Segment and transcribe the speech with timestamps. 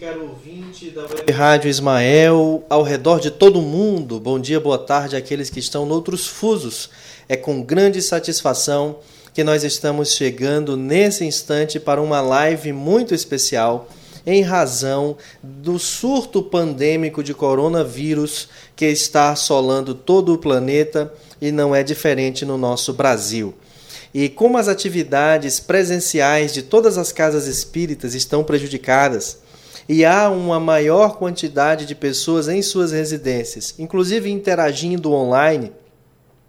[0.00, 4.18] Caro ouvinte da Web Rádio Ismael, ao redor de todo mundo.
[4.18, 6.88] Bom dia, boa tarde àqueles que estão noutros fusos.
[7.28, 9.00] É com grande satisfação
[9.34, 13.90] que nós estamos chegando nesse instante para uma live muito especial
[14.26, 21.12] em razão do surto pandêmico de coronavírus que está assolando todo o planeta
[21.42, 23.52] e não é diferente no nosso Brasil.
[24.14, 29.40] E como as atividades presenciais de todas as casas espíritas estão prejudicadas,
[29.92, 35.72] e há uma maior quantidade de pessoas em suas residências, inclusive interagindo online,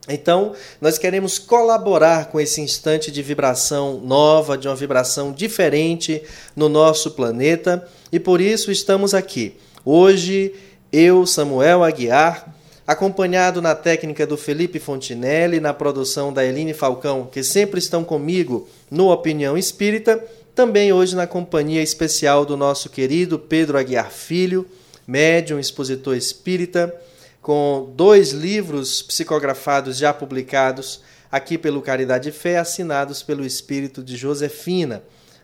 [0.08, 6.22] então, nós queremos colaborar com esse instante de vibração nova, de uma vibração diferente
[6.55, 9.58] no nosso planeta, e por isso estamos aqui.
[9.84, 10.53] Hoje,
[10.92, 12.53] eu, Samuel Aguiar,
[12.86, 18.67] acompanhado na técnica do Felipe Fontinelli, na produção da Eline Falcão, que sempre estão comigo
[18.89, 24.66] no Opinião Espírita, também hoje na companhia especial do nosso querido Pedro Aguiar Filho,
[25.08, 26.93] médium, expositor espírita,
[27.41, 34.16] com dois livros psicografados já publicados aqui pelo Caridade e Fé, assinados pelo espírito de
[34.16, 35.02] Josefina,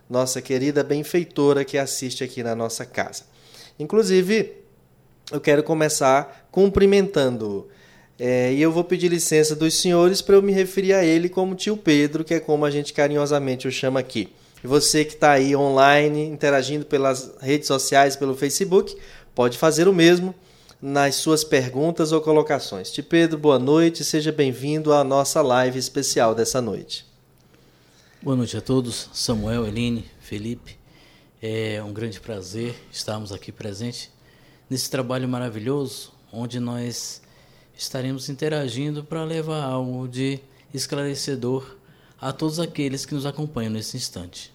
[0.09, 3.23] nossa querida benfeitora que assiste aqui na nossa casa.
[3.79, 4.53] Inclusive,
[5.31, 7.67] eu quero começar cumprimentando.
[8.19, 11.55] É, e eu vou pedir licença dos senhores para eu me referir a ele como
[11.55, 14.29] tio Pedro, que é como a gente carinhosamente o chama aqui.
[14.63, 18.97] E você que está aí online, interagindo pelas redes sociais, pelo Facebook,
[19.35, 20.33] pode fazer o mesmo
[20.81, 22.91] nas suas perguntas ou colocações.
[22.91, 27.05] Tio Pedro, boa noite, seja bem-vindo à nossa live especial dessa noite.
[28.19, 30.75] Boa noite a todos, Samuel, Eline, Felipe.
[31.39, 34.09] É um grande prazer estarmos aqui presentes
[34.67, 37.21] nesse trabalho maravilhoso, onde nós
[37.77, 40.39] estaremos interagindo para levar algo de
[40.73, 41.76] esclarecedor
[42.19, 44.51] a todos aqueles que nos acompanham nesse instante.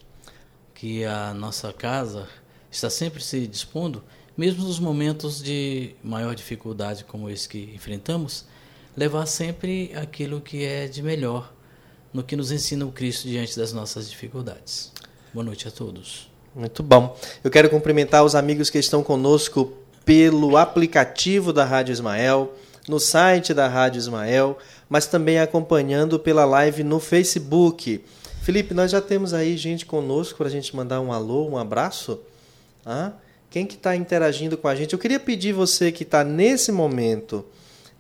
[0.74, 2.28] Que a nossa casa
[2.70, 4.02] está sempre se dispondo,
[4.36, 8.44] mesmo nos momentos de maior dificuldade como esse que enfrentamos,
[8.96, 11.52] levar sempre aquilo que é de melhor
[12.12, 14.92] no que nos ensina o Cristo diante das nossas dificuldades.
[15.32, 16.30] Boa noite a todos.
[16.54, 17.16] Muito bom.
[17.42, 19.72] Eu quero cumprimentar os amigos que estão conosco
[20.04, 22.52] pelo aplicativo da Rádio Ismael,
[22.86, 24.58] no site da Rádio Ismael,
[24.92, 28.04] mas também acompanhando pela live no Facebook.
[28.42, 32.20] Felipe, nós já temos aí gente conosco para a gente mandar um alô, um abraço.
[32.84, 33.12] Ah,
[33.48, 34.92] quem que está interagindo com a gente?
[34.92, 37.42] Eu queria pedir você que está nesse momento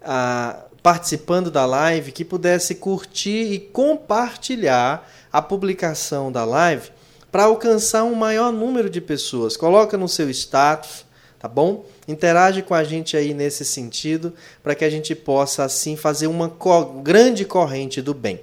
[0.02, 6.90] ah, participando da live que pudesse curtir e compartilhar a publicação da live
[7.30, 9.56] para alcançar um maior número de pessoas.
[9.56, 11.06] Coloca no seu status,
[11.38, 11.86] tá bom?
[12.06, 14.32] Interage com a gente aí nesse sentido,
[14.62, 18.40] para que a gente possa assim fazer uma co grande corrente do bem.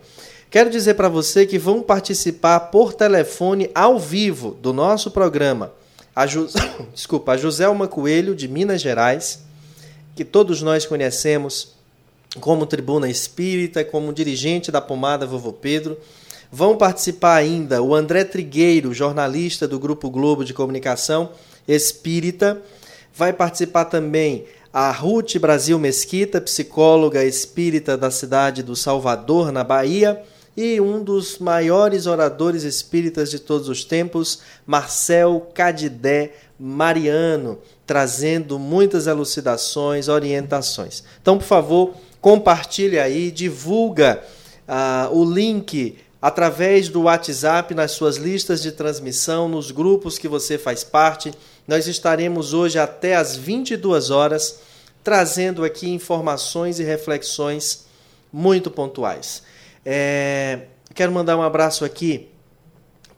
[0.49, 5.73] Quero dizer para você que vão participar por telefone ao vivo do nosso programa.
[6.15, 6.25] A.
[6.95, 9.41] Desculpa, a Joselma Coelho, de Minas Gerais,
[10.15, 11.75] que todos nós conhecemos
[12.39, 15.97] como tribuna espírita, como dirigente da pomada Vovô Pedro.
[16.51, 21.29] Vão participar ainda o André Trigueiro, jornalista do Grupo Globo de Comunicação
[21.67, 22.59] Espírita
[23.13, 30.21] Vai participar também a Ruth Brasil Mesquita, psicóloga espírita da cidade do Salvador, na Bahia,
[30.55, 39.07] e um dos maiores oradores espíritas de todos os tempos, Marcel Cadidé Mariano, trazendo muitas
[39.07, 41.03] elucidações, orientações.
[41.21, 44.21] Então, por favor, compartilhe aí, divulga
[44.67, 50.57] uh, o link através do WhatsApp nas suas listas de transmissão, nos grupos que você
[50.57, 51.31] faz parte
[51.69, 54.59] nós estaremos hoje até às 22 horas
[55.03, 57.85] trazendo aqui informações e reflexões
[58.33, 59.43] muito pontuais.
[59.85, 60.61] É,
[60.95, 62.27] quero mandar um abraço aqui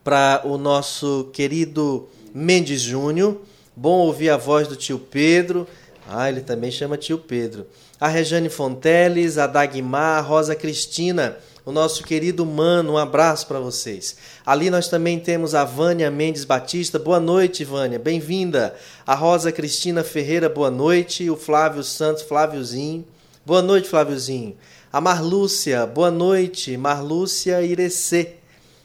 [0.03, 3.40] para o nosso querido Mendes Júnior.
[3.73, 5.66] Bom ouvir a voz do tio Pedro.
[6.05, 7.66] Ah, ele também chama tio Pedro.
[8.02, 13.59] A Rejane Fonteles, a Dagmar, a Rosa Cristina o nosso querido Mano, um abraço para
[13.59, 14.16] vocês.
[14.46, 18.75] Ali nós também temos a Vânia Mendes Batista, boa noite, Vânia, bem-vinda.
[19.05, 21.29] A Rosa Cristina Ferreira, boa noite.
[21.29, 23.05] O Flávio Santos, Fláviozinho,
[23.46, 24.58] boa noite, Fláviozinho.
[24.91, 26.75] A Marlúcia, boa noite.
[26.78, 28.35] Marlúcia Irecê.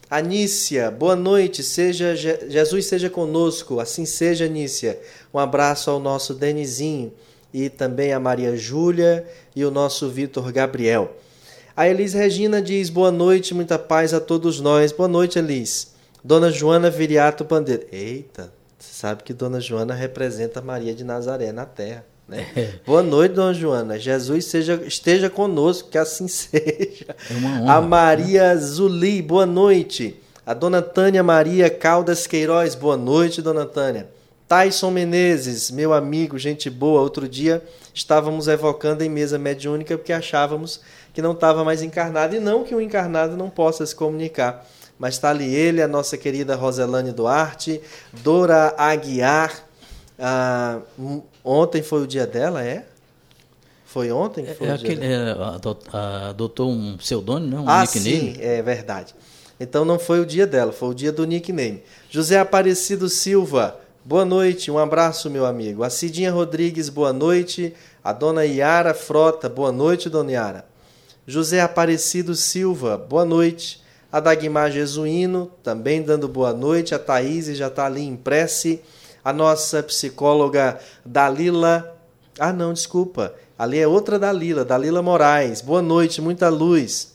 [0.07, 1.63] Anícia, boa noite.
[1.63, 4.99] Seja Jesus seja conosco, assim seja, Anícia.
[5.33, 7.11] Um abraço ao nosso Denizinho
[7.51, 11.13] e também a Maria Júlia e o nosso Vitor Gabriel.
[11.77, 14.91] A Elis Regina diz: Boa noite, muita paz a todos nós.
[14.91, 15.93] Boa noite, Elis.
[16.23, 17.85] Dona Joana Viriato Bandeira.
[17.91, 22.03] Eita, você sabe que Dona Joana representa Maria de Nazaré na terra.
[22.27, 22.47] Né?
[22.55, 22.73] É.
[22.83, 23.99] Boa noite, Dona Joana.
[23.99, 27.15] Jesus seja, esteja conosco, que assim seja.
[27.29, 28.59] É honra, a Maria né?
[28.59, 30.19] Zuli, boa noite.
[30.43, 34.09] A dona Tânia Maria Caldas Queiroz, boa noite, dona Tânia.
[34.47, 37.01] Tyson Menezes, meu amigo, gente boa.
[37.01, 37.61] Outro dia
[37.93, 40.79] estávamos evocando em mesa mediúnica porque achávamos
[41.17, 42.35] que não estava mais encarnado.
[42.35, 44.63] E não que o encarnado não possa se comunicar.
[44.99, 47.81] Mas está ali ele, a nossa querida Roselane Duarte,
[48.21, 49.65] Dora Aguiar.
[50.19, 50.79] Ah,
[51.43, 52.85] ontem foi o dia dela, é?
[53.83, 55.09] Foi ontem que foi é, o aquele, dia?
[55.09, 57.63] É, adotou um pseudônimo, não?
[57.63, 58.35] Um ah, nickname?
[58.35, 59.15] sim, é verdade.
[59.59, 61.81] Então não foi o dia dela, foi o dia do nickname.
[62.11, 65.83] José Aparecido Silva, Boa noite, um abraço, meu amigo.
[65.83, 67.73] A Cidinha Rodrigues, boa noite.
[68.03, 70.76] A dona Iara Frota, boa noite, dona Iara.
[71.29, 73.83] José Aparecido Silva, boa noite.
[74.09, 76.95] A Dagmar Jesuíno, também dando boa noite.
[76.95, 78.81] A Thaís já está ali em prece.
[79.25, 81.97] A nossa psicóloga Dalila.
[82.39, 83.33] Ah, não, desculpa.
[83.59, 85.59] Ali é outra Dalila, Dalila Moraes.
[85.59, 87.13] Boa noite, muita luz.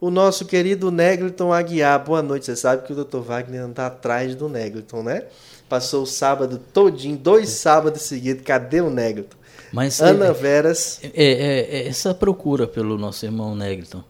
[0.00, 2.04] O nosso querido Negliton Aguiar.
[2.04, 2.46] Boa noite.
[2.46, 3.20] Você sabe que o Dr.
[3.20, 5.26] Wagner está atrás do Negliton, né?
[5.68, 8.42] Passou o sábado todinho, dois sábados seguidos.
[8.44, 9.36] Cadê o Negliton?
[9.72, 11.00] Mas, Ana é, Veras.
[11.02, 14.04] É, é, é, essa procura pelo nosso irmão Negliton,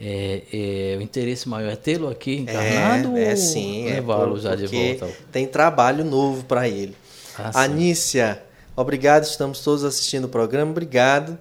[0.00, 4.54] é, é, o interesse maior é tê-lo aqui encarnado é, é ou sim, levá-lo já
[4.54, 5.08] de volta?
[5.32, 6.94] Tem trabalho novo para ele.
[7.36, 8.42] Ah, Anícia,
[8.76, 11.38] obrigado, estamos todos assistindo o programa, obrigado.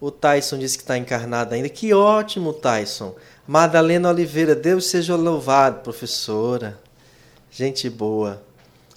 [0.00, 1.68] O Tyson disse que está encarnado ainda.
[1.68, 3.14] Que ótimo, Tyson.
[3.46, 6.78] Madalena Oliveira, Deus seja louvado, professora.
[7.50, 8.40] Gente boa.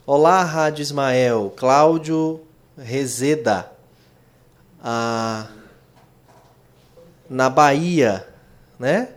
[0.06, 1.52] Olá, Rádio Ismael.
[1.58, 2.42] Cláudio
[2.78, 3.73] Rezeda.
[4.83, 5.47] Na
[7.50, 8.27] Bahia,
[8.77, 9.07] né?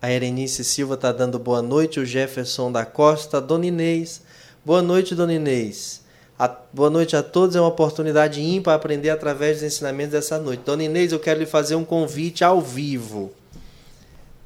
[0.00, 2.00] A Erenice Silva está dando boa noite.
[2.00, 3.40] O Jefferson da Costa.
[3.40, 4.22] Dona Inês.
[4.64, 6.02] Boa noite, Dona Inês.
[6.36, 7.54] A, boa noite a todos.
[7.54, 10.64] É uma oportunidade ímpar aprender através dos ensinamentos dessa noite.
[10.66, 13.30] Dona Inês, eu quero lhe fazer um convite ao vivo.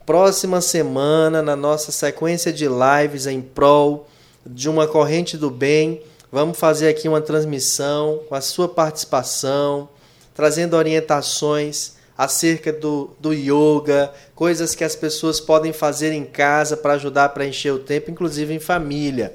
[0.04, 4.06] Próxima semana, na nossa sequência de lives em prol
[4.44, 6.02] de uma corrente do bem,
[6.36, 9.88] vamos fazer aqui uma transmissão com a sua participação,
[10.34, 16.92] trazendo orientações acerca do, do yoga, coisas que as pessoas podem fazer em casa para
[16.92, 19.34] ajudar a preencher o tempo, inclusive em família.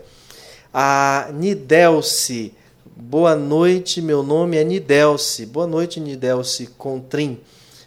[0.71, 2.53] A Nidelce,
[2.95, 5.47] boa noite, meu nome é Nidelce.
[5.47, 7.39] Boa noite, Nidelce Contrim.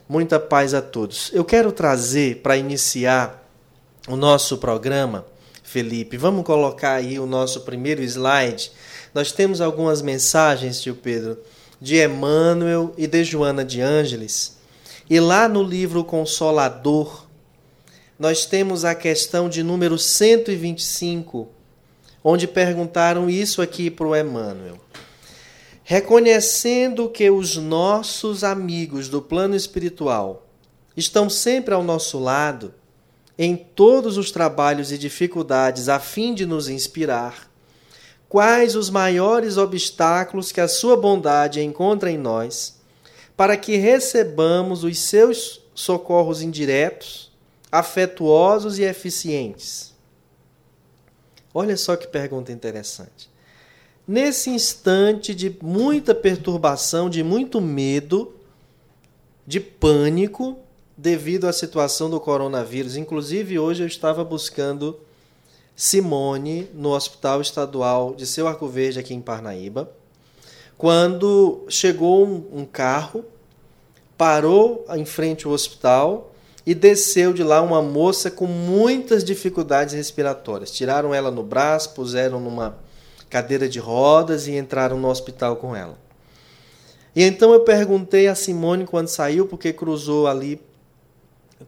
[0.08, 1.30] Muita paz a todos.
[1.32, 3.48] Eu quero trazer para iniciar
[4.08, 5.24] o nosso programa,
[5.62, 8.72] Felipe, vamos colocar aí o nosso primeiro slide.
[9.14, 11.38] Nós temos algumas mensagens, tio Pedro,
[11.80, 14.58] de Emmanuel e de Joana de Ângeles.
[15.08, 17.26] E lá no livro Consolador,
[18.18, 21.48] nós temos a questão de número 125,
[22.22, 24.80] onde perguntaram isso aqui para o Emmanuel
[25.84, 30.46] reconhecendo que os nossos amigos do plano espiritual
[30.96, 32.74] estão sempre ao nosso lado
[33.38, 37.50] em todos os trabalhos e dificuldades a fim de nos inspirar,
[38.34, 42.80] quais os maiores obstáculos que a sua bondade encontra em nós,
[43.36, 47.30] para que recebamos os seus socorros indiretos,
[47.70, 49.94] afetuosos e eficientes.
[51.54, 53.30] Olha só que pergunta interessante.
[54.04, 58.34] Nesse instante de muita perturbação, de muito medo,
[59.46, 60.58] de pânico,
[60.96, 62.96] devido à situação do coronavírus.
[62.96, 64.98] Inclusive, hoje eu estava buscando
[65.76, 69.90] Simone no Hospital Estadual de Seu Arco Verde, aqui em Parnaíba,
[70.78, 73.24] quando chegou um, carro,
[74.16, 76.32] parou em frente ao hospital
[76.66, 80.70] e desceu de lá uma moça com muitas dificuldades respiratórias.
[80.70, 82.76] Tiraram ela no braço, puseram numa
[83.28, 85.98] cadeira de rodas e entraram no hospital com ela.
[87.14, 90.60] E então eu perguntei a Simone quando saiu, porque cruzou ali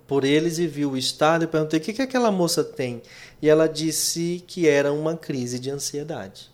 [0.06, 3.00] por eles e viu o estado, e perguntei o que, que aquela moça tem.
[3.40, 6.50] E ela disse que era uma crise de ansiedade.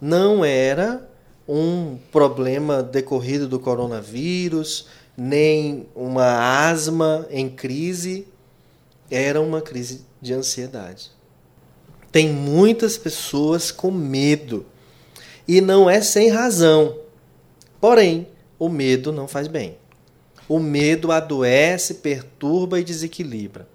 [0.00, 1.08] Não era
[1.48, 8.26] um problema decorrido do coronavírus, nem uma asma em crise,
[9.10, 11.10] era uma crise de ansiedade.
[12.10, 14.66] Tem muitas pessoas com medo.
[15.46, 16.98] E não é sem razão.
[17.80, 18.26] Porém,
[18.58, 19.76] o medo não faz bem.
[20.48, 23.68] O medo adoece, perturba e desequilibra.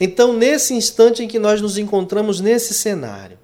[0.00, 3.38] Então, nesse instante em que nós nos encontramos nesse cenário,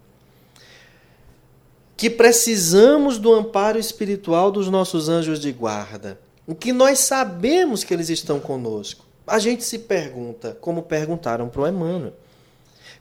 [1.97, 6.19] que precisamos do amparo espiritual dos nossos anjos de guarda,
[6.49, 11.61] em que nós sabemos que eles estão conosco, a gente se pergunta, como perguntaram para
[11.61, 12.15] o Emmanuel,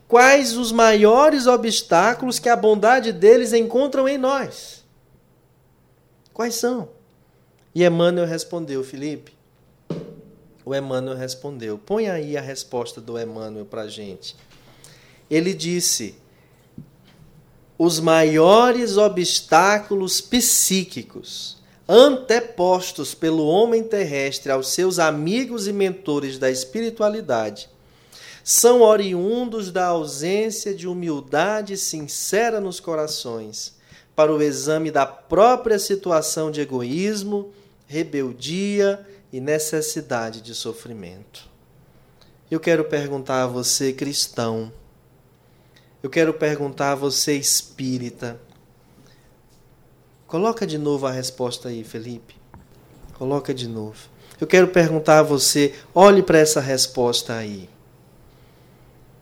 [0.07, 4.83] quais os maiores obstáculos que a bondade deles encontram em nós.
[6.33, 6.89] Quais são?
[7.73, 9.33] E Emmanuel respondeu, Felipe,
[10.69, 11.79] O Emmanuel respondeu.
[11.79, 14.35] Põe aí a resposta do Emmanuel para a gente.
[15.27, 16.13] Ele disse:
[17.75, 21.57] os maiores obstáculos psíquicos
[21.87, 27.67] antepostos pelo homem terrestre aos seus amigos e mentores da espiritualidade
[28.43, 33.75] são oriundos da ausência de humildade sincera nos corações
[34.15, 37.51] para o exame da própria situação de egoísmo,
[37.87, 41.47] rebeldia e necessidade de sofrimento.
[42.49, 44.71] Eu quero perguntar a você, cristão,
[46.01, 48.39] eu quero perguntar a você, espírita,
[50.25, 52.35] coloca de novo a resposta aí, Felipe.
[53.13, 53.97] Coloca de novo.
[54.39, 57.69] Eu quero perguntar a você, olhe para essa resposta aí.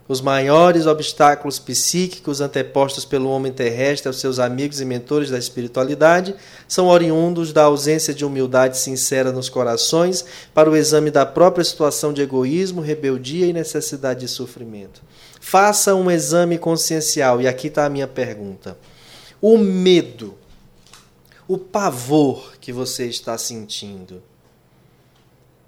[0.08, 6.34] Os maiores obstáculos psíquicos antepostos pelo homem terrestre aos seus amigos e mentores da espiritualidade
[6.66, 10.24] são oriundos da ausência de humildade sincera nos corações
[10.54, 15.02] para o exame da própria situação de egoísmo, rebeldia e necessidade de sofrimento.
[15.42, 18.78] Faça um exame consciencial, e aqui está a minha pergunta.
[19.42, 20.36] O medo,
[21.50, 24.24] o pavor que você está sentindo,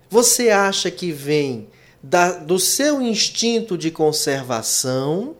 [0.10, 1.68] você acha que vem
[2.02, 5.36] da, do seu instinto de conservação,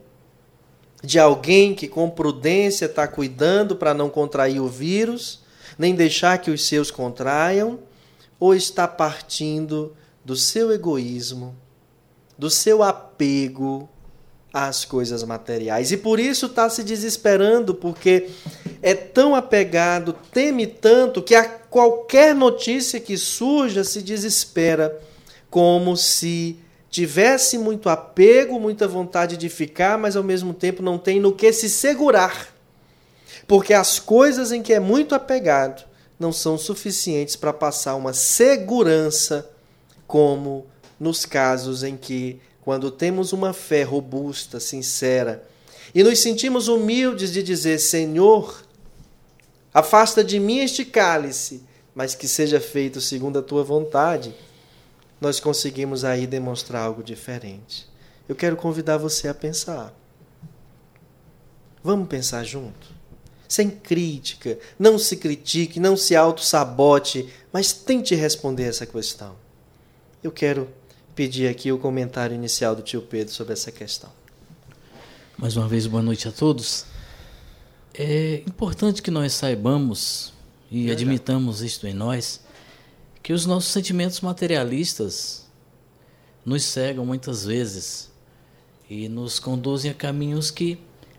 [1.02, 5.40] de alguém que com prudência está cuidando para não contrair o vírus,
[5.78, 7.78] nem deixar que os seus contraiam,
[8.38, 11.56] ou está partindo do seu egoísmo,
[12.36, 13.88] do seu apego
[14.52, 15.92] às coisas materiais.
[15.92, 18.28] E por isso está se desesperando, porque
[18.82, 25.00] é tão apegado, teme tanto, que a qualquer notícia que surja se desespera
[25.50, 26.56] como se
[26.88, 31.52] tivesse muito apego, muita vontade de ficar, mas ao mesmo tempo não tem no que
[31.52, 32.48] se segurar.
[33.46, 35.84] Porque as coisas em que é muito apegado
[36.18, 39.50] não são suficientes para passar uma segurança,
[40.06, 40.66] como
[40.98, 45.44] nos casos em que, quando temos uma fé robusta, sincera,
[45.94, 48.62] e nos sentimos humildes de dizer: Senhor,
[49.72, 51.62] afasta de mim este cálice,
[51.94, 54.34] mas que seja feito segundo a tua vontade
[55.20, 57.88] nós conseguimos aí demonstrar algo diferente.
[58.28, 59.94] Eu quero convidar você a pensar.
[61.82, 62.88] Vamos pensar junto?
[63.48, 69.34] Sem crítica, não se critique, não se auto-sabote, mas tente responder essa questão.
[70.22, 70.68] Eu quero
[71.14, 74.10] pedir aqui o comentário inicial do tio Pedro sobre essa questão.
[75.36, 76.84] Mais uma vez, boa noite a todos.
[77.92, 80.32] É importante que nós saibamos
[80.70, 82.40] e admitamos isto em nós
[83.22, 85.46] que os nossos sentimentos materialistas
[86.44, 88.10] nos cegam muitas vezes
[88.88, 90.78] e nos conduzem a caminhos que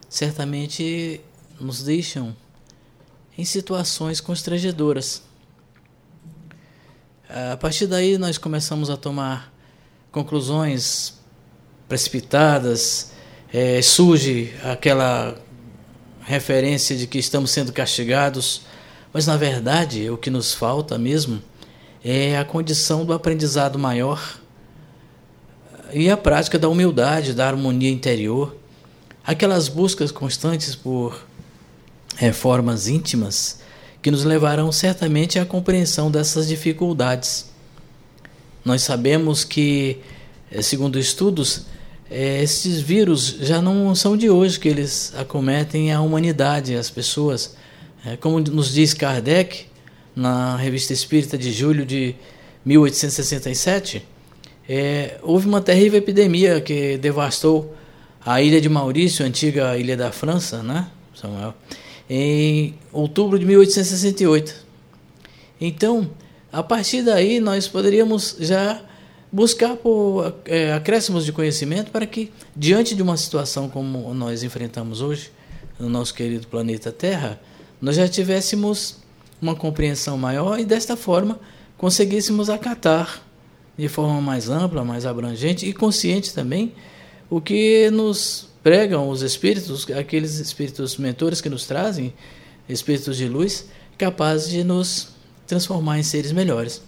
[0.10, 1.22] certamente
[1.60, 2.36] nos deixam
[3.38, 5.22] em situações constrangedoras.
[7.30, 9.54] A partir daí, nós começamos a tomar
[10.12, 11.14] conclusões
[11.88, 13.12] precipitadas,
[13.54, 15.42] é, surge aquela
[16.22, 18.64] referência de que estamos sendo castigados,
[19.14, 21.42] mas na verdade o que nos falta mesmo
[22.04, 24.40] é a condição do aprendizado maior
[25.94, 28.56] e a prática da humildade, da harmonia interior,
[29.24, 31.26] aquelas buscas constantes por
[32.16, 33.60] reformas íntimas
[34.02, 37.52] que nos levarão certamente à compreensão dessas dificuldades.
[38.66, 40.00] Nós sabemos que,
[40.52, 41.66] eh, segundo estudos,
[42.10, 47.56] eh, esses vírus já não são de hoje que eles acometem a humanidade, as pessoas.
[48.06, 49.66] Eh, como nos diz Kardec,
[50.16, 52.16] na Revista Espírita de julho de
[52.66, 54.06] 1867,
[54.68, 57.76] é, houve uma terrível epidemia que devastou
[58.26, 61.54] a ilha de Maurício, antiga ilha da França, né, Samuel,
[62.10, 64.66] em outubro de 1868.
[65.60, 66.10] Então,
[66.52, 68.82] a partir daí, nós poderíamos já
[69.32, 75.02] buscar por é, acréscimos de conhecimento para que, diante de uma situação como nós enfrentamos
[75.02, 75.32] hoje,
[75.80, 77.40] no nosso querido planeta Terra,
[77.82, 78.98] nós já tivéssemos
[79.42, 81.40] uma compreensão maior e desta forma
[81.78, 83.22] conseguíssemos acatar
[83.78, 86.74] de forma mais ampla, mais abrangente e consciente também
[87.30, 92.14] o que nos pregam os espíritos, aqueles espíritos mentores que nos trazem,
[92.70, 93.66] espíritos de luz,
[93.98, 95.10] capazes de nos
[95.48, 96.82] transformar em seres melhores.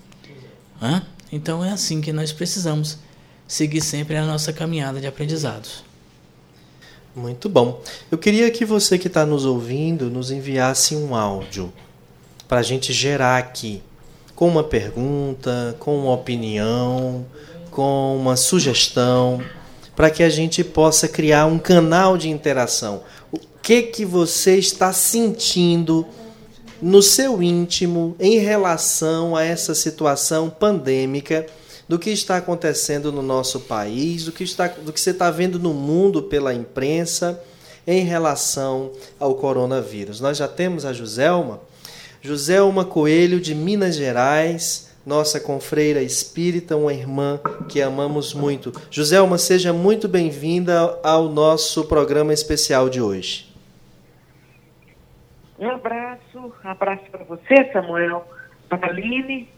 [0.82, 1.02] Hã?
[1.32, 2.98] Então é assim que nós precisamos
[3.48, 5.84] seguir sempre a nossa caminhada de aprendizados.
[7.16, 7.82] Muito bom.
[8.12, 11.72] Eu queria que você que está nos ouvindo nos enviasse um áudio
[12.54, 13.82] para a gente gerar aqui
[14.36, 17.26] com uma pergunta, com uma opinião,
[17.72, 19.44] com uma sugestão,
[19.96, 23.02] para que a gente possa criar um canal de interação.
[23.32, 26.06] O que que você está sentindo
[26.80, 31.48] no seu íntimo em relação a essa situação pandêmica
[31.90, 35.58] do que está acontecendo no nosso país, do que, está, do que você está vendo
[35.58, 37.42] no mundo pela imprensa
[37.88, 40.22] em relação ao coronavírus.
[40.22, 41.60] Nós já temos a Joselma,
[42.24, 47.38] Joselma Coelho de Minas Gerais, nossa confreira espírita, uma irmã
[47.68, 48.72] que amamos muito.
[48.90, 53.54] Joselma, seja muito bem-vinda ao nosso programa especial de hoje.
[55.60, 58.26] Um abraço, um abraço para você, Samuel,
[58.70, 59.50] para Aline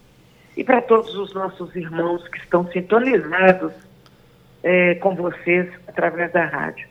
[0.57, 3.73] e para todos os nossos irmãos que estão sintonizados
[4.63, 6.87] é, com vocês através da rádio.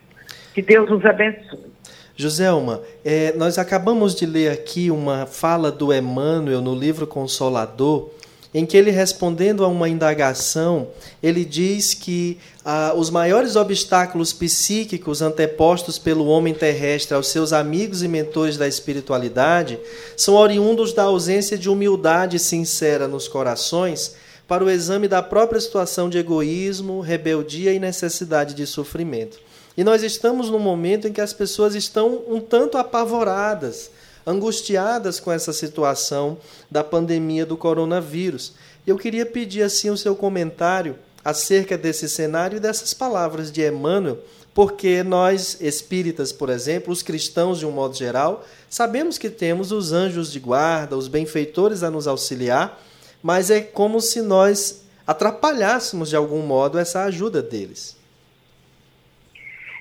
[0.53, 1.74] Que Deus nos abençoe.
[2.17, 8.09] Joselma, é, nós acabamos de ler aqui uma fala do Emmanuel no livro Consolador,
[8.53, 10.87] em que ele respondendo a uma indagação,
[11.21, 18.01] ele diz que ah, os maiores obstáculos psíquicos antepostos pelo homem terrestre aos seus amigos
[18.01, 19.77] e mentores da espiritualidade
[20.15, 24.15] são oriundos da ausência de humildade sincera nos corações
[24.47, 29.39] para o exame da própria situação de egoísmo, rebeldia e necessidade de sofrimento.
[29.77, 33.91] E nós estamos num momento em que as pessoas estão um tanto apavoradas,
[34.25, 36.37] angustiadas com essa situação
[36.69, 38.53] da pandemia do coronavírus.
[38.85, 44.19] Eu queria pedir assim o seu comentário acerca desse cenário e dessas palavras de Emmanuel,
[44.53, 49.91] porque nós espíritas, por exemplo, os cristãos de um modo geral, sabemos que temos os
[49.91, 52.81] anjos de guarda, os benfeitores a nos auxiliar,
[53.25, 57.99] mas é como se nós atrapalhássemos de algum modo essa ajuda deles.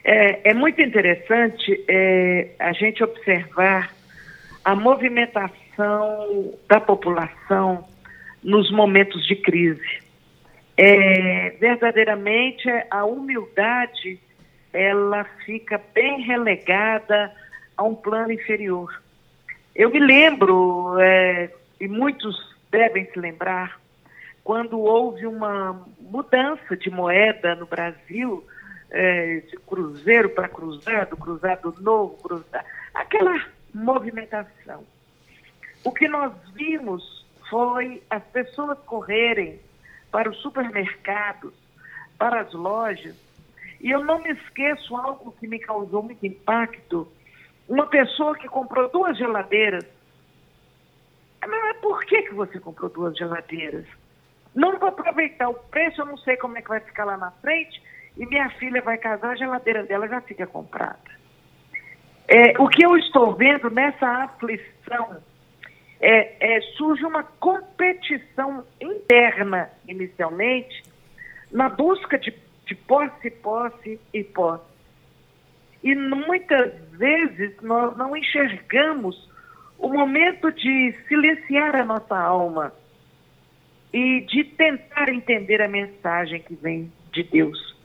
[0.02, 3.94] É, é muito interessante é, a gente observar
[4.64, 7.86] a movimentação da população
[8.42, 10.02] nos momentos de crise.
[10.74, 14.18] É, verdadeiramente, a humildade
[14.72, 17.30] ela fica bem relegada
[17.76, 19.02] a um plano inferior.
[19.76, 23.80] Eu me lembro, é, e muitos devem se lembrar,
[24.42, 28.44] quando houve uma mudança de moeda no Brasil,
[28.90, 34.84] é, de cruzeiro para cruzado, cruzado novo, cruzado, aquela movimentação.
[35.84, 39.60] O que nós vimos foi as pessoas correrem
[40.10, 41.52] para os supermercados,
[42.18, 43.16] para as lojas,
[43.80, 47.06] e eu não me esqueço algo que me causou muito impacto.
[47.68, 49.84] Uma pessoa que comprou duas geladeiras.
[51.46, 53.86] Mas por que, que você comprou duas geladeiras?
[54.54, 57.30] Não vou aproveitar o preço, eu não sei como é que vai ficar lá na
[57.30, 57.82] frente,
[58.16, 60.98] e minha filha vai casar, a geladeira dela já fica comprada.
[62.28, 65.22] É, o que eu estou vendo nessa aflição
[66.00, 70.82] é, é, surge uma competição interna, inicialmente,
[71.50, 72.34] na busca de,
[72.66, 74.64] de posse, posse e posse.
[75.82, 79.28] E muitas vezes nós não enxergamos
[79.78, 82.72] o momento de silenciar a nossa alma
[83.92, 87.76] e de tentar entender a mensagem que vem de Deus.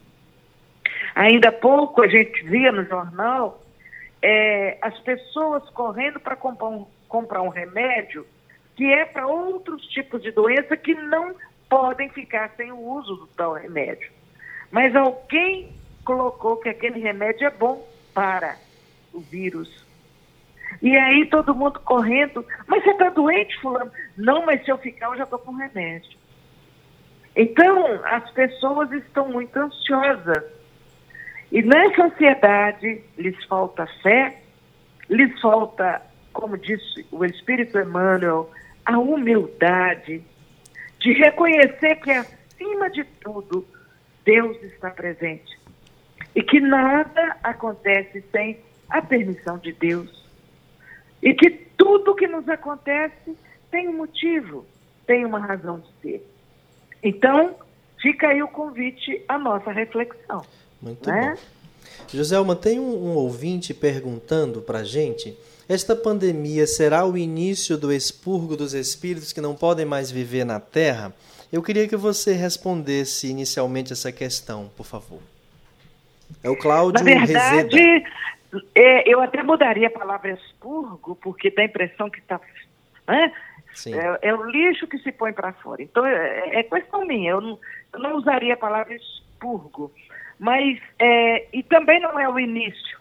[1.16, 3.62] Ainda há pouco a gente via no jornal
[4.22, 8.26] é, as pessoas correndo para comprar um, comprar um remédio
[8.76, 11.36] que é para outros tipos de doença que não
[11.70, 14.10] podem ficar sem o uso do tal remédio.
[14.72, 15.72] Mas alguém
[16.06, 18.56] colocou que aquele remédio é bom para
[19.14, 19.86] o vírus.
[20.82, 23.92] E aí todo mundo correndo, mas você está doente, fulano?
[24.18, 26.18] Não, mas se eu ficar, eu já estou com remédio.
[27.36, 30.60] Então, as pessoas estão muito ansiosas
[31.52, 34.42] e nessa ansiedade lhes falta fé,
[35.10, 36.02] lhes falta,
[36.32, 38.50] como disse o Espírito Emmanuel,
[38.86, 40.24] a humildade
[41.00, 43.66] de reconhecer que acima de tudo
[44.24, 45.58] Deus está presente
[46.36, 50.19] e que nada acontece sem a permissão de Deus
[51.22, 53.36] e que tudo que nos acontece
[53.72, 54.66] tem um motivo,
[55.06, 56.30] tem uma razão de ser.
[57.04, 57.56] Então,
[58.02, 60.46] fica aí o convite à nossa reflexão.
[60.82, 61.36] Muito né?
[61.36, 61.42] bom.
[62.18, 67.94] Joselma, tem um, um ouvinte perguntando para a gente: esta pandemia será o início do
[67.94, 71.14] expurgo dos espíritos que não podem mais viver na Terra?
[71.52, 75.20] Eu queria que você respondesse inicialmente essa questão, por favor.
[76.44, 78.04] É o Cláudio Na verdade,
[78.74, 82.40] é, eu até mudaria a palavra expurgo, porque dá a impressão que está.
[83.08, 83.32] Né?
[83.88, 85.82] É, é, o lixo que se põe para fora.
[85.82, 87.32] Então, é, é, questão minha.
[87.32, 87.60] Eu não,
[87.94, 89.92] eu não usaria a palavra expurgo.
[90.40, 92.98] Mas, é, e também não é o início,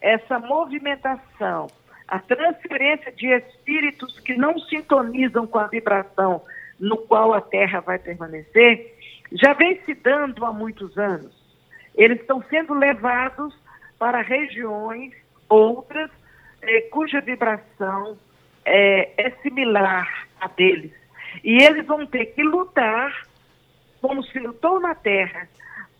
[0.00, 1.66] essa movimentação,
[2.06, 6.42] a transferência de espíritos que não sintonizam com a vibração
[6.78, 8.94] no qual a Terra vai permanecer,
[9.32, 11.34] já vem se dando há muitos anos.
[11.96, 13.52] Eles estão sendo levados
[13.98, 15.12] para regiões
[15.48, 16.10] outras
[16.62, 18.18] é, cuja vibração
[18.64, 20.92] é, é similar a deles.
[21.44, 23.26] E eles vão ter que lutar
[24.00, 25.48] como se lutou na terra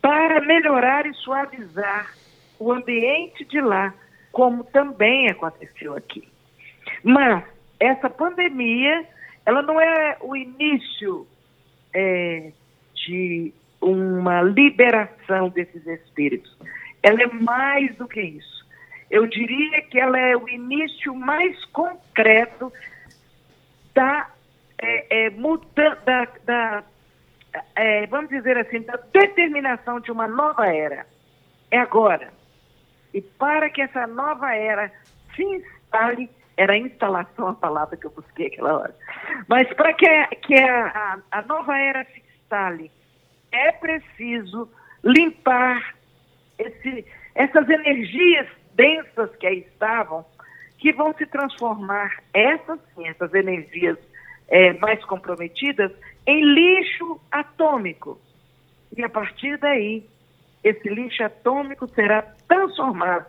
[0.00, 2.12] para melhorar e suavizar
[2.58, 3.92] o ambiente de lá,
[4.32, 6.28] como também aconteceu aqui.
[7.02, 7.44] Mas
[7.78, 9.04] essa pandemia,
[9.44, 11.26] ela não é o início
[11.92, 12.52] é,
[12.94, 16.56] de uma liberação desses espíritos.
[17.06, 18.66] Ela é mais do que isso.
[19.08, 22.72] Eu diria que ela é o início mais concreto
[23.94, 24.28] da,
[24.76, 26.84] é, é, muda, da, da
[27.76, 31.06] é, vamos dizer assim, da determinação de uma nova era.
[31.70, 32.32] É agora.
[33.14, 34.90] E para que essa nova era
[35.36, 38.94] se instale, era instalação a palavra que eu busquei aquela hora.
[39.46, 40.06] Mas para que,
[40.42, 40.86] que a,
[41.30, 42.90] a, a nova era se instale,
[43.52, 44.68] é preciso
[45.04, 45.95] limpar
[46.58, 50.24] esse, essas energias densas que aí estavam,
[50.78, 53.98] que vão se transformar, essas sim, essas energias
[54.48, 55.90] é, mais comprometidas,
[56.26, 58.20] em lixo atômico.
[58.96, 60.04] E a partir daí,
[60.62, 63.26] esse lixo atômico será transformado,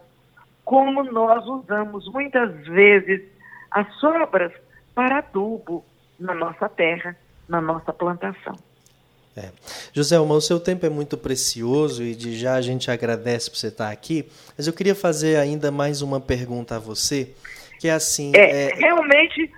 [0.63, 3.23] como nós usamos muitas vezes
[3.71, 4.51] as sobras
[4.93, 5.85] para adubo
[6.19, 7.15] na nossa terra,
[7.47, 8.55] na nossa plantação.
[9.37, 9.51] É.
[9.93, 13.67] José o seu tempo é muito precioso e de já a gente agradece por você
[13.67, 14.25] estar aqui,
[14.57, 17.29] mas eu queria fazer ainda mais uma pergunta a você,
[17.79, 18.31] que é assim...
[18.35, 18.73] É, é...
[18.73, 19.53] Realmente,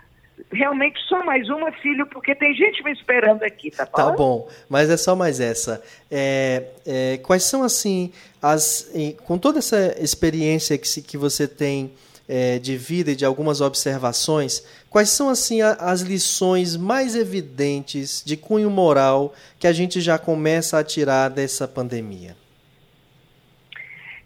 [0.51, 3.91] realmente só mais uma, filho, porque tem gente me esperando aqui, tá bom?
[3.93, 5.81] Tá bom, mas é só mais essa.
[6.11, 8.11] É, é, quais são, assim,
[8.41, 8.91] as...
[9.23, 11.93] Com toda essa experiência que, que você tem
[12.29, 18.37] é, de vida e de algumas observações, quais são assim as lições mais evidentes de
[18.37, 22.37] cunho moral que a gente já começa a tirar dessa pandemia?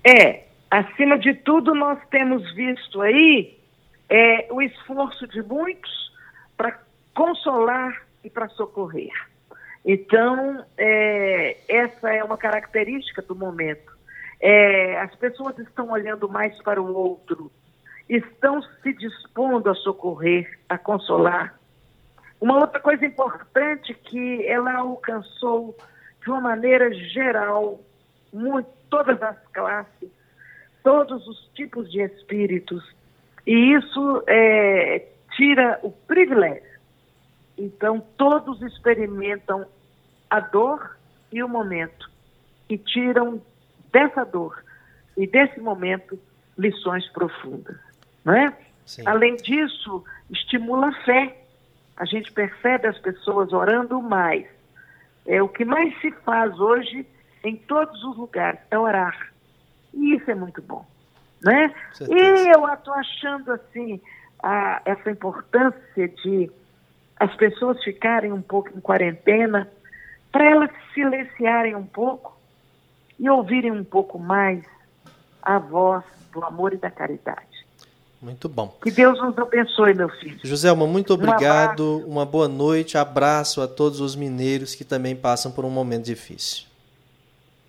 [0.04, 3.58] É, acima de tudo, nós temos visto aí
[4.10, 6.12] é, o esforço de muitos
[6.58, 6.78] para
[7.16, 9.14] consolar e para socorrer.
[9.86, 13.94] Então, é, essa é uma característica do momento.
[14.42, 17.50] É, as pessoas estão olhando mais para o outro,
[18.10, 21.58] estão se dispondo a socorrer, a consolar.
[22.40, 25.76] Uma outra coisa importante que ela alcançou
[26.22, 27.80] de uma maneira geral,
[28.32, 30.10] muito, todas as classes,
[30.84, 32.84] todos os tipos de espíritos,
[33.46, 36.80] e isso é, tira o privilégio.
[37.58, 39.66] Então, todos experimentam
[40.30, 40.98] a dor
[41.32, 42.10] e o momento,
[42.70, 43.42] e tiram
[43.92, 44.64] dessa dor
[45.16, 46.20] e desse momento
[46.58, 47.93] lições profundas.
[48.26, 48.54] Né?
[49.06, 51.38] Além disso, estimula a fé.
[51.98, 54.46] A gente percebe as pessoas orando mais.
[55.26, 57.06] É o que mais se faz hoje
[57.44, 59.32] em todos os lugares, é orar.
[59.94, 60.86] E isso é muito bom.
[61.42, 61.74] Né?
[62.10, 64.02] E eu estou achando assim
[64.42, 66.50] a, essa importância de
[67.20, 69.70] as pessoas ficarem um pouco em quarentena,
[70.32, 72.38] para elas silenciarem um pouco
[73.20, 74.66] e ouvirem um pouco mais
[75.42, 77.53] a voz do amor e da caridade.
[78.24, 78.74] Muito bom.
[78.82, 80.40] Que Deus nos abençoe, meu filho.
[80.46, 82.06] Joselma, muito obrigado.
[82.08, 82.98] Um uma boa noite.
[82.98, 86.66] Abraço a todos os mineiros que também passam por um momento difícil.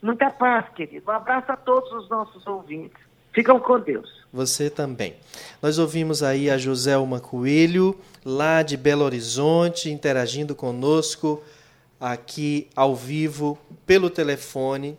[0.01, 1.11] Muita paz, querido.
[1.11, 3.03] Um abraço a todos os nossos ouvintes.
[3.33, 4.09] Ficam com Deus.
[4.33, 5.17] Você também.
[5.61, 11.43] Nós ouvimos aí a Joselma Coelho, lá de Belo Horizonte, interagindo conosco
[12.01, 14.97] aqui ao vivo, pelo telefone,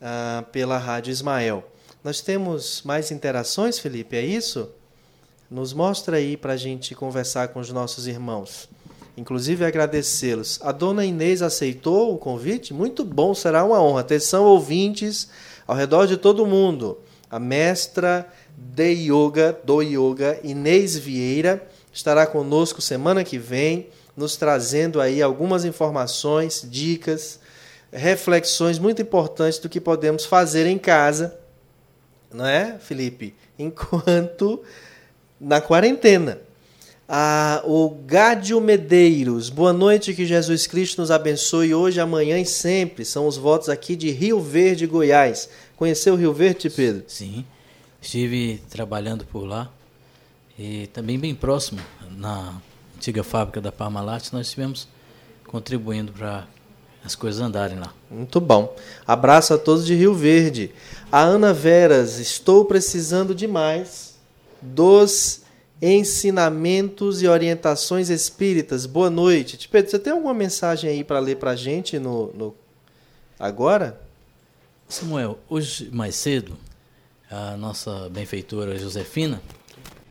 [0.00, 1.62] uh, pela Rádio Ismael.
[2.02, 4.70] Nós temos mais interações, Felipe, é isso?
[5.54, 8.68] Nos mostra aí para a gente conversar com os nossos irmãos.
[9.16, 10.58] Inclusive agradecê-los.
[10.60, 12.74] A dona Inês aceitou o convite?
[12.74, 14.00] Muito bom, será uma honra.
[14.00, 15.28] Atenção, ouvintes,
[15.64, 16.98] ao redor de todo mundo.
[17.30, 25.00] A mestra de yoga, do yoga, Inês Vieira, estará conosco semana que vem, nos trazendo
[25.00, 27.38] aí algumas informações, dicas,
[27.92, 31.38] reflexões muito importantes do que podemos fazer em casa,
[32.32, 33.36] não é, Felipe?
[33.56, 34.60] Enquanto
[35.40, 36.38] na quarentena.
[37.08, 43.04] Ah, o Gádio Medeiros, boa noite, que Jesus Cristo nos abençoe hoje, amanhã e sempre.
[43.04, 45.48] São os votos aqui de Rio Verde, Goiás.
[45.76, 47.04] Conheceu Rio Verde, Pedro?
[47.06, 47.44] Sim,
[48.00, 49.70] estive trabalhando por lá
[50.58, 51.80] e também bem próximo,
[52.16, 52.54] na
[52.96, 54.88] antiga fábrica da Parmalat, nós estivemos
[55.46, 56.46] contribuindo para
[57.04, 57.92] as coisas andarem lá.
[58.10, 58.74] Muito bom.
[59.06, 60.70] Abraço a todos de Rio Verde.
[61.12, 64.03] A Ana Veras, estou precisando demais
[64.64, 65.42] dos
[65.80, 68.86] ensinamentos e orientações espíritas.
[68.86, 69.68] Boa noite.
[69.68, 72.54] Pedro, você tem alguma mensagem aí para ler para a gente no, no,
[73.38, 74.00] agora?
[74.88, 76.56] Samuel, hoje mais cedo,
[77.30, 79.42] a nossa benfeitora Josefina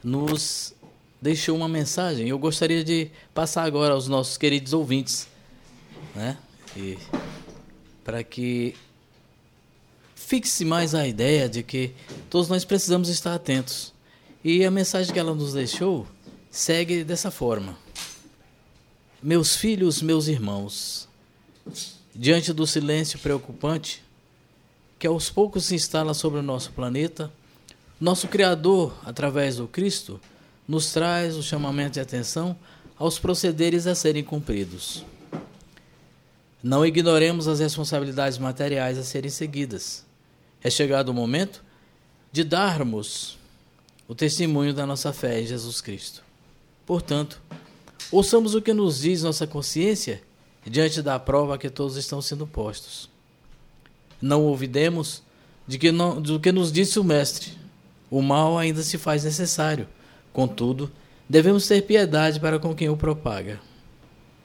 [0.03, 0.73] nos
[1.21, 2.27] deixou uma mensagem.
[2.27, 5.27] Eu gostaria de passar agora aos nossos queridos ouvintes,
[6.13, 6.37] né?
[6.75, 6.97] E
[8.03, 8.75] para que
[10.15, 11.93] fixe mais a ideia de que
[12.29, 13.92] todos nós precisamos estar atentos.
[14.43, 16.05] E a mensagem que ela nos deixou
[16.51, 17.77] segue dessa forma:
[19.21, 21.07] Meus filhos, meus irmãos,
[22.13, 24.03] diante do silêncio preocupante
[24.99, 27.31] que aos poucos se instala sobre o nosso planeta,
[27.99, 30.19] nosso Criador, através do Cristo,
[30.67, 32.57] nos traz o chamamento de atenção
[32.97, 35.05] aos procederes a serem cumpridos.
[36.61, 40.05] Não ignoremos as responsabilidades materiais a serem seguidas.
[40.61, 41.63] É chegado o momento
[42.31, 43.37] de darmos
[44.07, 46.23] o testemunho da nossa fé em Jesus Cristo.
[46.85, 47.41] Portanto,
[48.11, 50.21] ouçamos o que nos diz nossa consciência
[50.65, 53.09] diante da prova que todos estão sendo postos.
[54.21, 55.21] Não ouvidemos
[55.67, 57.57] de que não, do que nos disse o Mestre.
[58.09, 59.87] O mal ainda se faz necessário.
[60.31, 60.91] Contudo,
[61.27, 63.59] devemos ter piedade para com quem o propaga.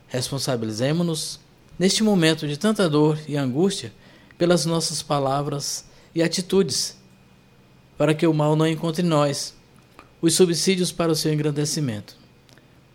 [0.08, 1.38] Responsabilizemos-nos,
[1.78, 3.92] neste momento de tanta dor e angústia,
[4.36, 6.96] pelas nossas palavras e atitudes,
[7.98, 9.54] para que o mal não encontre nós
[10.22, 12.16] os subsídios para o seu engrandecimento.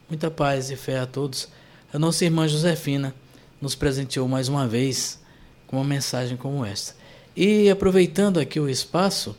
[0.10, 1.50] Muita paz e fé a todos.
[1.94, 3.14] A nossa irmã Josefina
[3.62, 5.20] nos presenteou mais uma vez
[5.68, 6.96] com uma mensagem como esta.
[7.36, 9.36] E aproveitando aqui o espaço,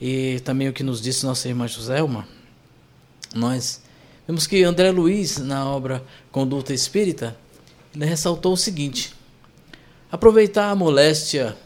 [0.00, 2.26] e também o que nos disse nossa irmã Joselma,
[3.34, 3.82] nós
[4.26, 7.36] vemos que André Luiz, na obra Conduta Espírita,
[7.94, 9.14] ele ressaltou o seguinte:
[10.10, 11.56] aproveitar a moléstia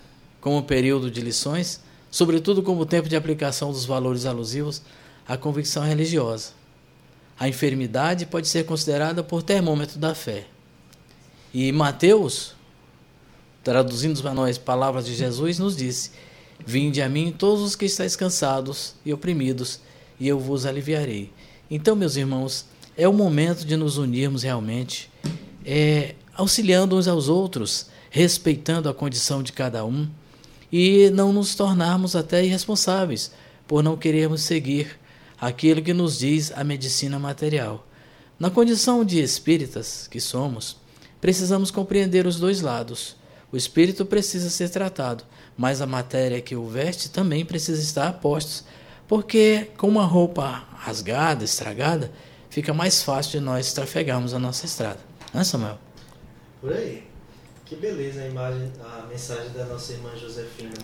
[0.41, 1.81] como período de lições,
[2.17, 4.81] sobretudo como tempo de aplicação dos valores alusivos
[5.29, 6.53] à convicção religiosa.
[7.39, 10.47] A enfermidade pode ser considerada por termômetro da fé.
[11.53, 12.55] E Mateus,
[13.63, 16.13] traduzindo para nós palavras de Jesus, nos disse:
[16.67, 19.81] Vinde a mim todos os que estáis cansados e oprimidos,
[20.19, 21.31] e eu vos aliviarei.
[21.71, 22.65] Então, meus irmãos,
[22.97, 25.11] é o momento de nos unirmos realmente,
[25.63, 30.09] é, auxiliando uns aos outros, respeitando a condição de cada um
[30.71, 33.33] e não nos tornarmos até irresponsáveis
[33.67, 34.99] por não querermos seguir
[35.41, 37.87] aquilo que nos diz a medicina material.
[38.39, 40.77] Na condição de espíritas que somos,
[41.21, 43.17] precisamos compreender os dois lados.
[43.51, 45.25] O espírito precisa ser tratado,
[45.57, 48.65] mas a matéria que o veste também precisa estar a postos,
[49.09, 52.13] porque com uma roupa rasgada, estragada,
[52.51, 55.01] fica mais fácil de nós trafegarmos a nossa estrada.
[55.33, 55.79] Não é, Samuel?
[56.61, 57.16] Por aí.
[57.67, 60.75] Que beleza a imagem, a mensagem da nossa irmã Josefina.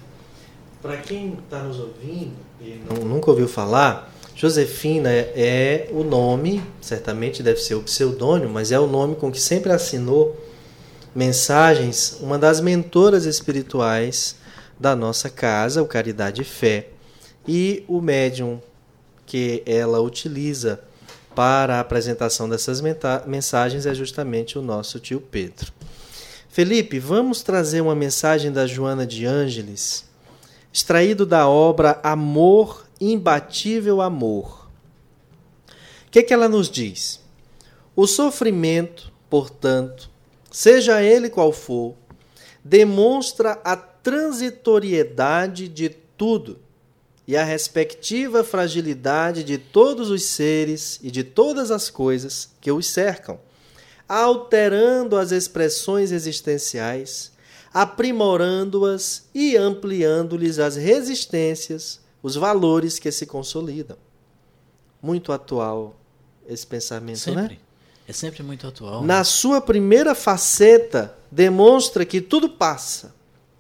[0.82, 6.60] Para quem está nos ouvindo e não, nunca ouviu falar, Josefina é, é o nome,
[6.80, 10.36] certamente deve ser o pseudônimo, mas é o nome com que sempre assinou
[11.14, 14.34] mensagens, uma das mentoras espirituais
[14.76, 16.88] da nossa casa, o Caridade e Fé,
[17.46, 18.60] e o médium
[19.24, 20.80] que ela utiliza
[21.32, 22.82] para a apresentação dessas
[23.24, 25.72] mensagens é justamente o nosso tio Pedro.
[26.52, 30.04] Felipe, vamos trazer uma mensagem da Joana de Ângeles,
[30.70, 34.68] extraído da obra Amor, Imbatível Amor.
[36.06, 37.20] O que, que ela nos diz?
[37.96, 40.10] O sofrimento, portanto,
[40.50, 41.94] seja ele qual for,
[42.62, 46.58] demonstra a transitoriedade de tudo
[47.26, 52.90] e a respectiva fragilidade de todos os seres e de todas as coisas que os
[52.90, 53.40] cercam,
[54.12, 57.32] alterando as expressões existenciais,
[57.72, 63.96] aprimorando-as e ampliando-lhes as resistências, os valores que se consolidam.
[65.00, 65.96] Muito atual
[66.46, 67.54] esse pensamento, sempre.
[67.54, 67.58] né?
[68.06, 69.02] É sempre muito atual.
[69.02, 69.24] Na né?
[69.24, 73.14] sua primeira faceta, demonstra que tudo passa,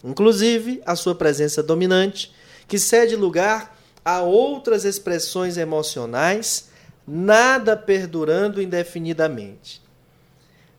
[0.04, 2.30] inclusive a sua presença dominante
[2.68, 6.68] que cede lugar a outras expressões emocionais,
[7.06, 9.81] nada perdurando indefinidamente.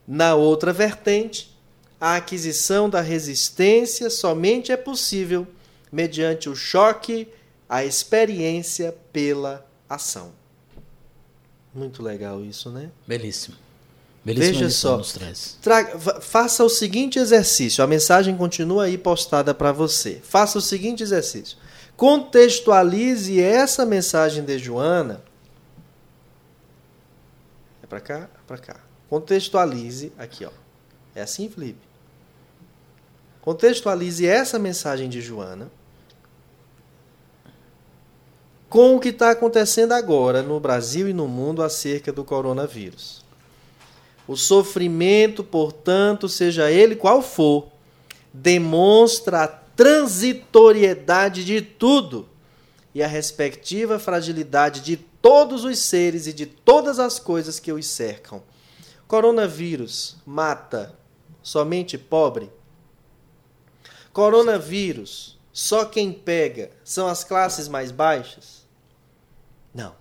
[0.08, 1.58] Na outra vertente,
[2.00, 5.48] a aquisição da resistência somente é possível
[5.92, 7.28] mediante o choque,
[7.68, 10.32] a experiência pela ação.
[11.74, 12.89] Muito legal isso, né?
[13.08, 13.56] Belíssimo.
[14.24, 15.02] Belíssima Veja só,
[15.62, 17.84] traga, faça o seguinte exercício.
[17.84, 20.22] A mensagem continua aí postada para você.
[20.24, 21.58] Faça o seguinte exercício
[21.96, 25.22] contextualize essa mensagem de Joana.
[27.82, 28.30] É para cá?
[28.34, 28.80] É para cá.
[29.13, 30.49] Contextualize aqui, ó.
[31.13, 31.78] É assim, Felipe?
[33.43, 35.69] Contextualize essa mensagem de Joana
[38.67, 43.23] com o que está acontecendo agora no Brasil e no mundo acerca do coronavírus.
[44.28, 47.67] O sofrimento, portanto, seja ele qual for,
[48.34, 52.28] demonstra a transitoriedade de tudo
[52.95, 57.86] e a respectiva fragilidade de todos os seres e de todas as coisas que os
[57.86, 58.41] cercam.
[59.08, 60.98] Coronavírus mata
[61.42, 62.52] somente pobre?
[64.12, 68.66] Coronavírus, só quem pega são as classes mais baixas?
[69.74, 69.96] Não.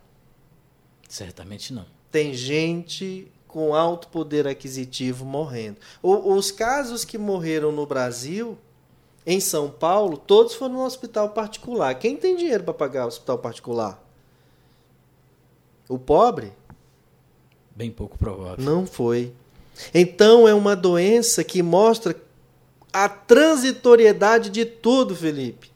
[1.08, 1.86] Certamente não.
[2.10, 5.78] Tem gente com alto poder aquisitivo morrendo.
[6.02, 8.56] O, os casos que morreram no Brasil,
[9.26, 11.94] em São Paulo, todos foram no hospital particular.
[11.94, 14.02] Quem tem dinheiro para pagar o hospital particular?
[15.88, 16.52] O pobre?
[17.74, 18.64] Bem pouco provável.
[18.64, 19.32] Não foi.
[19.94, 22.14] Então é uma doença que mostra
[22.92, 25.70] a transitoriedade de tudo, Felipe.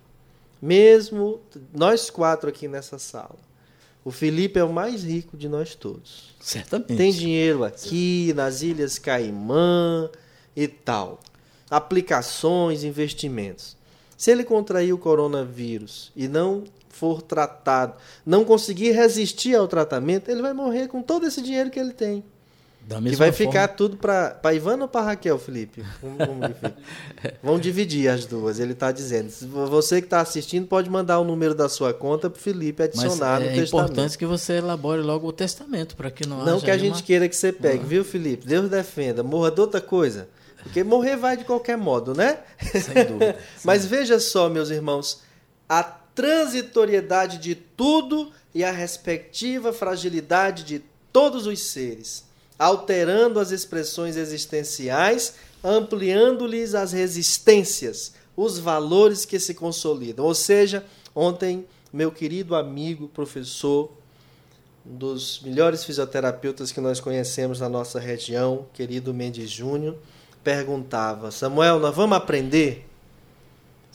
[0.60, 1.40] Mesmo
[1.72, 3.36] nós quatro aqui nessa sala.
[4.04, 6.34] O Felipe é o mais rico de nós todos.
[6.40, 6.96] Certamente.
[6.96, 10.08] Tem dinheiro aqui, nas Ilhas Caimã
[10.54, 11.18] e tal.
[11.68, 13.76] Aplicações, investimentos.
[14.16, 16.64] Se ele contrair o coronavírus e não
[16.96, 21.78] for tratado, não conseguir resistir ao tratamento, ele vai morrer com todo esse dinheiro que
[21.78, 22.24] ele tem.
[22.86, 23.52] Da mesma que vai forma...
[23.52, 25.84] ficar tudo para Ivana ou para Raquel, Felipe?
[27.42, 29.28] Vão dividir as duas, ele está dizendo.
[29.68, 33.40] Você que está assistindo pode mandar o número da sua conta para o Felipe adicionar
[33.40, 33.58] Mas no é testamento.
[33.58, 37.02] É importante que você elabore logo o testamento para que não Não que a gente
[37.02, 38.46] queira que você pegue, viu, Felipe?
[38.46, 39.24] Deus defenda.
[39.24, 40.28] Morra de outra coisa.
[40.62, 42.38] Porque morrer vai de qualquer modo, né?
[42.60, 43.36] Sem dúvida.
[43.64, 45.22] Mas veja só, meus irmãos,
[45.68, 45.82] a
[46.16, 52.26] transitoriedade de tudo e a respectiva fragilidade de todos os seres
[52.58, 60.24] alterando as expressões existenciais, ampliando-lhes as resistências, os valores que se consolidam.
[60.24, 63.90] Ou seja, ontem, meu querido amigo, professor,
[64.84, 69.96] um dos melhores fisioterapeutas que nós conhecemos na nossa região, querido Mendes Júnior,
[70.44, 72.85] perguntava: Samuel, nós vamos aprender?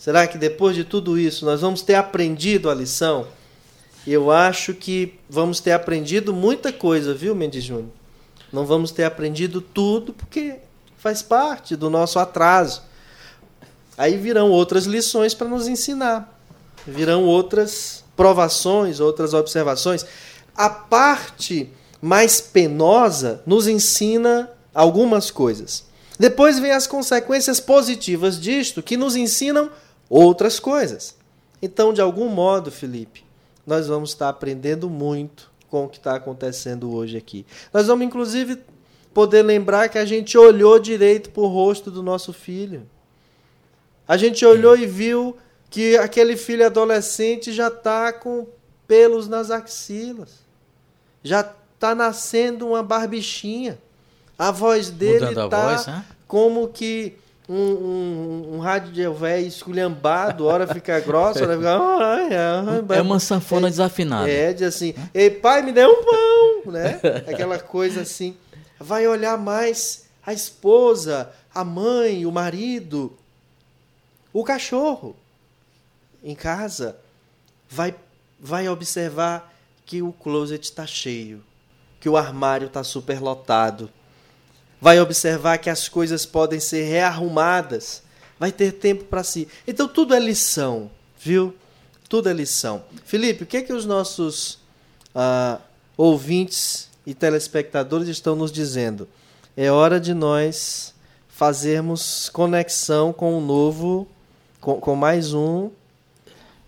[0.02, 3.28] Será que depois de tudo isso nós vamos ter aprendido a lição?
[4.04, 7.86] Eu acho que vamos ter aprendido muita coisa, viu, Mendes Júnior?
[8.52, 10.56] Não vamos ter aprendido tudo porque
[10.98, 12.82] faz parte do nosso atraso.
[13.96, 16.36] Aí virão outras lições para nos ensinar.
[16.84, 20.04] Virão outras provações, outras observações.
[20.56, 25.84] A parte mais penosa nos ensina algumas coisas.
[26.18, 29.70] Depois vem as consequências positivas disto, que nos ensinam
[30.12, 31.16] outras coisas.
[31.62, 33.24] Então, de algum modo, Felipe,
[33.66, 37.46] nós vamos estar aprendendo muito com o que está acontecendo hoje aqui.
[37.72, 38.58] Nós vamos, inclusive,
[39.14, 42.86] poder lembrar que a gente olhou direito para o rosto do nosso filho.
[44.06, 45.34] A gente olhou e viu
[45.70, 48.46] que aquele filho adolescente já está com
[48.86, 50.40] pelos nas axilas.
[51.24, 53.78] Já está nascendo uma barbichinha.
[54.38, 56.04] A voz dele está né?
[56.26, 57.16] como que
[57.48, 62.94] um, um, um rádio velho esculhambado, hora fica grossa, hora fica.
[62.94, 64.30] É uma sanfona é, desafinada.
[64.30, 67.00] É, de assim, ei pai, me dê um pão, né?
[67.26, 68.36] Aquela coisa assim.
[68.78, 73.16] Vai olhar mais a esposa, a mãe, o marido,
[74.32, 75.16] o cachorro
[76.22, 76.96] em casa.
[77.68, 77.94] Vai,
[78.38, 79.52] vai observar
[79.84, 81.42] que o closet está cheio,
[81.98, 83.90] que o armário está superlotado
[84.82, 88.02] vai observar que as coisas podem ser rearrumadas,
[88.36, 89.46] vai ter tempo para si.
[89.64, 91.54] Então tudo é lição, viu?
[92.08, 92.82] Tudo é lição.
[93.04, 94.58] Felipe, o que é que os nossos
[95.14, 95.60] ah,
[95.96, 99.08] ouvintes e telespectadores estão nos dizendo?
[99.56, 100.92] É hora de nós
[101.28, 104.08] fazermos conexão com o novo,
[104.60, 105.70] com, com mais um,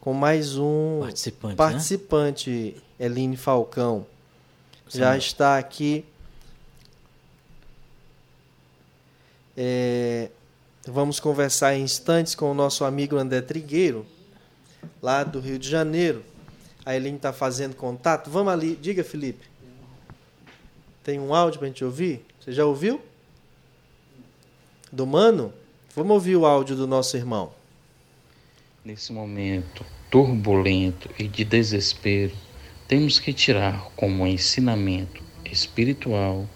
[0.01, 3.07] com mais um participante, participante né?
[3.07, 4.07] Eline Falcão.
[4.89, 5.01] Sim.
[5.01, 6.05] Já está aqui
[9.57, 10.31] É,
[10.87, 14.07] vamos conversar em instantes com o nosso amigo André Trigueiro,
[15.01, 16.25] lá do Rio de Janeiro.
[16.85, 18.31] A Eline está fazendo contato.
[18.31, 18.77] Vamos ali.
[18.77, 19.47] Diga, Felipe.
[21.03, 22.25] Tem um áudio para a gente ouvir?
[22.41, 23.01] Você já ouviu?
[24.93, 25.53] Do Mano?
[25.95, 27.53] Vamos ouvir o áudio do nosso irmão.
[28.85, 32.33] Nesse momento turbulento e de desespero,
[32.87, 36.47] temos que tirar como ensinamento espiritual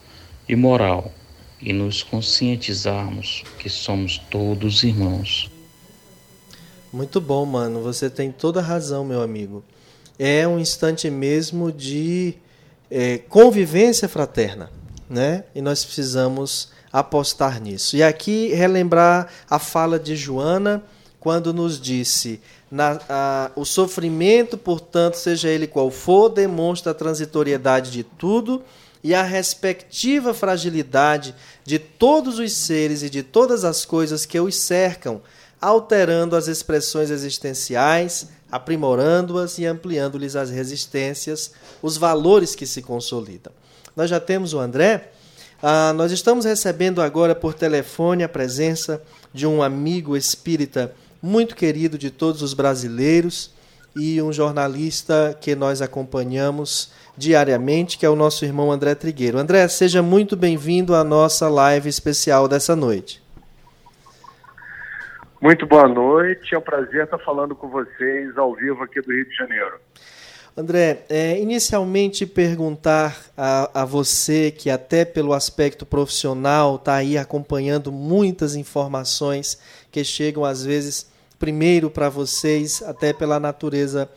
[0.49, 1.13] e moral
[1.61, 5.51] e nos conscientizarmos que somos todos irmãos.
[6.93, 7.83] Muito bom, mano.
[7.83, 9.63] Você tem toda a razão, meu amigo.
[10.19, 12.35] É um instante mesmo de
[12.91, 14.71] é, convivência fraterna,
[15.09, 15.45] né?
[15.55, 17.97] E nós precisamos apostar nisso.
[17.97, 20.83] E aqui relembrar a fala de Joana
[21.21, 22.41] quando nos disse:
[22.71, 28.63] na, a, o sofrimento, portanto, seja ele qual for, demonstra a transitoriedade de tudo
[29.09, 31.35] e a respectiva fragilidade
[31.65, 35.23] de todos os seres e de todas as coisas que os cercam,
[35.59, 43.51] alterando as expressões existenciais, aprimorando-as e ampliando-lhes as resistências, os valores que se consolidam.
[43.97, 45.11] Nós já temos o André.
[45.63, 49.03] Ah, nós estamos recebendo agora por telefone a presença
[49.33, 53.53] de um amigo espírita muito querido de todos os brasileiros
[53.97, 59.39] e um jornalista que nós acompanhamos diariamente, que é o nosso irmão André Trigueiro.
[59.39, 63.21] André, seja muito bem-vindo à nossa live especial dessa noite.
[65.41, 69.29] Muito boa noite, é um prazer estar falando com vocês ao vivo aqui do Rio
[69.29, 69.75] de Janeiro.
[70.57, 77.93] André, é, inicialmente perguntar a, a, você que até pelo aspecto profissional está aí acompanhando
[77.93, 79.61] muitas informações
[79.93, 81.09] que chegam às vezes
[81.39, 84.11] primeiro para vocês, até pela natureza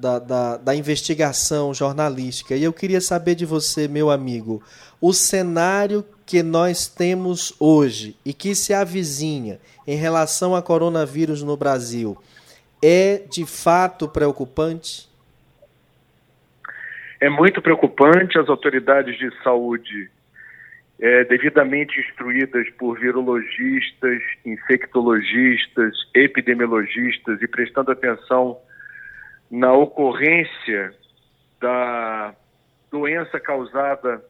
[0.00, 2.54] da, da, da investigação jornalística.
[2.54, 4.62] E eu queria saber de você, meu amigo,
[5.00, 11.56] o cenário que nós temos hoje e que se avizinha em relação a coronavírus no
[11.56, 12.16] Brasil
[12.82, 15.08] é de fato preocupante?
[17.20, 18.38] É muito preocupante.
[18.38, 20.10] As autoridades de saúde
[21.00, 28.58] é, devidamente instruídas por virologistas, infectologistas, epidemiologistas e prestando atenção
[29.50, 30.94] na ocorrência
[31.60, 32.34] da
[32.90, 34.24] doença causada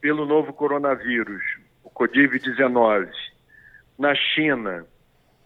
[0.00, 1.42] pelo novo coronavírus,
[1.84, 3.10] o COVID-19,
[3.98, 4.86] na China,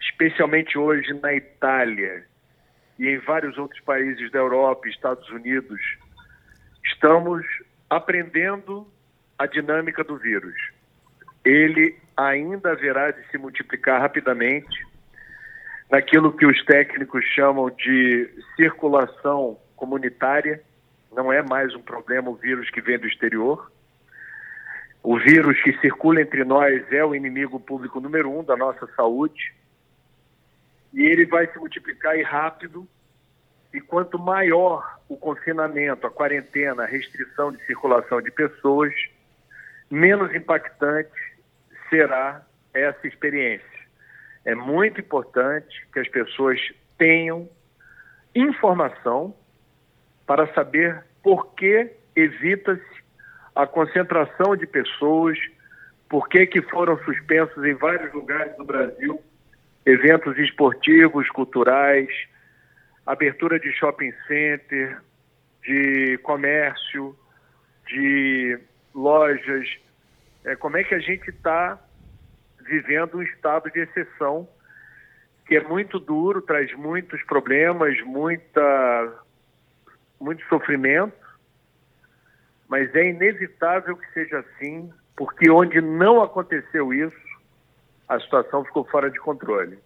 [0.01, 2.25] especialmente hoje na Itália
[2.99, 5.81] e em vários outros países da Europa e Estados Unidos,
[6.85, 7.45] estamos
[7.91, 8.87] aprendendo
[9.39, 10.55] a dinâmica do vírus.
[11.45, 14.87] Ele ainda haverá de se multiplicar rapidamente
[15.95, 20.61] naquilo que os técnicos chamam de circulação comunitária.
[21.13, 23.71] Não é mais um problema o vírus que vem do exterior.
[25.05, 29.55] O vírus que circula entre nós é o inimigo público número um da nossa saúde.
[30.93, 32.89] E ele vai se multiplicar e rápido.
[33.73, 38.93] E quanto maior o confinamento, a quarentena, a restrição de circulação de pessoas,
[39.89, 41.13] menos impactante
[41.89, 43.74] será essa experiência.
[44.45, 46.61] É muito importante que as pessoas
[46.99, 47.49] tenham
[48.35, 49.35] informação
[50.27, 53.05] para saber por que evita-se
[53.55, 55.39] a concentração de pessoas,
[56.09, 59.23] por que, que foram suspensos em vários lugares do Brasil
[59.87, 62.09] eventos esportivos, culturais,
[63.05, 64.99] abertura de shopping center,
[65.63, 67.17] de comércio,
[67.87, 68.59] de
[68.95, 69.69] lojas,
[70.45, 71.79] é, como é que a gente está
[72.65, 74.49] vivendo um estado de exceção
[75.47, 79.13] que é muito duro, traz muitos problemas, muita,
[80.19, 81.15] muito sofrimento,
[82.69, 87.17] mas é inevitável que seja assim, porque onde não aconteceu isso,
[88.09, 89.79] a situação ficou fora de controle.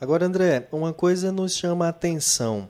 [0.00, 2.68] Agora, André, uma coisa nos chama a atenção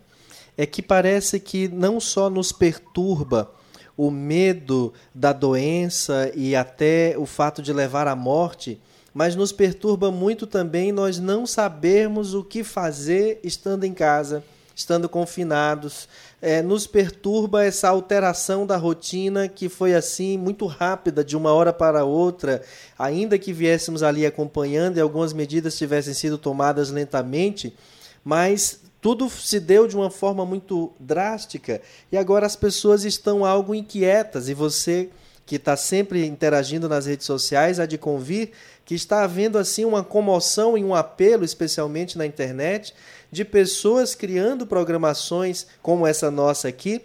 [0.56, 3.50] é que parece que não só nos perturba
[3.96, 8.80] o medo da doença e até o fato de levar à morte,
[9.14, 14.42] mas nos perturba muito também nós não sabermos o que fazer estando em casa,
[14.74, 16.08] estando confinados.
[16.40, 21.72] É, nos perturba essa alteração da rotina que foi assim muito rápida, de uma hora
[21.72, 22.62] para outra,
[22.98, 27.76] ainda que viéssemos ali acompanhando e algumas medidas tivessem sido tomadas lentamente,
[28.24, 31.82] mas tudo se deu de uma forma muito drástica.
[32.10, 34.48] E agora as pessoas estão algo inquietas.
[34.48, 35.10] E você
[35.44, 38.52] que está sempre interagindo nas redes sociais há de convir
[38.84, 42.94] que está havendo assim uma comoção e um apelo, especialmente na internet,
[43.30, 47.00] de pessoas criando programações como essa nossa aqui,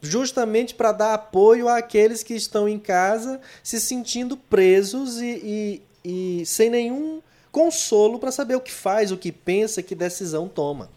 [0.00, 6.46] justamente para dar apoio àqueles que estão em casa se sentindo presos e, e, e
[6.46, 7.20] sem nenhum
[7.50, 10.88] consolo para saber o que faz, o que pensa, que decisão toma.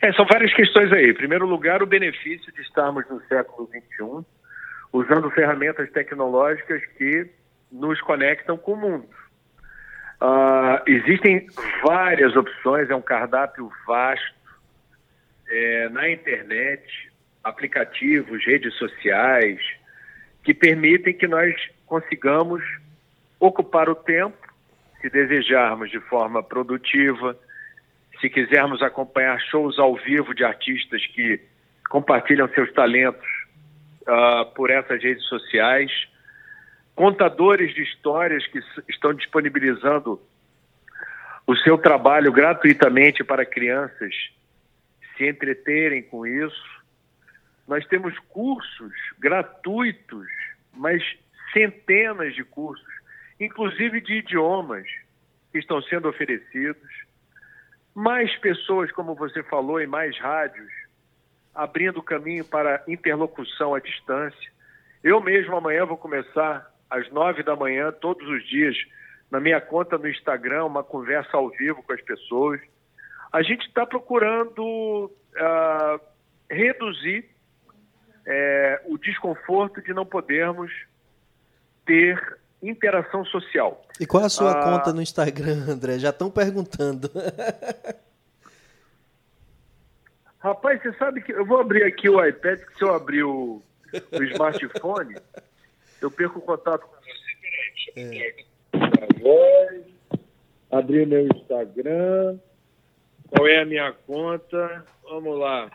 [0.00, 1.10] É, são várias questões aí.
[1.10, 4.24] Em primeiro lugar, o benefício de estarmos no século XXI,
[4.92, 7.28] usando ferramentas tecnológicas que
[7.70, 9.08] nos conectam com o mundo.
[10.20, 11.46] Uh, existem
[11.82, 14.40] várias opções, é um cardápio vasto
[15.48, 16.82] é, na internet,
[17.42, 19.58] aplicativos, redes sociais,
[20.44, 21.54] que permitem que nós
[21.86, 22.62] consigamos
[23.38, 24.36] ocupar o tempo,
[25.00, 27.36] se desejarmos, de forma produtiva,
[28.20, 31.40] se quisermos acompanhar shows ao vivo de artistas que
[31.88, 33.26] compartilham seus talentos
[34.02, 35.90] uh, por essas redes sociais,
[37.00, 40.20] contadores de histórias que estão disponibilizando
[41.46, 44.14] o seu trabalho gratuitamente para crianças
[45.16, 46.82] se entreterem com isso.
[47.66, 50.26] Nós temos cursos gratuitos,
[50.74, 51.02] mas
[51.54, 52.92] centenas de cursos,
[53.40, 54.84] inclusive de idiomas,
[55.52, 56.90] que estão sendo oferecidos
[57.94, 60.70] mais pessoas, como você falou, em mais rádios,
[61.54, 64.52] abrindo caminho para interlocução à distância.
[65.02, 68.76] Eu mesmo amanhã vou começar às nove da manhã, todos os dias,
[69.30, 72.60] na minha conta no Instagram, uma conversa ao vivo com as pessoas.
[73.32, 76.00] A gente está procurando uh,
[76.50, 77.30] reduzir
[78.26, 80.72] é, o desconforto de não podermos
[81.86, 83.82] ter interação social.
[83.98, 85.98] E qual a sua ah, conta no Instagram, André?
[85.98, 87.10] Já estão perguntando.
[90.38, 93.62] Rapaz, você sabe que eu vou abrir aqui o iPad, que se eu abrir o,
[94.12, 95.16] o smartphone,
[96.00, 97.10] eu perco o contato com você.
[97.94, 98.42] Peraí,
[99.24, 99.80] é.
[100.70, 102.38] Abrir meu Instagram.
[103.28, 104.84] Qual é a minha conta?
[105.02, 105.70] Vamos lá.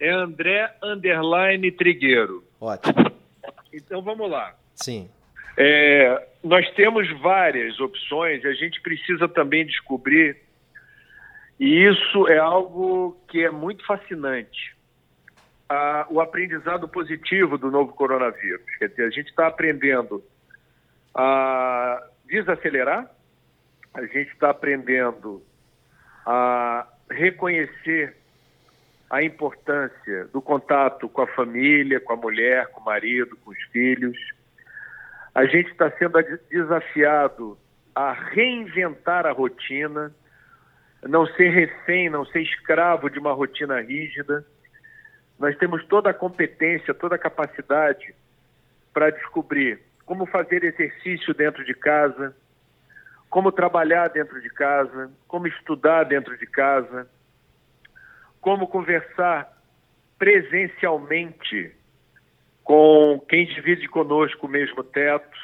[0.00, 2.44] É André Underline Trigueiro.
[2.60, 3.12] Ótimo.
[3.72, 4.56] Então vamos lá.
[4.74, 5.08] Sim.
[5.56, 10.36] É, nós temos várias opções, a gente precisa também descobrir,
[11.60, 14.74] e isso é algo que é muito fascinante,
[15.72, 18.64] a, o aprendizado positivo do novo coronavírus.
[18.78, 20.22] Quer dizer, a gente está aprendendo
[21.14, 23.10] a desacelerar,
[23.94, 25.42] a gente está aprendendo
[26.26, 28.16] a reconhecer
[29.10, 33.62] a importância do contato com a família, com a mulher, com o marido, com os
[33.64, 34.16] filhos
[35.34, 36.18] a gente está sendo
[36.50, 37.58] desafiado
[37.94, 40.14] a reinventar a rotina,
[41.02, 44.44] não ser refém, não ser escravo de uma rotina rígida.
[45.38, 48.14] Nós temos toda a competência, toda a capacidade
[48.92, 52.36] para descobrir como fazer exercício dentro de casa,
[53.30, 57.08] como trabalhar dentro de casa, como estudar dentro de casa,
[58.40, 59.50] como conversar
[60.18, 61.74] presencialmente
[62.62, 65.38] com quem divide conosco o mesmo teto,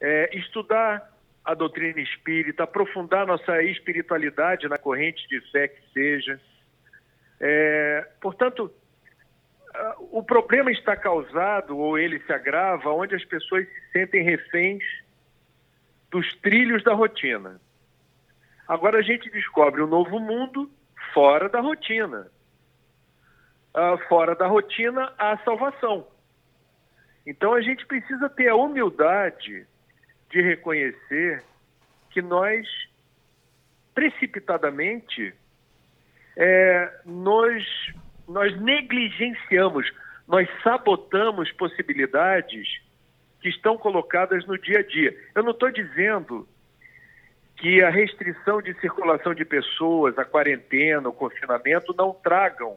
[0.00, 1.10] é, estudar
[1.44, 6.38] a doutrina espírita, aprofundar nossa espiritualidade na corrente de fé que seja.
[7.40, 8.72] É, portanto,
[10.10, 14.82] o problema está causado, ou ele se agrava, onde as pessoas se sentem reféns
[16.10, 17.60] dos trilhos da rotina.
[18.66, 20.70] Agora a gente descobre um novo mundo
[21.12, 22.30] fora da rotina
[23.78, 26.06] uh, fora da rotina a salvação.
[27.26, 29.66] Então a gente precisa ter a humildade
[30.30, 31.42] de reconhecer
[32.10, 32.66] que nós,
[33.94, 35.34] precipitadamente,
[36.40, 37.64] é, nós,
[38.28, 39.90] nós negligenciamos,
[40.26, 42.80] nós sabotamos possibilidades
[43.42, 45.16] que estão colocadas no dia a dia.
[45.34, 46.48] Eu não estou dizendo
[47.56, 52.76] que a restrição de circulação de pessoas, a quarentena, o confinamento não tragam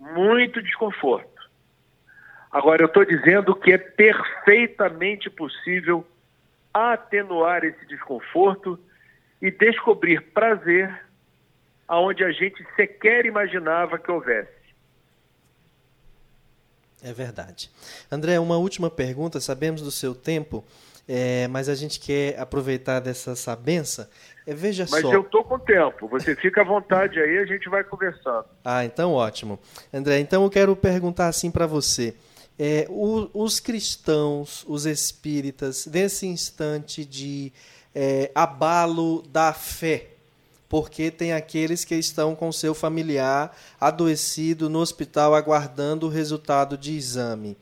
[0.00, 1.28] muito desconforto.
[2.50, 6.06] Agora, eu estou dizendo que é perfeitamente possível
[6.72, 8.80] atenuar esse desconforto
[9.42, 11.09] e descobrir prazer
[11.90, 14.60] aonde a gente sequer imaginava que houvesse.
[17.02, 17.70] É verdade.
[18.10, 19.40] André, uma última pergunta.
[19.40, 20.64] Sabemos do seu tempo,
[21.08, 24.08] é, mas a gente quer aproveitar dessa sabença
[24.50, 25.12] é, veja Mas só.
[25.12, 26.08] eu estou com tempo.
[26.08, 28.46] Você fica à vontade aí, a gente vai conversando.
[28.64, 29.60] Ah, então ótimo.
[29.92, 32.16] André, então eu quero perguntar assim para você.
[32.58, 37.52] É, o, os cristãos, os espíritas, nesse instante de
[37.94, 40.08] é, abalo da fé,
[40.70, 46.96] porque tem aqueles que estão com seu familiar adoecido no hospital aguardando o resultado de
[46.96, 47.56] exame.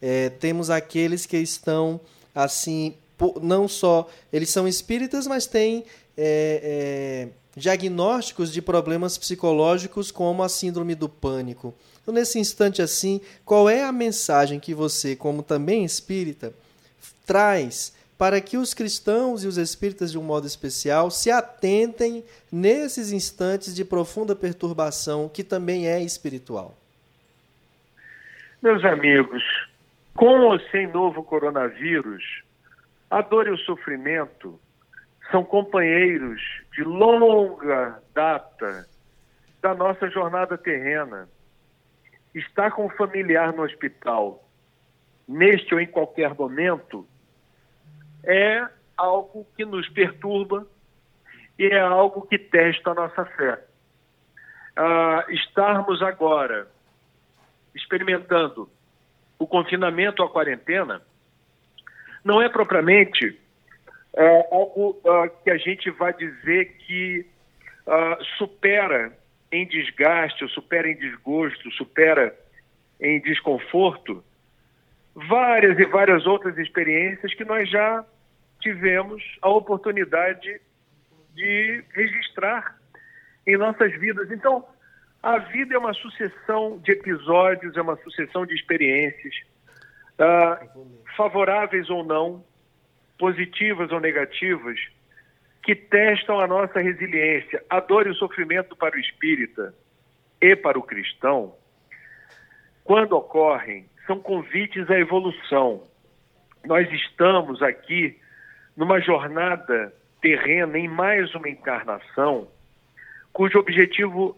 [0.00, 2.00] É, temos aqueles que estão
[2.34, 2.94] assim,
[3.42, 5.84] não só eles são espíritas, mas têm
[6.16, 11.74] é, é, diagnósticos de problemas psicológicos como a síndrome do pânico.
[12.00, 16.54] Então, nesse instante assim, qual é a mensagem que você, como também espírita,
[17.26, 23.12] traz para que os cristãos e os espíritas, de um modo especial, se atentem nesses
[23.12, 26.74] instantes de profunda perturbação que também é espiritual?
[28.62, 29.42] Meus amigos,
[30.14, 32.22] com ou sem novo coronavírus,
[33.10, 34.58] a dor e o sofrimento
[35.30, 36.40] são companheiros
[36.72, 38.86] de longa data
[39.60, 41.28] da nossa jornada terrena.
[42.34, 44.44] Estar com um familiar no hospital,
[45.26, 47.06] neste ou em qualquer momento,
[48.26, 48.66] é
[48.96, 50.66] algo que nos perturba
[51.58, 53.62] e é algo que testa a nossa fé.
[54.76, 56.68] Ah, estarmos agora
[57.74, 58.68] experimentando
[59.38, 61.02] o confinamento a quarentena
[62.24, 63.38] não é propriamente
[64.16, 67.26] é algo uh, que a gente vai dizer que
[67.86, 69.12] uh, supera
[69.50, 72.34] em desgaste, supera em desgosto, supera
[73.00, 74.24] em desconforto
[75.14, 78.04] várias e várias outras experiências que nós já
[78.64, 80.58] tivemos a oportunidade
[81.34, 82.78] de registrar
[83.46, 84.30] em nossas vidas.
[84.30, 84.66] Então,
[85.22, 89.34] a vida é uma sucessão de episódios, é uma sucessão de experiências,
[90.18, 92.42] uh, favoráveis ou não,
[93.18, 94.80] positivas ou negativas,
[95.62, 97.62] que testam a nossa resiliência.
[97.68, 99.74] A dor e o sofrimento para o espírita
[100.40, 101.54] e para o cristão,
[102.82, 105.86] quando ocorrem, são convites à evolução.
[106.64, 108.18] Nós estamos aqui
[108.76, 112.48] numa jornada terrena em mais uma encarnação,
[113.32, 114.36] cujo objetivo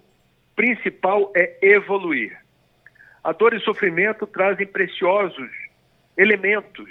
[0.55, 2.37] principal é evoluir.
[3.22, 5.51] A dor e sofrimento trazem preciosos
[6.16, 6.91] elementos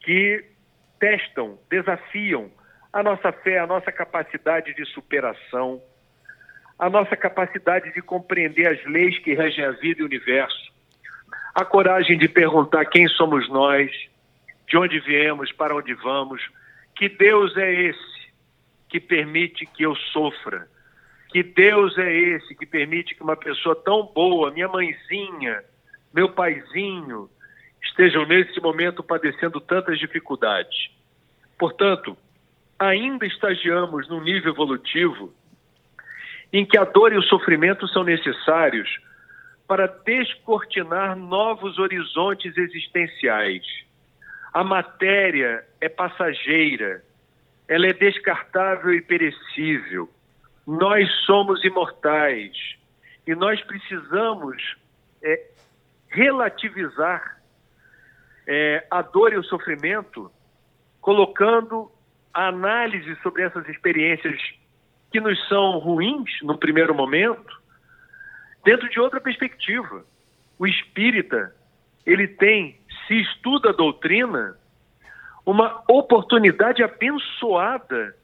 [0.00, 0.44] que
[0.98, 2.50] testam, desafiam
[2.92, 5.82] a nossa fé, a nossa capacidade de superação,
[6.78, 10.72] a nossa capacidade de compreender as leis que regem a vida e o universo,
[11.54, 13.90] a coragem de perguntar quem somos nós,
[14.66, 16.42] de onde viemos, para onde vamos,
[16.94, 18.16] que Deus é esse
[18.88, 20.68] que permite que eu sofra,
[21.28, 25.62] que Deus é esse que permite que uma pessoa tão boa, minha mãezinha,
[26.12, 27.28] meu paizinho,
[27.82, 30.90] estejam nesse momento padecendo tantas dificuldades.
[31.58, 32.16] Portanto,
[32.78, 35.32] ainda estagiamos num nível evolutivo
[36.52, 38.88] em que a dor e o sofrimento são necessários
[39.66, 43.85] para descortinar novos horizontes existenciais.
[44.52, 47.02] A matéria é passageira,
[47.68, 50.08] ela é descartável e perecível.
[50.66, 52.56] Nós somos imortais
[53.26, 54.76] e nós precisamos
[55.22, 55.50] é,
[56.08, 57.40] relativizar
[58.46, 60.30] é, a dor e o sofrimento,
[61.00, 61.90] colocando
[62.32, 64.40] a análise sobre essas experiências
[65.10, 67.62] que nos são ruins no primeiro momento,
[68.64, 70.04] dentro de outra perspectiva.
[70.58, 71.54] O espírita,
[72.04, 74.56] ele tem, se estuda a doutrina,
[75.44, 78.16] uma oportunidade abençoada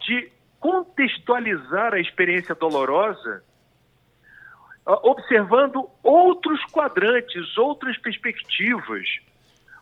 [0.00, 3.42] de contextualizar a experiência dolorosa,
[4.84, 9.06] observando outros quadrantes, outras perspectivas,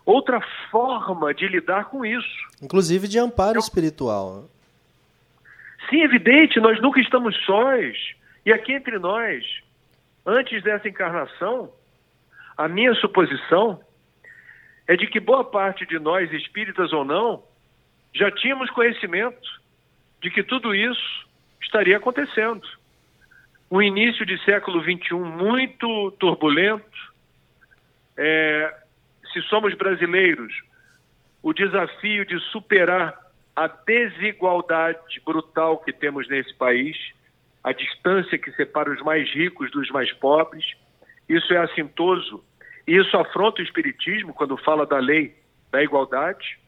[0.04, 0.40] outra
[0.70, 2.48] forma de lidar com isso.
[2.62, 4.44] Inclusive de amparo então, espiritual.
[5.88, 7.96] Sim, evidente, nós nunca estamos sós.
[8.44, 9.44] E aqui entre nós,
[10.26, 11.70] antes dessa encarnação,
[12.56, 13.80] a minha suposição
[14.90, 17.44] é de que boa parte de nós, espíritas ou não,
[18.12, 19.48] já tínhamos conhecimento
[20.20, 21.28] de que tudo isso
[21.62, 22.66] estaria acontecendo.
[23.70, 27.14] Um início de século XXI muito turbulento.
[28.16, 28.74] É,
[29.32, 30.52] se somos brasileiros,
[31.40, 33.16] o desafio de superar
[33.54, 36.96] a desigualdade brutal que temos nesse país,
[37.62, 40.64] a distância que separa os mais ricos dos mais pobres,
[41.28, 42.44] isso é assintoso
[42.86, 45.36] isso afronta o Espiritismo quando fala da lei
[45.70, 46.58] da igualdade.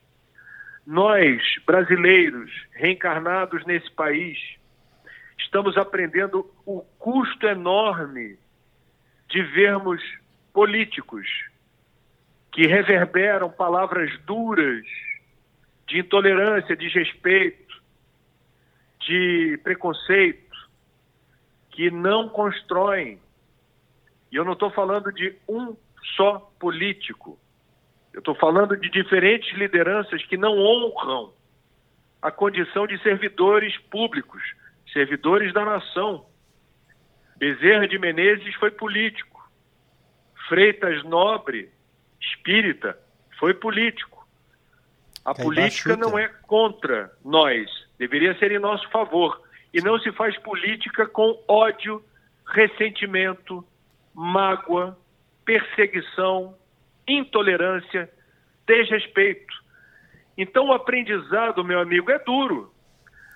[0.87, 4.39] Nós, brasileiros, reencarnados nesse país,
[5.39, 8.39] estamos aprendendo o custo enorme
[9.29, 10.03] de vermos
[10.53, 11.27] políticos
[12.53, 14.85] que reverberam palavras duras
[15.87, 17.83] de intolerância, de respeito,
[19.01, 20.53] de preconceito,
[21.71, 23.19] que não constroem.
[24.31, 25.75] E eu não estou falando de um
[26.17, 27.39] só político.
[28.13, 31.33] Eu estou falando de diferentes lideranças que não honram
[32.21, 34.43] a condição de servidores públicos,
[34.93, 36.27] servidores da nação.
[37.37, 39.51] Bezerra de Menezes foi político.
[40.49, 41.71] Freitas Nobre,
[42.21, 42.99] espírita,
[43.39, 44.13] foi político.
[45.25, 49.41] A política não é contra nós, deveria ser em nosso favor.
[49.73, 52.05] E não se faz política com ódio,
[52.47, 53.65] ressentimento,
[54.15, 54.99] mágoa,
[55.45, 56.57] perseguição,
[57.07, 58.11] intolerância,
[58.67, 59.53] desrespeito.
[60.37, 62.73] Então o aprendizado, meu amigo, é duro,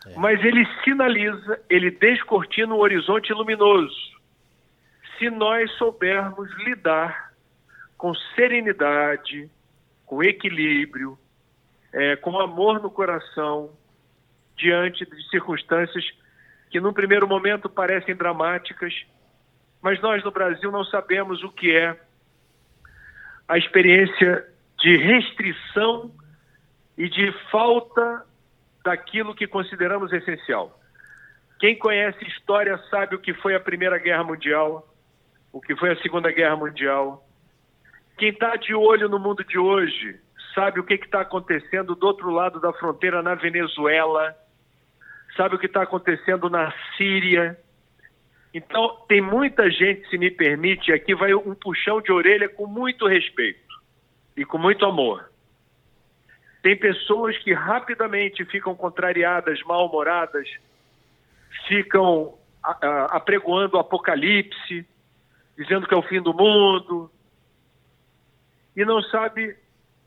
[0.07, 0.14] é.
[0.16, 4.16] mas ele sinaliza, ele descortina um horizonte luminoso.
[5.18, 7.32] Se nós soubermos lidar
[7.96, 9.50] com serenidade,
[10.04, 11.18] com equilíbrio,
[11.92, 13.70] é, com amor no coração,
[14.57, 16.04] diante de circunstâncias
[16.70, 18.92] que num primeiro momento parecem dramáticas,
[19.87, 21.97] mas nós no Brasil não sabemos o que é
[23.47, 24.45] a experiência
[24.80, 26.11] de restrição
[26.99, 28.26] e de falta
[28.84, 30.76] daquilo que consideramos essencial.
[31.61, 34.93] Quem conhece história sabe o que foi a Primeira Guerra Mundial,
[35.53, 37.24] o que foi a Segunda Guerra Mundial.
[38.18, 40.18] Quem está de olho no mundo de hoje
[40.53, 44.34] sabe o que está acontecendo do outro lado da fronteira na Venezuela,
[45.37, 47.57] sabe o que está acontecendo na Síria,
[48.57, 53.07] então, tem muita gente, se me permite, aqui vai um puxão de orelha com muito
[53.07, 53.61] respeito
[54.34, 55.30] e com muito amor.
[56.62, 60.48] Tem pessoas que rapidamente ficam contrariadas, mal-humoradas,
[61.68, 62.34] ficam
[63.11, 64.86] apregoando o apocalipse,
[65.54, 67.11] dizendo que é o fim do mundo,
[68.74, 69.54] e não sabe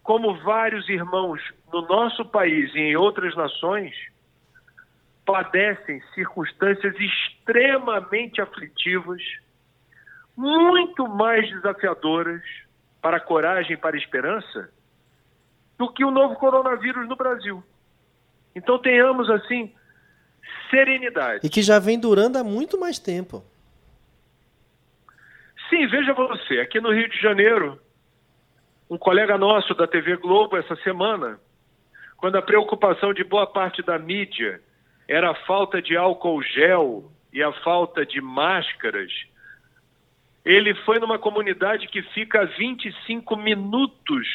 [0.01, 1.39] como vários irmãos
[1.71, 3.95] no nosso país e em outras nações
[5.29, 9.21] padecem circunstâncias extremamente aflitivas,
[10.35, 12.41] muito mais desafiadoras
[12.99, 14.71] para a coragem e para a esperança
[15.77, 17.63] do que o novo coronavírus no Brasil.
[18.55, 19.71] Então tenhamos assim
[20.71, 21.45] serenidade.
[21.45, 23.43] E que já vem durando há muito mais tempo.
[25.69, 27.79] Sim, veja você, aqui no Rio de Janeiro,
[28.89, 31.39] um colega nosso da TV Globo essa semana,
[32.17, 34.59] quando a preocupação de boa parte da mídia
[35.09, 39.11] era a falta de álcool gel e a falta de máscaras,
[40.45, 44.27] ele foi numa comunidade que fica a 25 minutos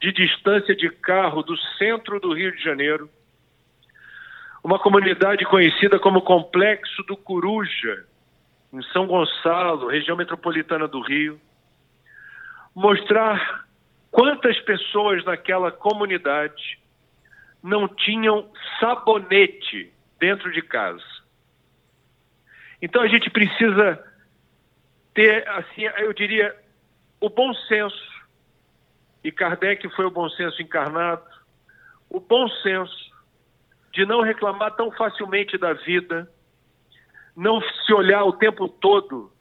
[0.00, 3.08] de distância de carro do centro do Rio de Janeiro,
[4.64, 8.04] uma comunidade conhecida como Complexo do Coruja,
[8.72, 11.40] em São Gonçalo, região metropolitana do Rio,
[12.74, 13.64] mostrar
[14.10, 16.80] quantas pessoas naquela comunidade
[17.62, 18.50] não tinham
[18.80, 21.04] sabonete dentro de casa.
[22.80, 24.02] Então a gente precisa
[25.14, 26.54] ter, assim, eu diria,
[27.20, 28.16] o bom senso,
[29.24, 31.24] e Kardec foi o bom senso encarnado,
[32.08, 33.06] o bom senso
[33.92, 36.30] de não reclamar tão facilmente da vida,
[37.34, 39.32] não se olhar o tempo todo,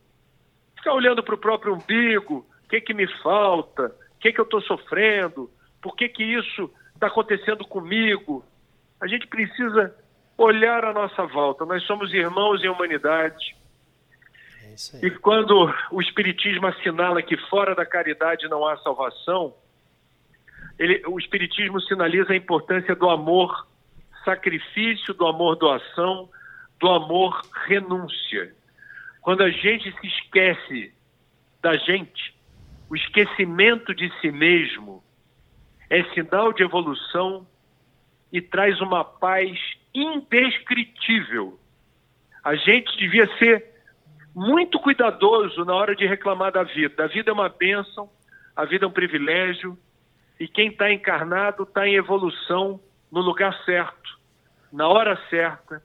[0.77, 4.45] ficar olhando para o próprio umbigo, o que, que me falta, o que, que eu
[4.45, 5.51] estou sofrendo,
[5.81, 8.43] por que, que isso está acontecendo comigo.
[8.99, 9.95] A gente precisa
[10.37, 11.65] olhar a nossa volta.
[11.65, 13.55] Nós somos irmãos em humanidade.
[14.61, 19.53] É e quando o Espiritismo assinala que fora da caridade não há salvação,
[20.77, 23.67] ele, o Espiritismo sinaliza a importância do amor
[24.25, 26.29] sacrifício, do amor doação,
[26.79, 28.53] do amor renúncia.
[29.21, 30.93] Quando a gente se esquece
[31.61, 32.35] da gente,
[32.89, 35.03] o esquecimento de si mesmo
[35.89, 37.47] é sinal de evolução
[38.31, 39.57] e traz uma paz
[39.99, 41.59] indescritível.
[42.43, 43.65] A gente devia ser
[44.35, 47.05] muito cuidadoso na hora de reclamar da vida.
[47.05, 48.09] A vida é uma bênção,
[48.55, 49.77] a vida é um privilégio,
[50.39, 52.79] e quem está encarnado está em evolução
[53.11, 54.19] no lugar certo,
[54.71, 55.81] na hora certa,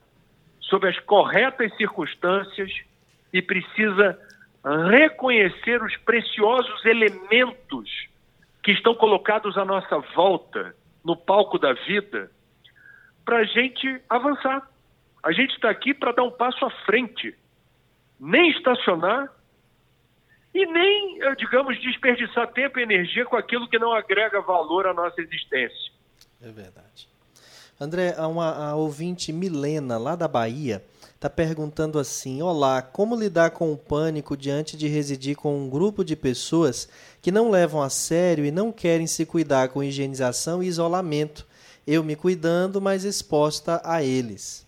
[0.61, 2.73] sob as corretas circunstâncias
[3.33, 4.19] e precisa
[4.91, 7.89] reconhecer os preciosos elementos
[8.63, 12.31] que estão colocados à nossa volta no palco da vida
[13.25, 14.69] para a gente avançar.
[15.23, 17.37] A gente está aqui para dar um passo à frente,
[18.19, 19.31] nem estacionar
[20.55, 25.21] e nem, digamos, desperdiçar tempo e energia com aquilo que não agrega valor à nossa
[25.21, 25.93] existência.
[26.43, 27.09] É verdade.
[27.79, 33.73] André, uma a ouvinte Milena, lá da Bahia, está perguntando assim: Olá, como lidar com
[33.73, 36.89] o pânico diante de residir com um grupo de pessoas
[37.23, 41.47] que não levam a sério e não querem se cuidar com higienização e isolamento?
[41.93, 44.65] Eu me cuidando, mas exposta a eles.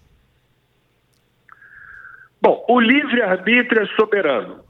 [2.40, 4.64] Bom, o livre-arbítrio é soberano.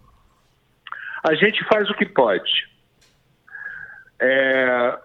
[1.23, 2.71] A gente faz o que pode.
[4.21, 4.99] É,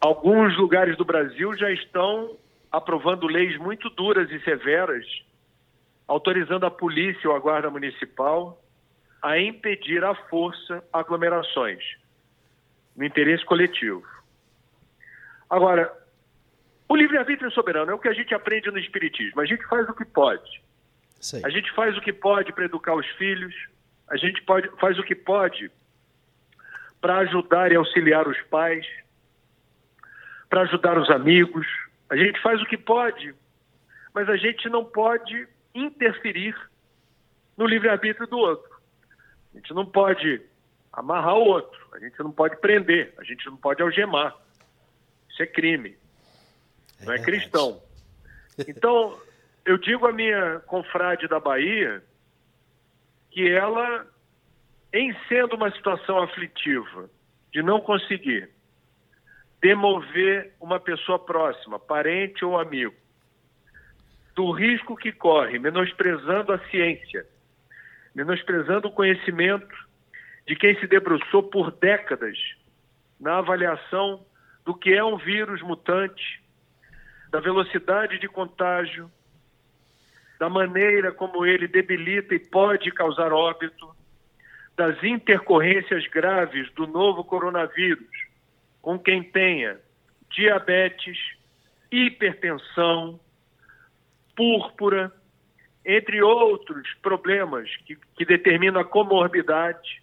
[0.00, 2.38] alguns lugares do Brasil já estão
[2.72, 5.04] aprovando leis muito duras e severas,
[6.06, 8.64] autorizando a polícia ou a guarda municipal
[9.20, 11.84] a impedir à força aglomerações
[12.96, 14.06] no interesse coletivo.
[15.50, 15.92] Agora,
[16.88, 19.40] o livre-arbítrio soberano é o que a gente aprende no Espiritismo.
[19.40, 20.62] A gente faz o que pode.
[21.44, 23.54] A gente faz o que pode para educar os filhos,
[24.08, 25.70] a gente pode, faz o que pode
[27.00, 28.86] para ajudar e auxiliar os pais,
[30.48, 31.66] para ajudar os amigos,
[32.08, 33.34] a gente faz o que pode,
[34.14, 36.56] mas a gente não pode interferir
[37.56, 38.78] no livre-arbítrio do outro.
[39.52, 40.40] A gente não pode
[40.92, 44.34] amarrar o outro, a gente não pode prender, a gente não pode algemar.
[45.28, 45.96] Isso é crime.
[47.00, 47.82] É não é cristão.
[48.66, 49.18] Então,
[49.64, 52.02] eu digo à minha confrade da Bahia
[53.30, 54.06] que ela,
[54.92, 57.08] em sendo uma situação aflitiva,
[57.52, 58.50] de não conseguir
[59.60, 62.94] demover uma pessoa próxima, parente ou amigo,
[64.34, 67.26] do risco que corre, menosprezando a ciência,
[68.14, 69.74] menosprezando o conhecimento
[70.46, 72.38] de quem se debruçou por décadas
[73.20, 74.24] na avaliação
[74.64, 76.37] do que é um vírus mutante,
[77.30, 79.10] da velocidade de contágio,
[80.38, 83.94] da maneira como ele debilita e pode causar óbito,
[84.76, 88.06] das intercorrências graves do novo coronavírus,
[88.80, 89.78] com quem tenha
[90.30, 91.18] diabetes,
[91.90, 93.18] hipertensão,
[94.36, 95.12] púrpura,
[95.84, 100.02] entre outros problemas que, que determinam a comorbidade,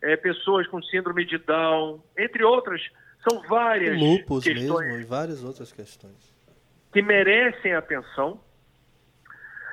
[0.00, 2.80] é, pessoas com síndrome de Down, entre outras,
[3.28, 6.32] São várias Lupus questões mesmo e várias outras questões.
[6.92, 8.40] que merecem atenção.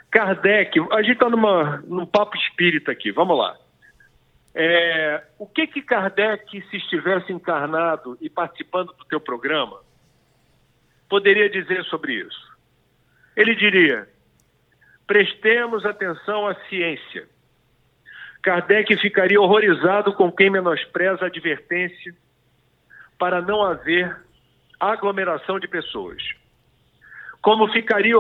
[0.10, 3.58] Kardec, a gente está num papo espírita aqui, vamos lá.
[4.56, 9.82] É, o que que Kardec, se estivesse encarnado e participando do teu programa,
[11.08, 12.58] poderia dizer sobre isso?
[13.36, 14.08] Ele diria:
[15.06, 17.28] prestemos atenção à ciência.
[18.42, 22.16] Kardec ficaria horrorizado com quem menospreza a advertência
[23.24, 24.18] para não haver
[24.78, 26.22] aglomeração de pessoas.
[27.42, 28.16] Como ficaria,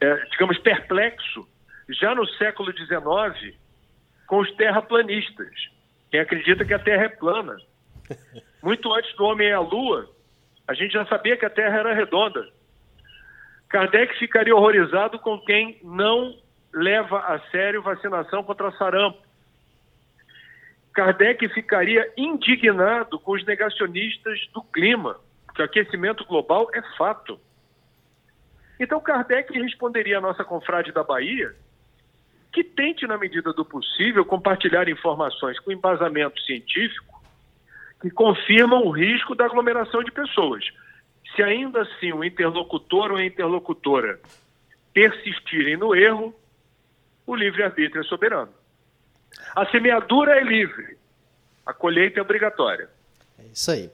[0.00, 1.46] é, digamos, perplexo
[1.90, 3.54] já no século XIX
[4.26, 5.52] com os terraplanistas,
[6.10, 7.58] quem acredita que a Terra é plana.
[8.62, 10.08] Muito antes do homem à Lua,
[10.66, 12.48] a gente já sabia que a Terra era redonda.
[13.68, 16.34] Kardec ficaria horrorizado com quem não
[16.72, 19.18] leva a sério vacinação contra sarampo.
[20.92, 27.40] Kardec ficaria indignado com os negacionistas do clima, porque o aquecimento global é fato.
[28.78, 31.54] Então Kardec responderia à nossa confrade da Bahia
[32.52, 37.22] que tente, na medida do possível, compartilhar informações com embasamento científico
[38.00, 40.62] que confirmam o risco da aglomeração de pessoas.
[41.34, 44.20] Se ainda assim o interlocutor ou a interlocutora
[44.92, 46.34] persistirem no erro,
[47.26, 48.52] o livre-arbítrio é soberano.
[49.54, 50.96] A semeadura é livre,
[51.64, 52.88] a colheita é obrigatória.
[53.38, 53.90] É isso aí.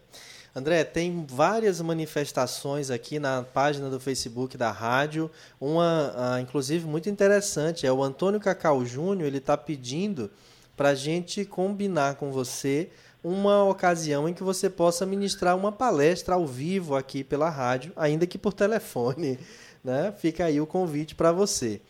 [0.55, 5.31] André, tem várias manifestações aqui na página do Facebook da rádio.
[5.61, 7.87] Uma, uh, inclusive, muito interessante.
[7.87, 9.29] É o Antônio Cacau Júnior.
[9.29, 10.31] Ele está pedindo
[10.77, 12.91] para a gente combinar com você
[13.23, 18.27] uma ocasião em que você possa ministrar uma palestra ao vivo aqui pela rádio, ainda
[18.27, 19.39] que por telefone.
[19.85, 20.13] Né?
[20.19, 21.81] Fica aí o convite para você.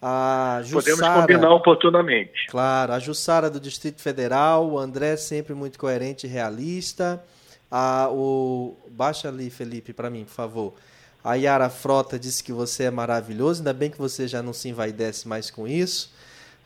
[0.00, 2.46] A Jussara, Podemos combinar oportunamente.
[2.48, 7.22] Claro, a Jussara do Distrito Federal, o André sempre muito coerente e realista.
[7.70, 10.74] A, o, baixa ali, Felipe, para mim, por favor.
[11.22, 14.68] A Yara Frota disse que você é maravilhoso, ainda bem que você já não se
[14.68, 16.12] envaidece mais com isso.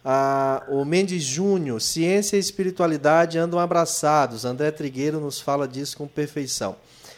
[0.05, 4.45] Ah, o Mendes Júnior, ciência e espiritualidade andam abraçados.
[4.45, 6.77] André Trigueiro nos fala disso com perfeição.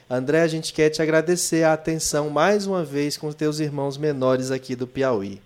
[0.08, 3.96] André, a gente quer te agradecer a atenção mais uma vez com os teus irmãos
[3.96, 5.40] menores aqui do Piauí.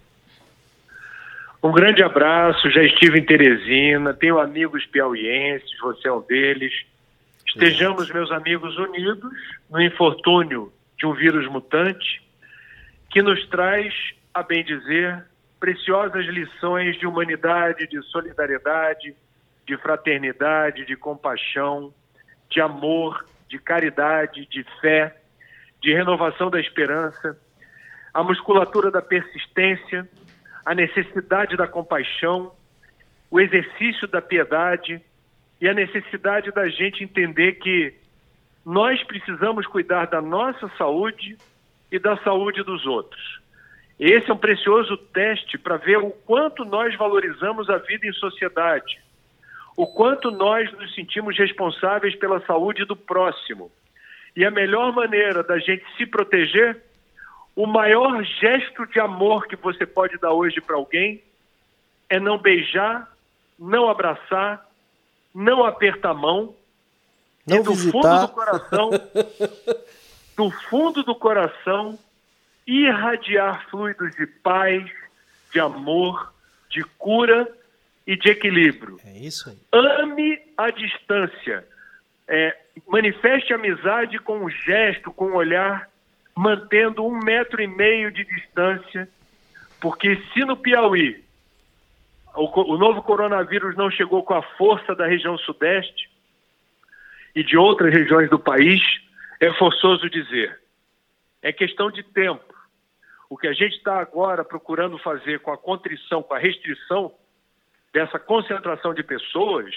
[1.63, 6.73] Um grande abraço, já estive em Teresina, tenho amigos piauienses, você é um deles.
[7.45, 9.33] Estejamos, meus amigos, unidos
[9.69, 12.23] no infortúnio de um vírus mutante
[13.11, 13.93] que nos traz,
[14.33, 15.25] a bem dizer,
[15.59, 19.15] preciosas lições de humanidade, de solidariedade,
[19.67, 21.93] de fraternidade, de compaixão,
[22.49, 25.17] de amor, de caridade, de fé,
[25.83, 27.37] de renovação da esperança,
[28.15, 30.09] a musculatura da persistência,
[30.69, 32.53] a necessidade da compaixão,
[33.31, 35.01] o exercício da piedade,
[35.59, 37.95] e a necessidade da gente entender que
[38.67, 41.39] nós precisamos cuidar da nossa saúde
[41.91, 43.41] e da saúde dos outros.
[43.99, 49.01] Esse é um precioso teste para ver o quanto nós valorizamos a vida em sociedade,
[49.75, 53.73] o quanto nós nos sentimos responsáveis pela saúde do próximo.
[54.37, 56.77] E a melhor maneira da gente se proteger,
[57.59, 61.21] o maior gesto de amor que você pode dar hoje para alguém
[62.09, 63.13] é não beijar,
[63.59, 64.65] não abraçar,
[65.35, 66.55] não aperta a mão
[67.45, 68.01] não e do visitar.
[68.01, 68.91] fundo do coração,
[70.37, 71.99] do fundo do coração,
[72.65, 74.89] irradiar fluidos de paz,
[75.53, 76.33] de amor,
[76.71, 77.53] de cura
[78.07, 79.01] e de equilíbrio.
[79.05, 79.59] É isso aí.
[79.73, 81.67] Ame a distância.
[82.29, 82.57] É,
[82.87, 85.88] manifeste amizade com um gesto, com um olhar,
[86.39, 89.09] mantendo um metro e meio de distância,
[89.81, 91.25] porque se no Piauí
[92.37, 96.09] o, o novo coronavírus não chegou com a força da região sudeste
[97.35, 98.81] e de outras regiões do país,
[99.41, 100.61] é forçoso dizer.
[101.43, 102.55] É questão de tempo.
[103.29, 107.13] O que a gente está agora procurando fazer com a contrição, com a restrição
[107.93, 109.75] dessa concentração de pessoas,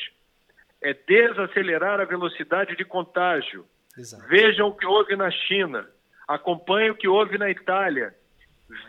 [0.80, 3.66] é desacelerar a velocidade de contágio.
[3.98, 4.28] Exato.
[4.28, 5.90] Vejam o que houve na China,
[6.36, 8.14] acompanhem o que houve na Itália,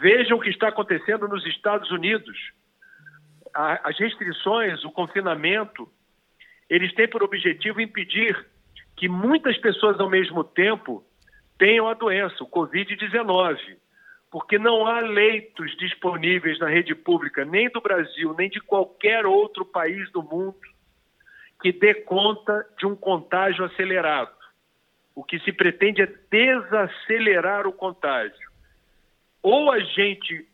[0.01, 2.37] vejam o que está acontecendo nos Estados Unidos
[3.55, 5.89] a, as restrições, o confinamento,
[6.69, 8.47] eles têm por objetivo impedir
[8.97, 11.05] que muitas pessoas ao mesmo tempo
[11.59, 13.59] tenham a doença, o Covid-19,
[14.31, 19.65] porque não há leitos disponíveis na rede pública, nem do Brasil, nem de qualquer outro
[19.65, 20.57] país do mundo,
[21.61, 24.42] que dê conta de um contágio acelerado.
[25.15, 28.51] O que se pretende é desacelerar o contágio.
[29.43, 30.47] Ou a gente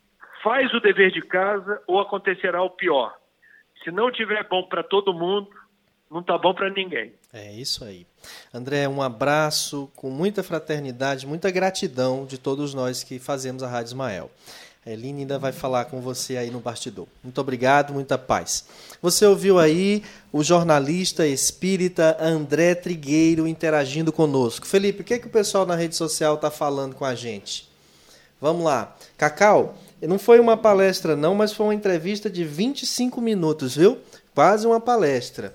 [0.43, 3.17] faz o dever de casa ou acontecerá o pior.
[3.85, 5.49] Se não tiver bom para todo mundo,
[6.11, 7.13] não tá bom para ninguém.
[7.33, 8.07] É isso aí.
[8.53, 13.89] André, um abraço com muita fraternidade, muita gratidão de todos nós que fazemos a Rádio
[13.89, 14.31] Ismael.
[14.93, 17.07] Eline ainda vai falar com você aí no bastidor.
[17.23, 18.65] Muito obrigado, muita paz.
[19.03, 24.67] Você ouviu aí o jornalista espírita André Trigueiro interagindo conosco.
[24.67, 27.69] Felipe, o que, é que o pessoal na rede social está falando com a gente?
[28.41, 28.97] Vamos lá.
[29.17, 33.99] Cacau, não foi uma palestra não, mas foi uma entrevista de 25 minutos, viu?
[34.35, 35.55] Quase uma palestra.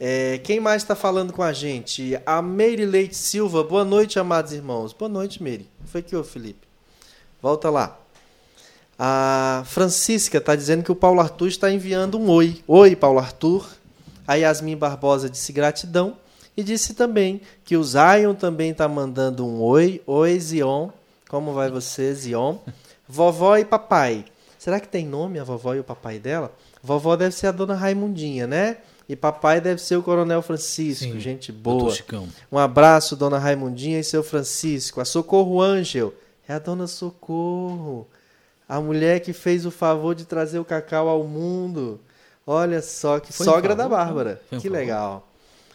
[0.00, 2.18] É, quem mais está falando com a gente?
[2.26, 3.62] A Meire Leite Silva.
[3.62, 4.92] Boa noite, amados irmãos.
[4.92, 5.68] Boa noite, Meire.
[5.86, 6.66] Foi que ô, Felipe?
[7.40, 7.98] Volta lá.
[8.98, 12.62] A Francisca está dizendo que o Paulo Arthur está enviando um oi.
[12.66, 13.66] Oi, Paulo Arthur.
[14.26, 16.16] A Yasmin Barbosa disse gratidão.
[16.56, 20.02] E disse também que o Zion também está mandando um oi.
[20.06, 20.88] Oi, Zion.
[21.28, 22.56] Como vai você, Zion?
[23.06, 24.24] Vovó e papai.
[24.58, 26.50] Será que tem nome a vovó e o papai dela?
[26.82, 28.78] Vovó deve ser a dona Raimundinha, né?
[29.08, 31.94] E papai deve ser o Coronel Francisco, Sim, gente boa.
[32.50, 35.00] Um abraço, dona Raimundinha e seu Francisco.
[35.00, 36.12] A Socorro Ângel
[36.48, 38.08] é a dona Socorro.
[38.68, 42.00] A mulher que fez o favor de trazer o cacau ao mundo.
[42.46, 44.40] Olha só, que Foi sogra da Bárbara.
[44.50, 44.72] que favor.
[44.72, 45.28] legal.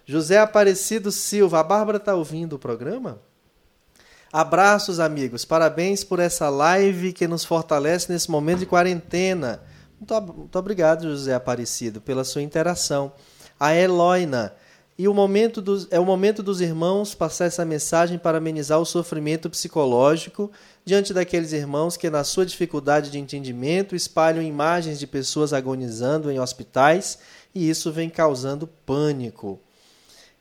[0.05, 1.59] José Aparecido Silva.
[1.59, 3.19] A Bárbara está ouvindo o programa?
[4.31, 5.43] Abraços, amigos.
[5.43, 9.61] Parabéns por essa live que nos fortalece nesse momento de quarentena.
[9.99, 13.11] Muito, muito obrigado, José Aparecido, pela sua interação.
[13.59, 14.53] A Eloina.
[14.97, 18.85] E o momento dos, é o momento dos irmãos passar essa mensagem para amenizar o
[18.85, 20.51] sofrimento psicológico
[20.85, 26.39] diante daqueles irmãos que, na sua dificuldade de entendimento, espalham imagens de pessoas agonizando em
[26.39, 27.19] hospitais
[27.53, 29.59] e isso vem causando pânico.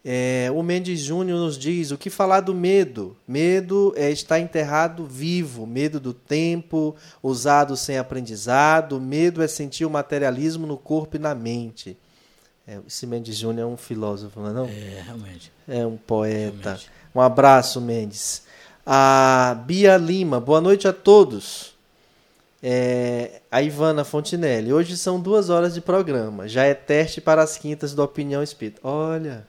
[0.02, 3.16] É, o Mendes Júnior nos diz o que falar do medo.
[3.28, 8.98] Medo é estar enterrado vivo, medo do tempo, usado sem aprendizado.
[8.98, 11.98] Medo é sentir o materialismo no corpo e na mente.
[12.66, 14.52] É, esse Mendes Júnior é um filósofo, não é?
[14.52, 14.64] Não?
[14.66, 15.52] É, realmente.
[15.68, 16.60] É um poeta.
[16.62, 16.90] Realmente.
[17.14, 18.44] Um abraço, Mendes.
[18.92, 21.76] A Bia Lima, boa noite a todos.
[22.60, 26.48] É, a Ivana Fontinelli, hoje são duas horas de programa.
[26.48, 28.80] Já é teste para as quintas do Opinião Espírita.
[28.82, 29.46] Olha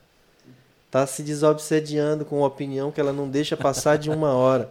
[0.91, 4.69] tá se desobsediando com opinião que ela não deixa passar de uma hora.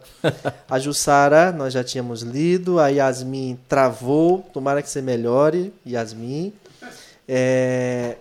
[0.68, 6.53] A Jussara, nós já tínhamos lido, a Yasmin travou, tomara que você melhore, Yasmin.
[7.27, 8.16] É,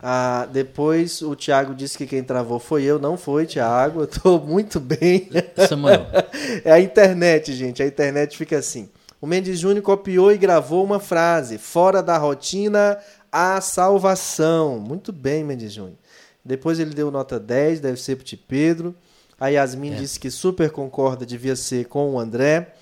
[0.00, 4.40] a, depois o Tiago disse que quem travou foi eu, não foi, Tiago, eu estou
[4.40, 5.28] muito bem.
[5.68, 6.06] Samuel.
[6.64, 8.88] é a internet, gente, a internet fica assim.
[9.20, 12.98] O Mendes Júnior copiou e gravou uma frase: fora da rotina,
[13.32, 14.78] a salvação.
[14.78, 15.96] Muito bem, Mendes Júnior.
[16.44, 18.94] Depois ele deu nota 10, deve ser para o Pedro.
[19.38, 19.96] A Yasmin é.
[19.96, 22.74] disse que super concorda, devia ser com o André.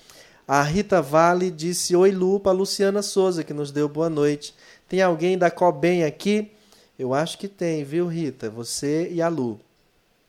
[0.47, 4.53] A Rita Vale disse oi Lu para Luciana Souza, que nos deu boa noite.
[4.87, 6.51] Tem alguém da Cobem aqui?
[6.97, 8.49] Eu acho que tem, viu, Rita?
[8.49, 9.59] Você e a Lu.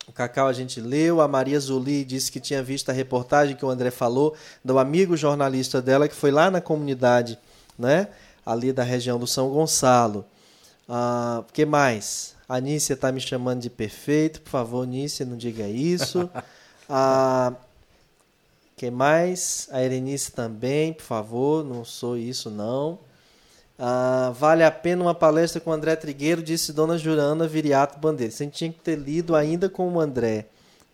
[0.08, 3.64] O Cacau a gente leu, a Maria Zuli disse que tinha visto a reportagem que
[3.64, 7.38] o André falou, do amigo jornalista dela que foi lá na comunidade,
[7.76, 8.08] né?
[8.44, 10.20] Ali da região do São Gonçalo.
[10.88, 12.36] O ah, que mais?
[12.48, 14.40] A Nícia está me chamando de perfeito.
[14.40, 16.30] Por favor, Nícia, não diga isso.
[16.88, 17.52] A
[18.76, 19.68] quem mais?
[19.72, 22.98] A Erenice também, por favor, não sou isso não.
[23.78, 28.32] Ah, vale a pena uma palestra com o André Trigueiro, disse Dona Jurana Viriato Bandeira.
[28.32, 30.46] Você tinha que ter lido ainda com o André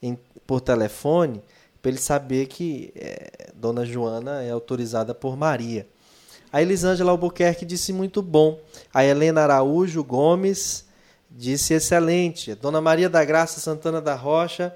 [0.02, 1.40] em, por telefone,
[1.80, 5.86] para ele saber que é, Dona Joana é autorizada por Maria.
[6.52, 8.60] A Elisângela Albuquerque disse muito bom.
[8.92, 10.84] A Helena Araújo Gomes
[11.34, 12.54] Disse excelente.
[12.54, 14.74] Dona Maria da Graça Santana da Rocha,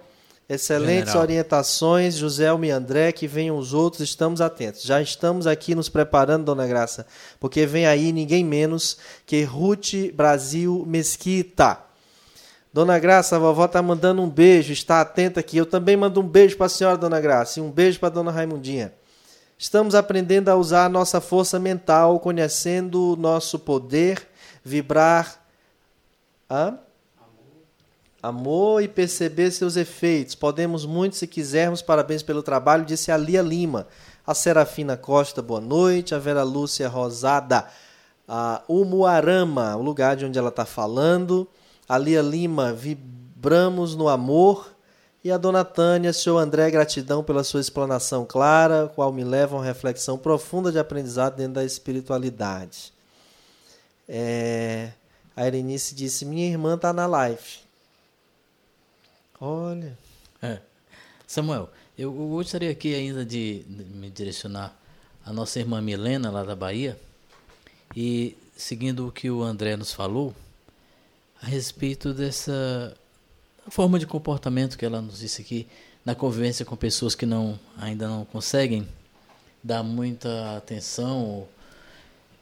[0.49, 1.22] excelentes General.
[1.22, 2.14] orientações.
[2.14, 4.82] José e André, que venham os outros, estamos atentos.
[4.82, 7.07] Já estamos aqui nos preparando, Dona Graça,
[7.40, 11.78] porque vem aí ninguém menos que Ruth Brasil Mesquita.
[12.72, 15.57] Dona Graça, a vovó está mandando um beijo, está atenta aqui.
[15.57, 18.12] Eu também mando um beijo para a senhora, Dona Graça, e um beijo para a
[18.12, 18.92] Dona Raimundinha.
[19.59, 24.28] Estamos aprendendo a usar a nossa força mental, conhecendo o nosso poder,
[24.62, 25.47] vibrar
[26.49, 26.78] Hã?
[28.27, 30.35] Amor e perceber seus efeitos.
[30.35, 31.81] Podemos muito se quisermos.
[31.81, 33.87] Parabéns pelo trabalho, disse a Lia Lima.
[34.27, 36.12] A Serafina Costa, boa noite.
[36.12, 37.68] A Vera Lúcia Rosada.
[38.27, 41.47] A Umuarama, o lugar de onde ela está falando.
[41.89, 44.74] A Lia Lima, vibramos no amor.
[45.22, 49.59] E a dona Tânia, senhor André, gratidão pela sua explanação clara, qual me leva a
[49.61, 52.93] uma reflexão profunda de aprendizado dentro da espiritualidade.
[54.09, 54.91] É...
[55.37, 57.66] A Erenice disse: Minha irmã está na live.
[59.41, 59.97] Olha.
[60.43, 60.59] É.
[61.26, 64.76] Samuel, eu gostaria aqui ainda de me direcionar
[65.24, 66.99] à nossa irmã Milena, lá da Bahia,
[67.95, 70.34] e seguindo o que o André nos falou,
[71.43, 72.97] a respeito dessa
[73.68, 75.66] forma de comportamento que ela nos disse aqui,
[76.05, 78.87] na convivência com pessoas que não ainda não conseguem
[79.62, 81.47] dar muita atenção.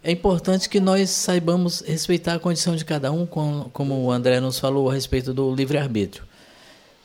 [0.03, 4.59] É importante que nós saibamos respeitar a condição de cada um, como o André nos
[4.59, 6.34] falou a respeito do livre-arbítrio.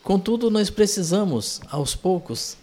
[0.02, 2.56] Contudo, nós precisamos, aos poucos,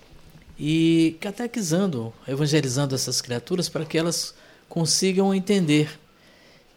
[0.59, 4.33] e catequizando, evangelizando essas criaturas para que elas
[4.67, 5.99] consigam entender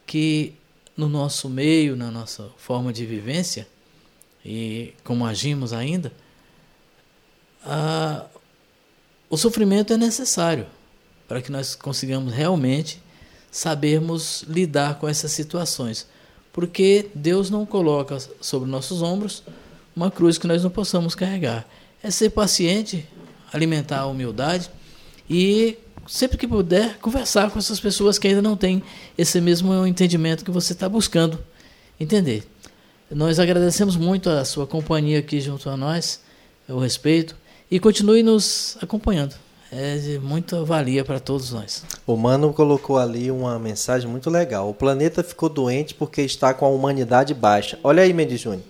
[0.05, 0.53] que
[0.95, 3.67] no nosso meio, na nossa forma de vivência
[4.45, 6.11] e como agimos ainda,
[7.63, 8.25] a,
[9.29, 10.67] o sofrimento é necessário
[11.27, 13.01] para que nós consigamos realmente
[13.49, 16.07] sabermos lidar com essas situações.
[16.53, 19.43] Porque Deus não coloca sobre nossos ombros
[19.95, 21.65] uma cruz que nós não possamos carregar.
[22.03, 23.07] É ser paciente,
[23.53, 24.69] alimentar a humildade
[25.29, 25.77] e
[26.07, 28.83] sempre que puder conversar com essas pessoas que ainda não têm
[29.17, 31.39] esse mesmo entendimento que você está buscando
[31.99, 32.43] entender.
[33.09, 36.21] Nós agradecemos muito a sua companhia aqui junto a nós,
[36.67, 37.35] o respeito
[37.69, 39.35] e continue nos acompanhando.
[39.71, 41.83] É de muita valia para todos nós.
[42.05, 44.69] O Mano colocou ali uma mensagem muito legal.
[44.69, 47.79] O planeta ficou doente porque está com a humanidade baixa.
[47.81, 48.63] Olha aí, Mendes Júnior.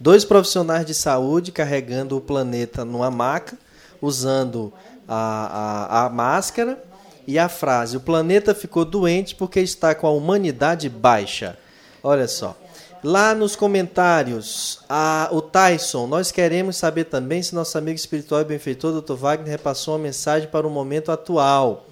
[0.00, 3.58] Dois profissionais de saúde carregando o planeta numa maca,
[4.00, 4.72] usando
[5.08, 6.80] a, a, a máscara
[7.26, 11.58] e a frase: O planeta ficou doente porque está com a humanidade baixa.
[12.02, 12.56] Olha só.
[13.02, 18.44] Lá nos comentários, a, o Tyson, nós queremos saber também se nosso amigo espiritual e
[18.44, 19.14] benfeitor, Dr.
[19.14, 21.86] Wagner, repassou uma mensagem para o momento atual.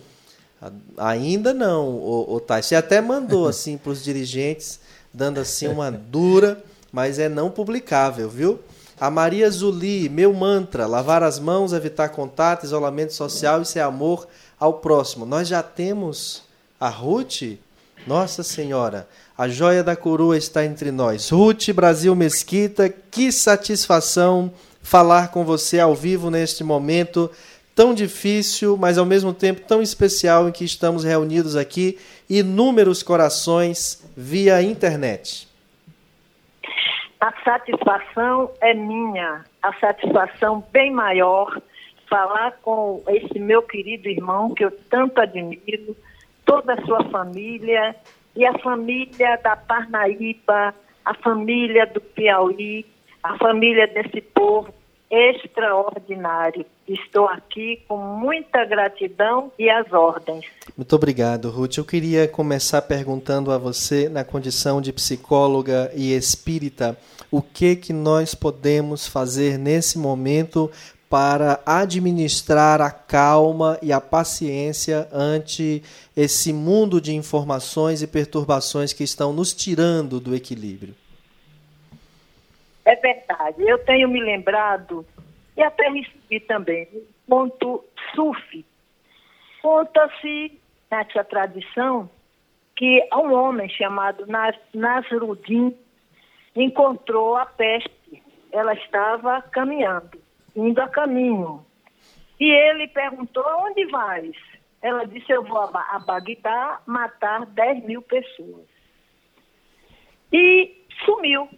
[0.97, 2.69] Ainda não, o, o Tyson.
[2.69, 4.81] Você até mandou assim para os dirigentes,
[5.15, 6.63] dando assim uma dura,
[6.97, 8.59] mas é não publicável, viu?
[8.99, 14.27] A Maria Zuli, meu mantra, lavar as mãos, evitar contato, isolamento social, isso é amor
[14.59, 15.27] ao próximo.
[15.27, 16.45] Nós já temos
[16.81, 17.59] a Ruth,
[18.07, 19.07] Nossa Senhora.
[19.37, 21.29] A joia da coroa está entre nós.
[21.29, 27.31] Ruth Brasil Mesquita, que satisfação falar com você ao vivo neste momento
[27.75, 33.99] tão difícil, mas ao mesmo tempo tão especial em que estamos reunidos aqui, inúmeros corações
[34.17, 35.46] via internet.
[37.21, 41.61] A satisfação é minha, a satisfação bem maior
[42.09, 45.97] falar com esse meu querido irmão que eu tanto admiro,
[46.45, 47.97] toda a sua família
[48.37, 52.85] e a família da Parnaíba, a família do Piauí,
[53.23, 54.73] a família desse povo
[55.11, 56.67] extraordinário.
[56.87, 60.45] Estou aqui com muita gratidão e as ordens.
[60.77, 61.79] Muito obrigado, Ruth.
[61.79, 66.97] Eu queria começar perguntando a você, na condição de psicóloga e espírita,
[67.31, 70.71] o que que nós podemos fazer nesse momento
[71.09, 75.83] para administrar a calma e a paciência ante
[76.17, 80.95] esse mundo de informações e perturbações que estão nos tirando do equilíbrio.
[82.87, 83.63] É verdade.
[83.69, 85.05] Eu tenho me lembrado,
[85.57, 86.89] e até recebi também,
[87.29, 87.85] ponto
[88.15, 88.65] sufi.
[89.61, 90.59] Conta-se
[90.91, 92.09] nessa tradição
[92.77, 94.25] que um homem chamado
[94.73, 95.77] Nasruddin
[96.55, 98.23] encontrou a peste.
[98.53, 100.19] Ela estava caminhando
[100.55, 101.65] indo a caminho.
[102.41, 104.37] E ele perguntou: onde vais?
[104.81, 108.67] Ela disse: eu vou a Bagdá matar 10 mil pessoas.
[110.33, 111.49] E sumiu.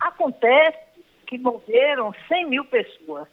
[0.00, 0.78] Acontece
[1.26, 3.28] que morreram 100 mil pessoas.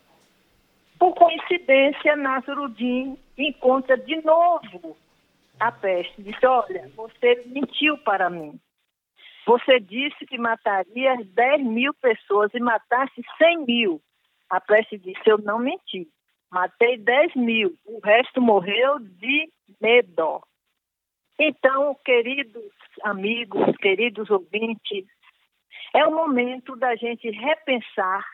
[0.99, 4.97] Por coincidência, Nasruddin encontra de novo
[5.59, 6.21] a peste.
[6.21, 8.59] Disse: Olha, você mentiu para mim.
[9.45, 14.01] Você disse que mataria 10 mil pessoas e matasse 100 mil.
[14.49, 16.07] A prece disse: Eu não menti.
[16.51, 19.49] Matei 10 mil, o resto morreu de
[19.81, 20.41] medo.
[21.37, 22.71] Então, queridos
[23.03, 25.05] amigos, queridos ouvintes,
[25.93, 28.25] é o momento da gente repensar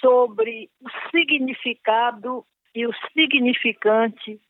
[0.00, 2.44] sobre o significado
[2.74, 4.40] e o significante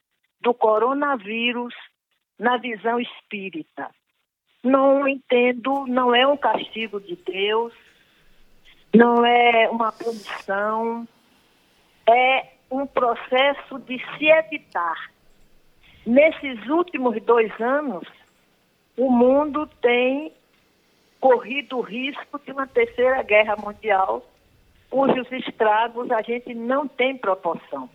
[0.40, 1.74] do coronavírus
[2.38, 3.90] na visão espírita.
[4.62, 7.72] Não entendo, não é um castigo de Deus,
[8.94, 11.06] não é uma punição,
[12.08, 15.10] é um processo de se evitar.
[16.04, 18.06] Nesses últimos dois anos,
[18.96, 20.32] o mundo tem
[21.20, 24.24] corrido o risco de uma terceira guerra mundial,
[24.90, 27.88] cujos estragos a gente não tem proporção.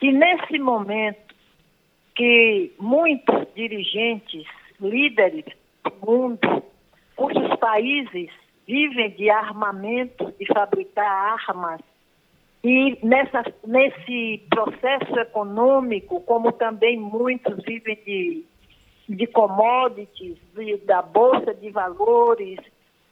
[0.00, 1.34] E nesse momento
[2.14, 4.44] que muitos dirigentes,
[4.80, 5.44] líderes
[5.84, 6.62] do mundo,
[7.16, 8.30] cujos países
[8.66, 11.80] vivem de armamento, de fabricar armas.
[12.62, 18.44] E nessa, nesse processo econômico, como também muitos vivem de,
[19.08, 22.58] de commodities, de, da bolsa de valores,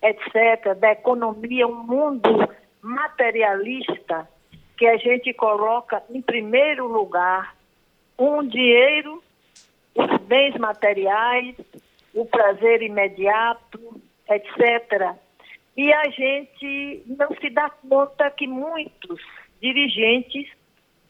[0.02, 2.28] etc., da economia, um mundo
[2.82, 4.28] materialista
[4.76, 7.56] que a gente coloca em primeiro lugar
[8.18, 9.22] um dinheiro,
[9.94, 11.56] os bens materiais,
[12.14, 15.14] o prazer imediato, etc.
[15.76, 19.20] E a gente não se dá conta que muitos
[19.60, 20.48] dirigentes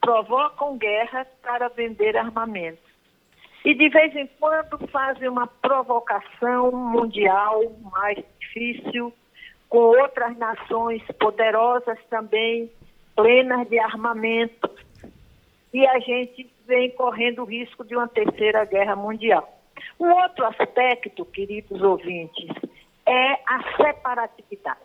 [0.01, 2.86] provocam guerra para vender armamento.
[3.67, 7.61] E de vez em quando fazem uma provocação mundial
[7.91, 9.13] mais difícil,
[9.67, 12.71] com outras nações poderosas também,
[13.13, 14.69] plenas de armamento.
[15.73, 19.45] E a gente vem correndo o risco de uma terceira guerra mundial.
[19.99, 22.49] Um outro aspecto, queridos ouvintes,
[23.05, 24.79] é a separatividade.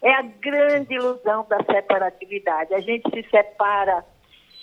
[0.00, 2.72] É a grande ilusão da separatividade.
[2.72, 4.02] A gente se separa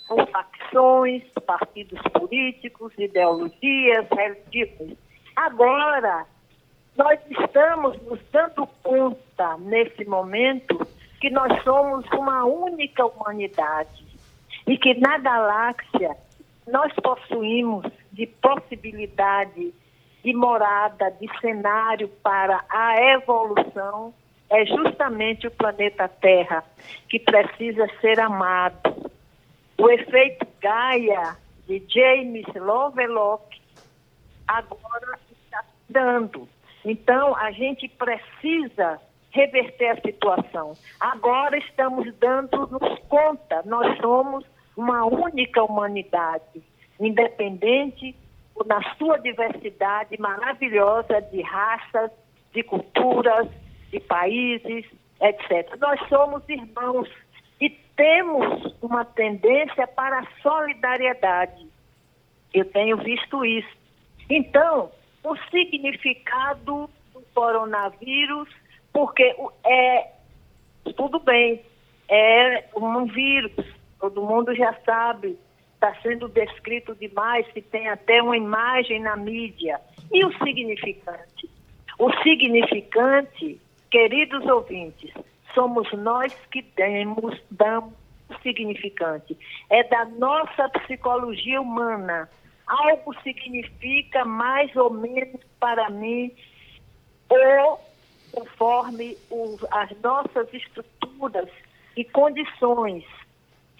[0.09, 4.97] por facções, partidos políticos, ideologias, religiões.
[5.35, 6.25] Agora,
[6.97, 10.85] nós estamos nos dando conta, nesse momento,
[11.21, 14.03] que nós somos uma única humanidade
[14.67, 16.17] e que na galáxia
[16.67, 19.73] nós possuímos de possibilidade
[20.23, 24.13] de morada, de cenário para a evolução,
[24.49, 26.63] é justamente o planeta Terra,
[27.07, 29.08] que precisa ser amado.
[29.79, 33.61] O efeito Gaia, de James Lovelock,
[34.45, 36.49] agora está dando.
[36.83, 38.99] Então, a gente precisa
[39.31, 40.73] reverter a situação.
[40.99, 44.43] Agora estamos dando-nos conta, nós somos
[44.75, 46.61] uma única humanidade,
[46.99, 48.13] independente
[48.65, 52.11] na sua diversidade maravilhosa de raças,
[52.53, 53.47] de culturas,
[53.91, 54.85] de países,
[55.21, 55.73] etc.
[55.79, 57.07] Nós somos irmãos
[57.59, 61.67] e temos uma tendência para a solidariedade.
[62.53, 63.77] Eu tenho visto isso.
[64.29, 64.91] Então,
[65.23, 68.49] o significado do coronavírus,
[68.93, 70.11] porque é
[70.95, 71.61] tudo bem,
[72.07, 73.65] é um vírus,
[73.99, 75.37] todo mundo já sabe,
[75.73, 79.79] está sendo descrito demais, se tem até uma imagem na mídia.
[80.11, 81.49] E o significante?
[81.97, 83.59] O significante,
[83.91, 85.13] queridos ouvintes,
[85.53, 87.93] somos nós que demos, damos
[88.41, 89.37] significante.
[89.69, 92.29] É da nossa psicologia humana.
[92.67, 96.31] Algo significa mais ou menos para mim,
[97.27, 97.79] ou
[98.31, 99.17] conforme
[99.71, 101.49] as nossas estruturas
[101.97, 103.03] e condições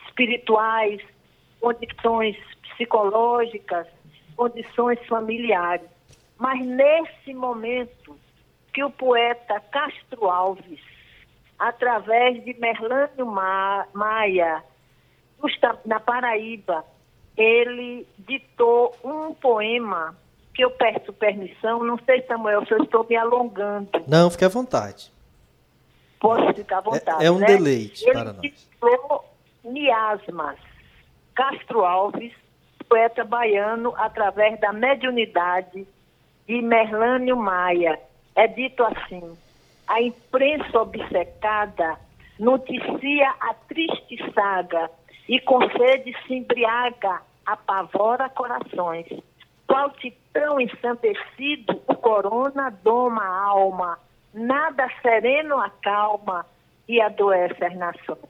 [0.08, 1.02] espirituais,
[1.62, 3.88] condições psicológicas,
[4.36, 5.88] condições familiares.
[6.38, 8.18] Mas nesse momento
[8.74, 10.80] que o poeta Castro Alves,
[11.60, 14.64] através de Merlânio Maia,
[15.86, 16.86] na Paraíba,
[17.36, 20.16] ele ditou um poema
[20.54, 23.90] que eu peço permissão, não sei, Samuel, se eu estou me alongando.
[24.08, 25.12] Não, fique à vontade.
[26.20, 27.24] Posso ficar à vontade.
[27.24, 27.48] É, é um né?
[27.48, 29.22] deleite ele para nós.
[29.64, 30.58] Miasmas.
[31.34, 32.34] Castro Alves,
[32.90, 35.88] poeta baiano, através da mediunidade
[36.46, 38.00] de Merlânio Maia.
[38.36, 39.38] É dito assim:
[39.90, 42.00] a imprensa obcecada
[42.40, 44.90] noticia a triste saga
[45.28, 49.08] e com sede se embriaga, apavora corações.
[49.68, 54.00] Qual titão ensandecido, o corona doma a alma,
[54.32, 56.46] nada sereno acalma
[56.88, 58.30] e adoece as nações.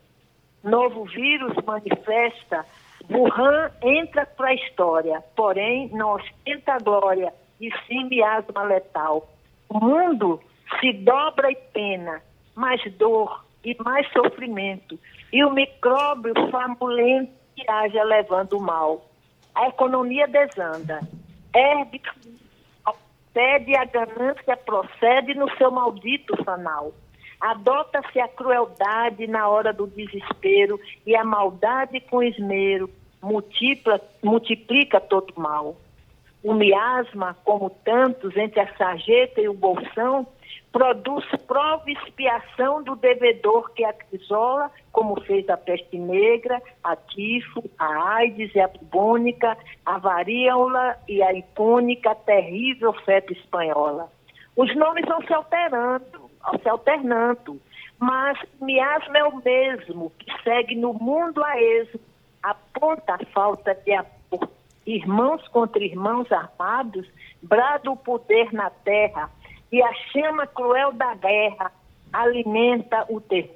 [0.64, 2.66] Novo vírus manifesta
[3.12, 9.28] Wuhan entra para a história, porém não ostenta glória e sim miasma letal.
[9.70, 10.40] O mundo
[10.80, 12.22] se dobra e pena,
[12.56, 15.00] mais dor e mais sofrimento,
[15.32, 17.32] e o micróbio famulento
[17.68, 19.06] haja levando o mal.
[19.54, 21.02] A economia desanda,
[21.54, 22.02] ergue
[23.34, 26.94] pede a ganância procede no seu maldito fanal.
[27.40, 32.90] Adota-se a crueldade na hora do desespero e a maldade com esmero
[33.22, 35.78] multipla, multiplica todo mal.
[36.44, 40.28] O miasma, como tantos entre a sarjeta e o bolsão,
[40.72, 48.16] produz prova expiação do devedor que acrisola, como fez a peste negra, a tifo, a
[48.16, 54.12] AIDS e a bubônica, a varíola e a impúnica, a terrível febre espanhola.
[54.56, 56.30] Os nomes vão se alterando,
[56.62, 57.60] se alternando,
[57.98, 62.00] mas miasma é o mesmo, que segue no mundo a esmo,
[62.44, 64.50] aponta a falta de amor.
[64.86, 67.08] Irmãos contra irmãos armados,
[67.42, 69.30] brada o poder na terra,
[69.72, 71.72] e a chama cruel da guerra
[72.12, 73.56] alimenta o terror.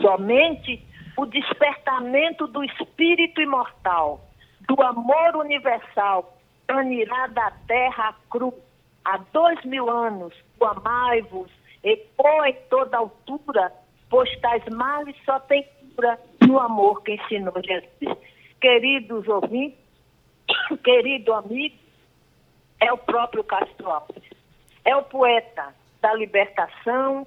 [0.00, 0.82] Somente
[1.16, 4.20] o despertamento do espírito imortal,
[4.68, 8.54] do amor universal, banirá da terra a cruz
[9.04, 11.50] há dois mil anos amai-vos,
[11.82, 13.72] ecoa em toda altura,
[14.10, 18.18] pois tais males só tem cura no amor que ensinou Jesus.
[18.60, 19.78] Queridos ouvintes,
[20.84, 21.76] querido amigo,
[22.80, 24.27] é o próprio Castro Alves.
[24.88, 27.26] É o poeta da libertação,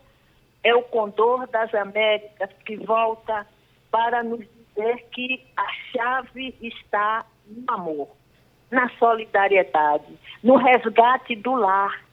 [0.64, 3.46] é o condor das Américas que volta
[3.92, 8.08] para nos dizer que a chave está no amor,
[8.72, 10.12] na solidariedade,
[10.42, 12.04] no resgate do lar.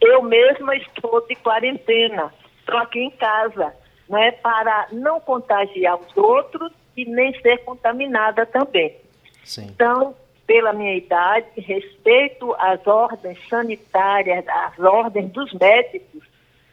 [0.00, 3.74] Eu mesma estou de quarentena, estou aqui em casa,
[4.08, 8.96] não é para não contagiar os outros e nem ser contaminada também.
[9.44, 9.66] Sim.
[9.66, 10.14] Então,
[10.46, 16.22] pela minha idade, respeito às ordens sanitárias, às ordens dos médicos,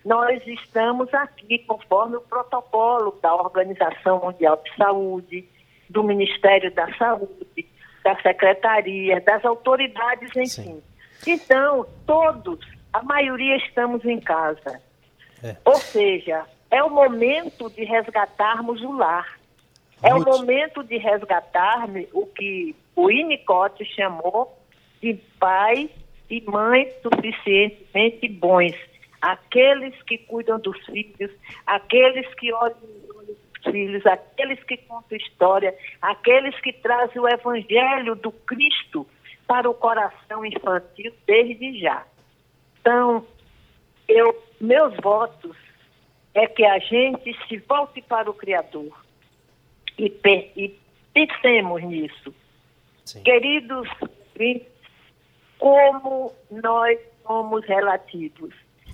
[0.06, 5.50] nós estamos aqui conforme o protocolo da Organização Mundial de Saúde,
[5.90, 7.68] do Ministério da Saúde,
[8.04, 10.82] da Secretaria, das autoridades, enfim.
[10.82, 10.84] Sim.
[11.26, 12.60] Então, todos,
[12.92, 14.82] a maioria estamos em casa.
[15.42, 15.56] É.
[15.66, 19.40] Ou seja, é o momento de resgatarmos o lar.
[20.02, 24.58] É o momento de resgatar-me o que o Inicote chamou
[25.02, 25.90] de pai
[26.30, 28.74] e mãe suficientemente bons.
[29.22, 31.32] Aqueles que cuidam dos filhos,
[31.66, 38.32] aqueles que olham os filhos, aqueles que contam história, aqueles que trazem o evangelho do
[38.32, 39.08] Cristo
[39.48, 42.06] para o coração infantil desde já.
[42.80, 43.26] Então,
[44.08, 45.56] eu, meus votos
[46.34, 48.92] é que a gente se volte para o Criador
[49.98, 50.12] e,
[50.58, 50.80] e
[51.14, 52.34] pensemos nisso.
[53.06, 53.24] Sim.
[53.24, 53.88] Queridos
[55.60, 58.54] como nós somos relativos.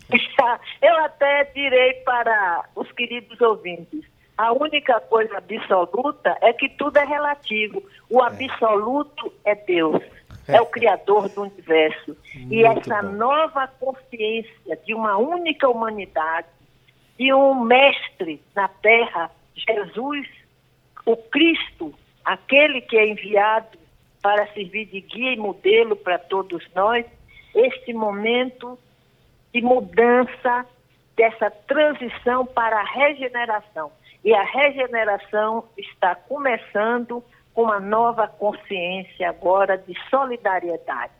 [0.81, 4.06] Eu até direi para os queridos ouvintes,
[4.38, 7.84] a única coisa absoluta é que tudo é relativo.
[8.10, 8.27] O é.
[8.27, 10.02] absoluto é Deus,
[10.48, 12.15] é o Criador do universo.
[12.36, 13.14] Muito e essa bom.
[13.14, 16.48] nova consciência de uma única humanidade,
[17.18, 20.27] de um mestre na terra, Jesus,
[21.06, 23.78] o Cristo, aquele que é enviado
[24.22, 27.06] para servir de guia e modelo para todos nós,
[27.56, 28.78] este momento
[29.54, 30.66] de mudança,
[31.16, 33.91] dessa transição para a regeneração.
[34.24, 37.24] E a regeneração está começando
[37.54, 41.14] com uma nova consciência agora de solidariedade.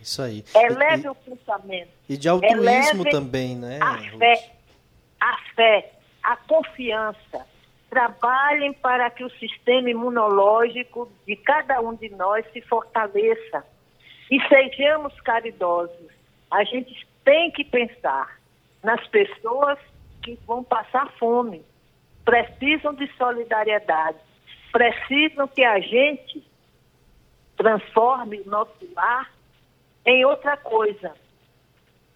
[0.00, 0.44] Isso aí.
[0.54, 1.90] Eleve e, o pensamento.
[2.08, 3.78] E de altruísmo também, né?
[3.82, 4.50] A fé,
[5.20, 5.90] a fé,
[6.22, 7.46] a confiança,
[7.90, 13.66] trabalhem para que o sistema imunológico de cada um de nós se fortaleça
[14.30, 16.08] e sejamos caridosos.
[16.48, 18.38] A gente tem que pensar
[18.82, 19.78] nas pessoas
[20.22, 21.64] que vão passar fome,
[22.24, 24.18] precisam de solidariedade,
[24.70, 26.48] precisam que a gente
[27.56, 29.30] transforme o nosso lar
[30.06, 31.12] em outra coisa.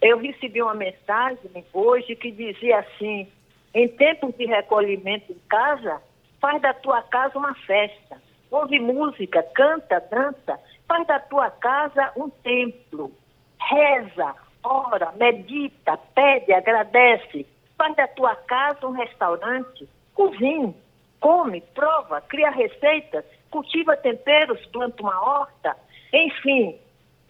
[0.01, 3.27] Eu recebi uma mensagem hoje que dizia assim:
[3.75, 6.01] em tempos de recolhimento em casa,
[6.39, 8.21] faz da tua casa uma festa.
[8.49, 10.57] Ouve música, canta, dança.
[10.87, 13.11] Faz da tua casa um templo.
[13.59, 14.33] Reza,
[14.63, 17.45] ora, medita, pede, agradece.
[17.77, 19.89] Faz da tua casa um restaurante.
[20.13, 20.73] Cozinhe,
[21.19, 25.75] come, prova, cria receitas, cultiva temperos, planta uma horta.
[26.13, 26.79] Enfim,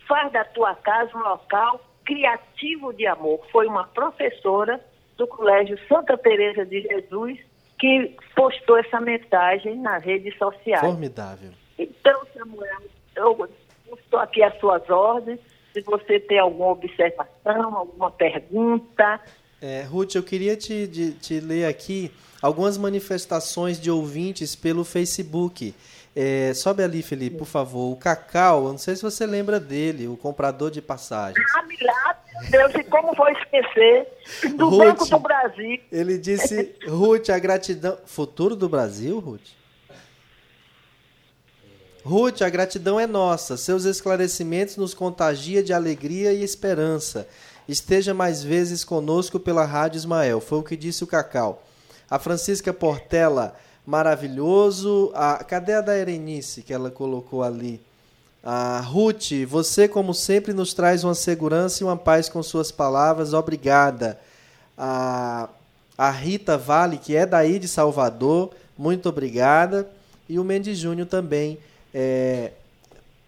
[0.07, 3.43] faz da tua casa um local criativo de amor.
[3.51, 4.79] Foi uma professora
[5.17, 7.39] do Colégio Santa Teresa de Jesus
[7.79, 10.81] que postou essa mensagem nas redes sociais.
[10.81, 11.51] Formidável.
[11.77, 12.81] Então, Samuel,
[13.15, 13.49] eu
[13.97, 15.39] estou aqui às suas ordens.
[15.73, 19.19] Se você tem alguma observação, alguma pergunta.
[19.61, 22.11] É, Ruth, eu queria te, de, te ler aqui
[22.41, 25.73] algumas manifestações de ouvintes pelo Facebook.
[26.15, 27.91] É, sobe ali, Felipe, por favor.
[27.91, 31.45] O Cacau, eu não sei se você lembra dele, o comprador de passagens.
[31.57, 34.07] Ah, milagre, Deus, e como vou esquecer?
[34.55, 35.81] Do Ruth, Banco do Brasil.
[35.91, 37.97] Ele disse, Ruth, a gratidão.
[38.05, 39.49] Futuro do Brasil, Ruth?
[42.05, 43.57] Ruth, a gratidão é nossa.
[43.57, 47.27] Seus esclarecimentos nos contagia de alegria e esperança.
[47.67, 50.39] Esteja mais vezes conosco pela Rádio Ismael.
[50.39, 51.63] Foi o que disse o Cacau.
[52.09, 55.11] A Francisca Portela maravilhoso.
[55.13, 57.81] A, cadê a da Erenice que ela colocou ali?
[58.43, 63.33] A Ruth, você como sempre nos traz uma segurança e uma paz com suas palavras.
[63.33, 64.19] Obrigada.
[64.77, 65.49] A,
[65.97, 69.89] a Rita Vale, que é daí de Salvador, muito obrigada.
[70.27, 71.57] E o Mendes Júnior também,
[71.93, 72.51] é,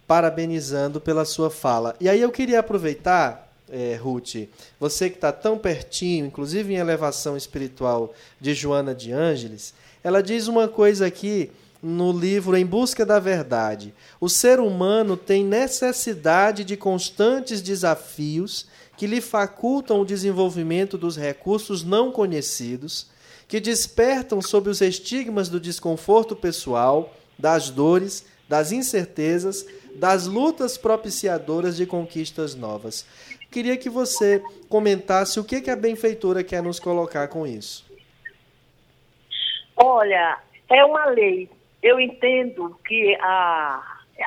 [0.06, 1.96] parabenizando pela sua fala.
[2.00, 4.48] E aí eu queria aproveitar, é, Ruth,
[4.78, 10.48] você que está tão pertinho, inclusive em elevação espiritual de Joana de Ângeles, ela diz
[10.48, 11.50] uma coisa aqui
[11.82, 13.94] no livro Em Busca da Verdade.
[14.20, 18.66] O ser humano tem necessidade de constantes desafios
[18.96, 23.06] que lhe facultam o desenvolvimento dos recursos não conhecidos,
[23.46, 29.64] que despertam sob os estigmas do desconforto pessoal, das dores, das incertezas,
[29.94, 33.04] das lutas propiciadoras de conquistas novas.
[33.50, 37.87] Queria que você comentasse o que a benfeitora quer nos colocar com isso.
[39.80, 40.38] Olha,
[40.68, 41.48] é uma lei.
[41.82, 43.80] Eu entendo que a,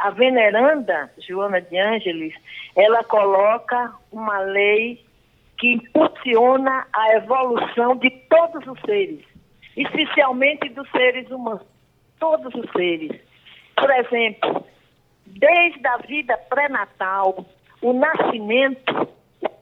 [0.03, 2.33] a veneranda Joana de Ângeles,
[2.75, 5.03] ela coloca uma lei
[5.57, 9.23] que impulsiona a evolução de todos os seres,
[9.75, 11.61] especialmente dos seres humanos,
[12.17, 13.11] todos os seres.
[13.75, 14.65] Por exemplo,
[15.25, 17.45] desde a vida pré-natal,
[17.81, 19.07] o nascimento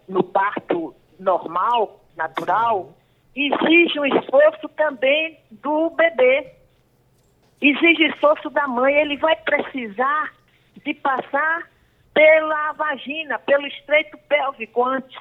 [0.08, 2.94] no parto normal, natural,
[3.48, 6.52] exige um esforço também do bebê.
[7.62, 8.94] Exige esforço da mãe.
[8.96, 10.34] Ele vai precisar
[10.84, 11.70] de passar
[12.14, 15.18] pela vagina, pelo estreito pélvico antes.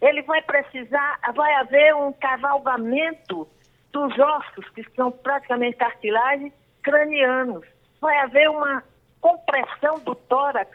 [0.00, 3.46] Ele vai precisar, vai haver um cavalgamento
[3.92, 7.66] dos ossos, que são praticamente cartilagens cranianos.
[8.00, 8.82] Vai haver uma
[9.20, 10.70] compressão do tórax,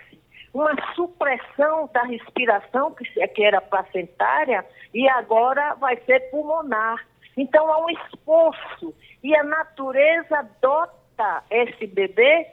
[0.55, 2.95] uma supressão da respiração,
[3.33, 7.05] que era placentária, e agora vai ser pulmonar.
[7.35, 12.47] Então há um esforço e a natureza dota esse bebê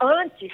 [0.00, 0.52] antes,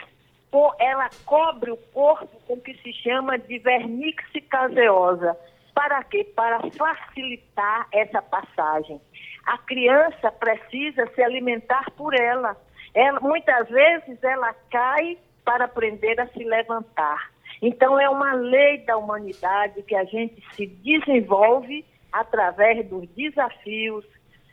[0.79, 5.35] ela cobre o corpo com o que se chama de vernix caseosa.
[5.74, 6.23] Para quê?
[6.37, 9.01] Para facilitar essa passagem.
[9.47, 12.55] A criança precisa se alimentar por ela.
[12.93, 17.31] ela muitas vezes ela cai para aprender a se levantar.
[17.60, 24.05] Então, é uma lei da humanidade que a gente se desenvolve através dos desafios,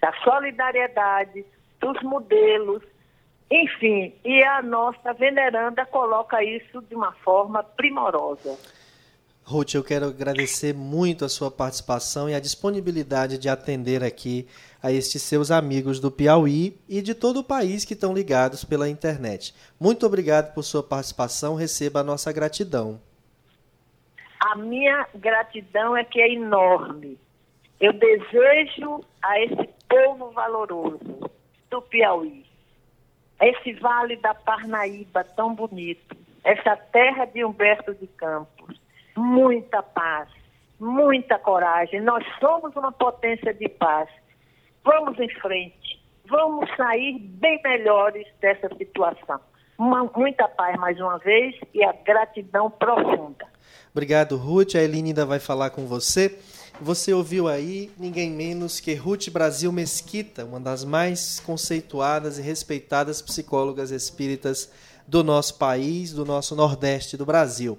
[0.02, 1.46] da solidariedade,
[1.80, 2.84] dos modelos,
[3.52, 8.58] enfim, e a nossa veneranda coloca isso de uma forma primorosa.
[9.50, 14.48] Ruth, eu quero agradecer muito a sua participação e a disponibilidade de atender aqui
[14.82, 18.88] a estes seus amigos do Piauí e de todo o país que estão ligados pela
[18.88, 19.56] internet.
[19.80, 23.02] Muito obrigado por sua participação, receba a nossa gratidão.
[24.40, 27.18] A minha gratidão é que é enorme.
[27.82, 31.28] Eu desejo a esse povo valoroso
[31.72, 32.46] do Piauí,
[33.42, 38.59] esse vale da Parnaíba tão bonito, essa terra de Humberto de Campos,
[39.20, 40.30] muita paz,
[40.80, 42.02] muita coragem.
[42.02, 44.10] Nós somos uma potência de paz
[44.84, 46.02] Vamos em frente.
[46.28, 49.40] Vamos sair bem melhores dessa situação.
[49.78, 53.46] Uma, muita paz mais uma vez e a gratidão profunda.
[53.92, 54.76] Obrigado, Ruth.
[54.76, 56.38] A Eline ainda vai falar com você.
[56.82, 63.22] Você ouviu aí ninguém menos que Ruth Brasil Mesquita, uma das mais conceituadas e respeitadas
[63.22, 64.72] psicólogas espíritas
[65.08, 67.78] do nosso país, do nosso Nordeste do Brasil.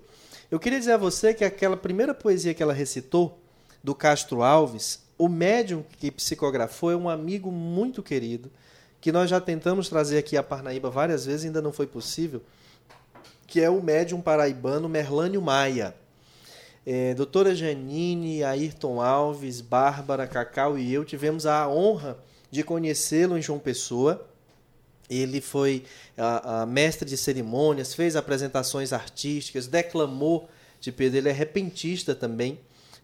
[0.50, 3.40] Eu queria dizer a você que aquela primeira poesia que ela recitou,
[3.82, 8.50] do Castro Alves, o médium que psicografou é um amigo muito querido,
[9.00, 12.42] que nós já tentamos trazer aqui a Parnaíba várias vezes, ainda não foi possível,
[13.46, 15.94] que é o médium paraibano Merlânio Maia.
[16.84, 22.18] É, doutora Janine, Ayrton Alves, Bárbara, Cacau e eu tivemos a honra
[22.50, 24.26] de conhecê-lo em João Pessoa.
[25.10, 25.84] Ele foi
[26.16, 30.48] a, a mestre de cerimônias, fez apresentações artísticas, declamou
[30.80, 32.58] de Pedro, ele é repentista também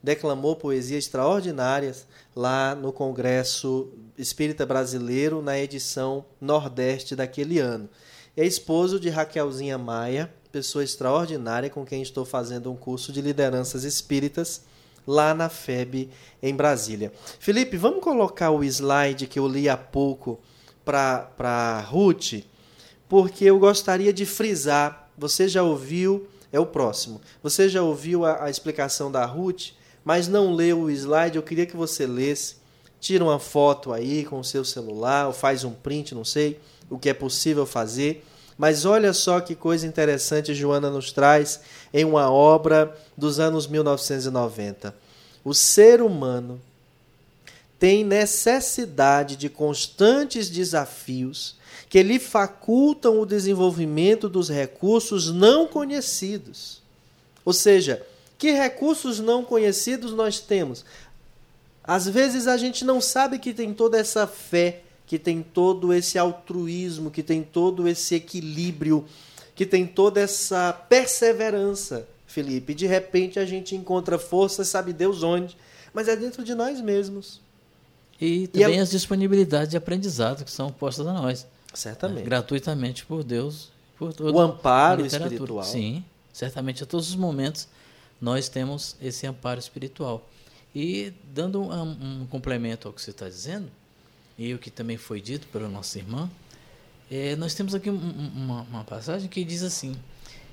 [0.07, 7.89] declamou poesias extraordinárias lá no Congresso Espírita Brasileiro, na edição Nordeste daquele ano.
[8.37, 13.83] É esposo de Raquelzinha Maia, pessoa extraordinária com quem estou fazendo um curso de lideranças
[13.83, 14.63] espíritas
[15.05, 16.09] lá na FEB
[16.41, 17.13] em Brasília.
[17.41, 20.39] Felipe, vamos colocar o slide que eu li há pouco
[20.87, 22.45] para Ruth,
[23.07, 25.11] porque eu gostaria de frisar.
[25.19, 27.21] Você já ouviu, é o próximo.
[27.43, 29.73] Você já ouviu a, a explicação da Ruth
[30.07, 32.59] mas não leu o slide, eu queria que você lesse.
[33.01, 36.97] Tira uma foto aí com o seu celular, ou faz um print, não sei o
[36.97, 38.25] que é possível fazer.
[38.57, 41.61] Mas olha só que coisa interessante Joana nos traz
[41.93, 44.95] em uma obra dos anos 1990.
[45.43, 46.61] O ser humano
[47.79, 51.57] tem necessidade de constantes desafios
[51.89, 56.83] que lhe facultam o desenvolvimento dos recursos não conhecidos.
[57.45, 58.05] Ou seja,
[58.39, 60.85] que recursos não conhecidos nós temos?
[61.83, 66.19] Às vezes a gente não sabe que tem toda essa fé, que tem todo esse
[66.19, 69.05] altruísmo, que tem todo esse equilíbrio,
[69.55, 72.75] que tem toda essa perseverança, Felipe.
[72.75, 75.57] De repente a gente encontra força, sabe Deus onde,
[75.95, 77.46] mas é dentro de nós mesmos.
[78.21, 78.83] E também e a...
[78.83, 81.47] as disponibilidades de aprendizado que são postas a nós.
[81.75, 82.21] Certamente.
[82.21, 82.25] Né?
[82.25, 83.71] Gratuitamente por Deus.
[83.99, 85.65] Por o amparo espiritual.
[85.65, 87.69] Sim, certamente a todos os momentos
[88.21, 90.29] nós temos esse amparo espiritual.
[90.75, 93.71] E dando um, um complemento ao que você está dizendo,
[94.39, 96.31] e o que também foi dito pela nossa irmã,
[97.11, 99.97] é, nós temos aqui um, uma, uma passagem que diz assim,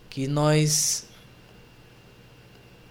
[0.10, 1.08] que nós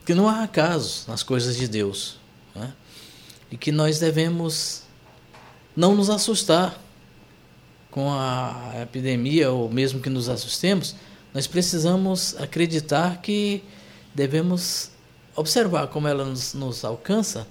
[0.04, 2.18] que não há acaso nas coisas de Deus,
[2.54, 2.74] né?
[3.52, 4.82] E que nós devemos
[5.76, 6.82] não nos assustar
[7.90, 10.96] com a epidemia ou mesmo que nos assustemos,
[11.34, 13.62] nós precisamos acreditar que
[14.14, 14.90] devemos
[15.36, 17.46] observar como ela nos, nos alcança,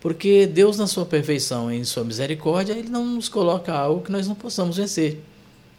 [0.00, 4.10] porque Deus, na sua perfeição e em sua misericórdia, Ele não nos coloca algo que
[4.10, 5.20] nós não possamos vencer.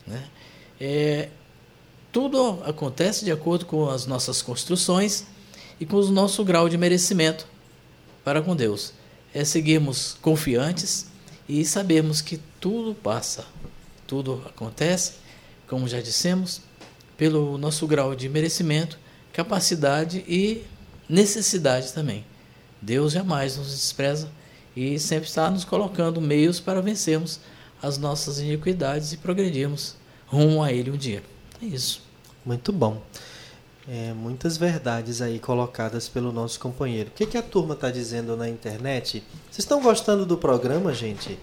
[0.06, 0.24] Né?
[0.80, 1.30] É,
[2.12, 5.26] tudo acontece de acordo com as nossas construções
[5.80, 7.48] e com o nosso grau de merecimento
[8.24, 8.94] para com Deus.
[9.34, 11.08] É seguirmos confiantes
[11.48, 13.46] e sabemos que tudo passa,
[14.06, 15.14] tudo acontece,
[15.68, 16.62] como já dissemos,
[17.18, 19.00] pelo nosso grau de merecimento,
[19.32, 20.64] capacidade e
[21.10, 22.26] necessidade também.
[22.82, 24.30] Deus jamais nos despreza
[24.76, 27.40] e sempre está nos colocando meios para vencermos
[27.82, 29.96] as nossas iniquidades e progredirmos
[30.28, 31.24] rumo a Ele um dia.
[31.62, 32.02] É isso.
[32.46, 33.02] Muito bom.
[33.88, 37.10] É, muitas verdades aí colocadas pelo nosso companheiro.
[37.10, 39.22] O que, que a turma está dizendo na internet?
[39.52, 41.38] Vocês estão gostando do programa, gente?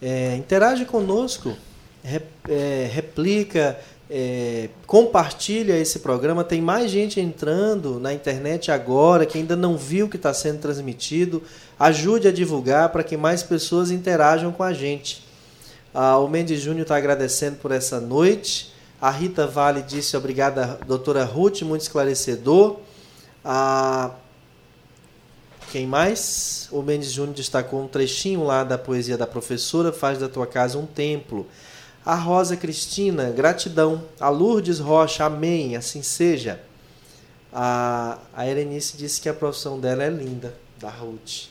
[0.00, 1.56] É, interage conosco,
[2.04, 3.76] rep, é, replica,
[4.08, 6.44] é, compartilha esse programa.
[6.44, 11.42] Tem mais gente entrando na internet agora que ainda não viu que está sendo transmitido.
[11.76, 15.24] Ajude a divulgar para que mais pessoas interajam com a gente.
[15.92, 18.72] Ah, o Mendes Júnior está agradecendo por essa noite.
[19.00, 22.80] A Rita Vale disse obrigada, doutora Ruth, muito esclarecedor.
[23.42, 24.10] Ah,
[25.72, 26.68] quem mais?
[26.70, 30.76] O Mendes Júnior destacou um trechinho lá da poesia da professora, faz da tua casa
[30.76, 31.46] um templo.
[32.04, 34.02] A Rosa Cristina, gratidão.
[34.18, 36.60] A Lourdes Rocha, amém, assim seja.
[37.52, 41.48] A, a Erenice disse que a profissão dela é linda, da Ruth.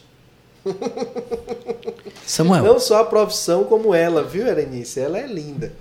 [2.26, 2.64] Samuel.
[2.64, 5.00] Não só a profissão como ela, viu, Erenice?
[5.00, 5.72] Ela é linda.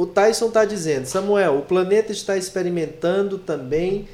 [0.00, 4.08] O Tyson está dizendo, Samuel, o planeta está experimentando também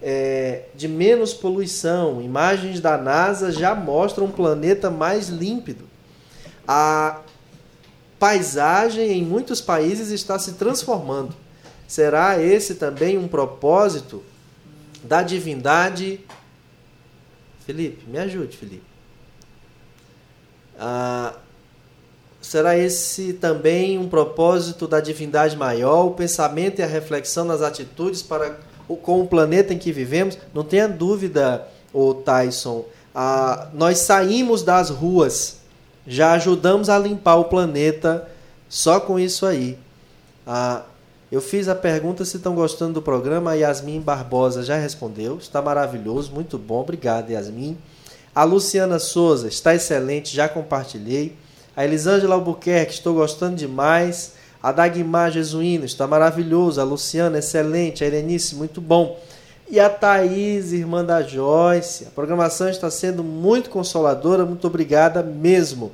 [0.00, 2.22] é, de menos poluição.
[2.22, 5.84] Imagens da NASA já mostram um planeta mais límpido.
[6.66, 7.20] A
[8.18, 11.34] paisagem em muitos países está se transformando.
[11.86, 14.24] Será esse também um propósito
[15.04, 16.18] da divindade?
[17.66, 18.86] Felipe, me ajude, Felipe.
[20.78, 21.34] Ah,
[22.46, 28.22] será esse também um propósito da divindade maior, o pensamento e a reflexão nas atitudes
[28.22, 28.58] para
[28.88, 30.38] o, com o planeta em que vivemos?
[30.54, 32.84] Não tenha dúvida, o Tyson.
[33.14, 35.56] Ah, nós saímos das ruas
[36.06, 38.28] já ajudamos a limpar o planeta
[38.68, 39.76] só com isso aí.
[40.46, 40.82] Ah,
[41.32, 43.50] eu fiz a pergunta se estão gostando do programa.
[43.50, 45.38] A Yasmin Barbosa já respondeu.
[45.38, 46.80] Está maravilhoso, muito bom.
[46.80, 47.76] Obrigado, Yasmin.
[48.32, 51.36] A Luciana Souza está excelente, já compartilhei.
[51.76, 54.32] A Elisângela Albuquerque, estou gostando demais.
[54.62, 56.80] A Dagmar Jesuíno, está maravilhoso.
[56.80, 58.02] A Luciana, excelente.
[58.02, 59.20] A Irenice, muito bom.
[59.68, 62.04] E a Thaís, irmã da Joyce.
[62.06, 65.92] A programação está sendo muito consoladora, muito obrigada mesmo.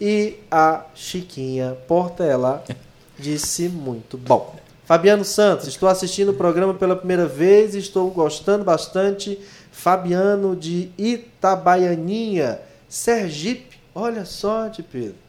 [0.00, 2.64] E a Chiquinha Portela
[3.16, 4.56] disse muito bom.
[4.84, 9.38] Fabiano Santos, estou assistindo o programa pela primeira vez e estou gostando bastante.
[9.70, 13.78] Fabiano de Itabaianinha, Sergipe.
[13.94, 15.19] Olha só, de Pedro.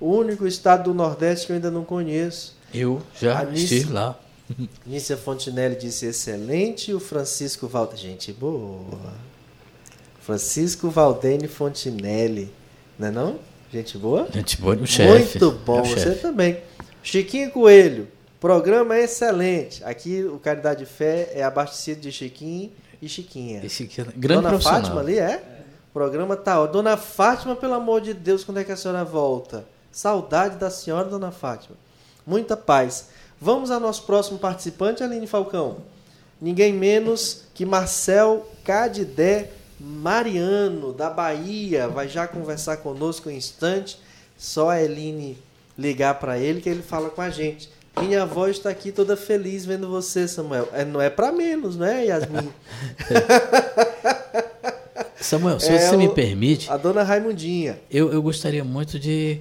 [0.00, 2.54] O único estado do Nordeste que eu ainda não conheço.
[2.72, 4.18] Eu já estive lá.
[4.86, 6.92] Nícia Fontinelli disse excelente.
[6.92, 8.00] O Francisco Valdene.
[8.00, 9.12] Gente boa.
[10.20, 12.52] Francisco Valdene Fontinelli.
[12.98, 13.38] Não é não?
[13.72, 14.28] Gente boa?
[14.32, 15.38] Gente boa, o chefe.
[15.38, 16.58] Muito bom, é você também.
[17.02, 18.08] Chiquinho Coelho.
[18.40, 19.82] Programa é excelente.
[19.84, 22.70] Aqui o Caridade de Fé é abastecido de Chiquinho
[23.00, 23.64] e Chiquinha.
[23.64, 25.42] E Chiquinha, grande Dona Fátima ali é?
[25.90, 26.60] O programa tá.
[26.60, 26.66] Ó.
[26.66, 29.64] Dona Fátima, pelo amor de Deus, quando é que a senhora volta?
[29.96, 31.74] Saudade da senhora, Dona Fátima.
[32.26, 33.06] Muita paz.
[33.40, 35.78] Vamos ao nosso próximo participante, Aline Falcão.
[36.38, 41.88] Ninguém menos que Marcel Cadidé Mariano, da Bahia.
[41.88, 43.98] Vai já conversar conosco um instante.
[44.36, 45.38] Só a Eline
[45.78, 47.70] ligar para ele que ele fala com a gente.
[47.98, 50.68] Minha avó está aqui toda feliz vendo você, Samuel.
[50.74, 52.52] É, não é para menos, não é, Yasmin?
[55.18, 56.70] Samuel, se é você o, me permite.
[56.70, 57.80] A dona Raimundinha.
[57.90, 59.40] Eu, eu gostaria muito de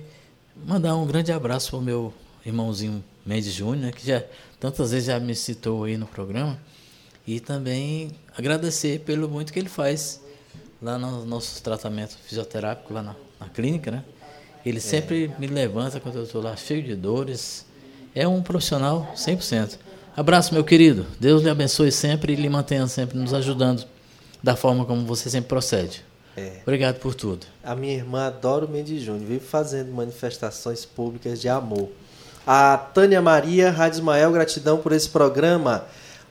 [0.64, 2.14] mandar um grande abraço para o meu
[2.46, 4.24] irmãozinho Mendes Júnior, que já
[4.60, 6.60] tantas vezes já me citou aí no programa,
[7.28, 10.22] e também agradecer pelo muito que ele faz
[10.82, 14.04] lá no nosso tratamento fisioterápico, lá na, na clínica, né?
[14.66, 14.82] Ele é.
[14.82, 17.66] sempre me levanta quando eu estou lá cheio de dores.
[18.14, 19.78] é um profissional 100%.
[20.16, 21.06] Abraço, meu querido.
[21.20, 23.86] Deus lhe abençoe sempre e lhe mantenha sempre nos ajudando
[24.42, 26.04] da forma como você sempre procede.
[26.38, 26.58] É.
[26.64, 27.46] Obrigado por tudo.
[27.64, 31.90] A minha irmã adora o Mendes Júnior, vive fazendo manifestações públicas de amor.
[32.46, 35.86] A Tânia Maria, Rádio Ismael, gratidão por esse programa.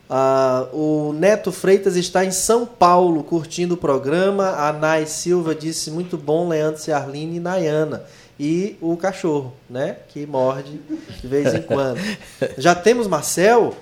[0.09, 4.51] Ah, o Neto Freitas está em São Paulo curtindo o programa.
[4.51, 8.05] A Nai Silva disse muito bom, Leandro Ciarline e Nayana
[8.39, 9.97] e o cachorro, né?
[10.09, 10.81] Que morde
[11.20, 12.01] de vez em quando.
[12.59, 13.74] Já temos Marcel?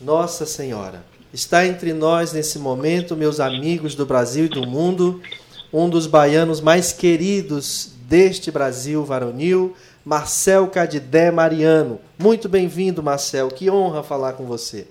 [0.00, 1.02] Nossa Senhora.
[1.32, 5.22] Está entre nós nesse momento, meus amigos do Brasil e do mundo,
[5.70, 12.00] um dos baianos mais queridos deste Brasil varonil, Marcel Cadidé Mariano.
[12.18, 13.48] Muito bem-vindo, Marcel.
[13.48, 14.88] Que honra falar com você.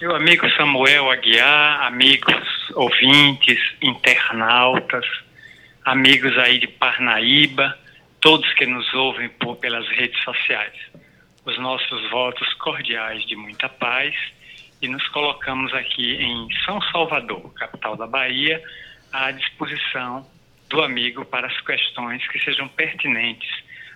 [0.00, 5.04] Meu amigo Samuel Aguiar, amigos ouvintes, internautas,
[5.84, 7.78] amigos aí de Parnaíba,
[8.22, 10.72] todos que nos ouvem por, pelas redes sociais.
[11.44, 14.14] Os nossos votos cordiais de muita paz
[14.86, 18.62] e nos colocamos aqui em São Salvador, capital da Bahia,
[19.12, 20.24] à disposição
[20.68, 23.48] do amigo para as questões que sejam pertinentes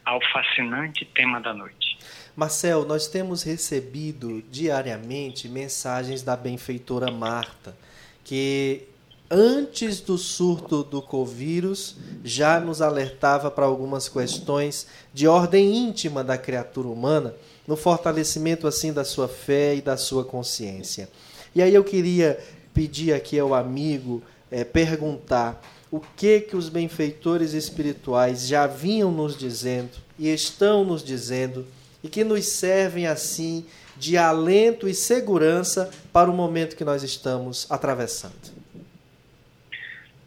[0.05, 1.97] ao fascinante tema da noite.
[2.35, 7.77] Marcel, nós temos recebido diariamente mensagens da benfeitora Marta,
[8.25, 8.89] que
[9.31, 16.37] antes do surto do Covírus, já nos alertava para algumas questões de ordem íntima da
[16.37, 17.33] criatura humana,
[17.71, 21.09] no fortalecimento assim da sua fé e da sua consciência.
[21.55, 22.37] E aí eu queria
[22.75, 29.39] pedir aqui ao amigo é, perguntar o que que os benfeitores espirituais já vinham nos
[29.39, 31.65] dizendo e estão nos dizendo
[32.03, 33.65] e que nos servem assim
[33.97, 38.35] de alento e segurança para o momento que nós estamos atravessando.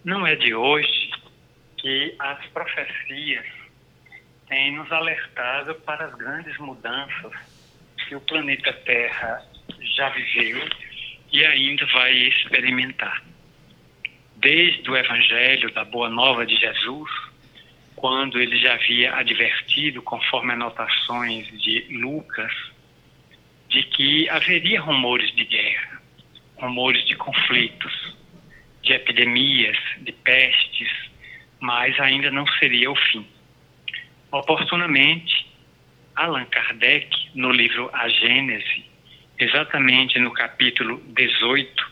[0.01, 1.11] Não é de hoje
[1.75, 3.45] que as profecias
[4.53, 7.31] têm nos alertado para as grandes mudanças
[8.07, 9.43] que o planeta Terra
[9.95, 10.69] já viveu
[11.31, 13.23] e ainda vai experimentar.
[14.35, 17.09] Desde o Evangelho da Boa Nova de Jesus,
[17.95, 22.53] quando ele já havia advertido, conforme anotações de Lucas,
[23.69, 25.99] de que haveria rumores de guerra,
[26.57, 28.15] rumores de conflitos,
[28.84, 31.09] de epidemias, de pestes,
[31.59, 33.32] mas ainda não seria o fim.
[34.34, 35.45] Oportunamente,
[36.15, 38.84] Allan Kardec, no livro A Gênese,
[39.38, 41.91] exatamente no capítulo 18,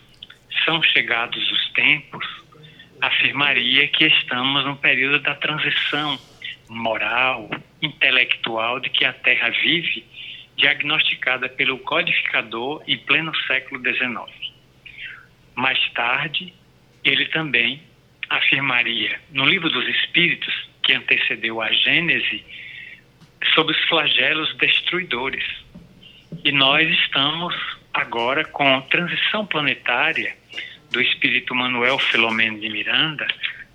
[0.65, 2.26] São Chegados os Tempos,
[2.99, 6.19] afirmaria que estamos num período da transição
[6.68, 7.47] moral,
[7.80, 10.03] intelectual de que a Terra vive,
[10.57, 14.51] diagnosticada pelo codificador em pleno século XIX.
[15.53, 16.51] Mais tarde,
[17.03, 17.84] ele também
[18.27, 22.43] afirmaria no livro dos Espíritos, que antecedeu a Gênese,
[23.53, 25.43] sobre os flagelos destruidores.
[26.43, 27.55] E nós estamos
[27.93, 30.35] agora com transição planetária
[30.91, 33.27] do Espírito Manuel Filomeno de Miranda,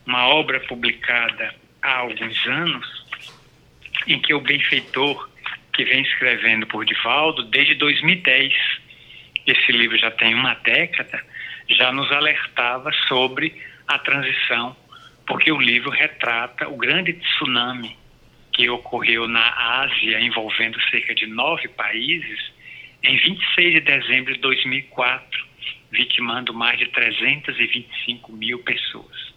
[0.07, 3.07] uma obra publicada há alguns anos,
[4.07, 5.29] em que o benfeitor
[5.73, 8.53] que vem escrevendo por Divaldo desde 2010,
[9.47, 11.23] esse livro já tem uma década,
[11.69, 13.55] já nos alertava sobre
[13.87, 14.77] a transição,
[15.27, 17.97] porque o livro retrata o grande tsunami
[18.53, 22.53] que ocorreu na Ásia, envolvendo cerca de nove países,
[23.03, 25.47] em 26 de dezembro de 2004,
[25.91, 29.35] vitimando mais de 325 mil pessoas.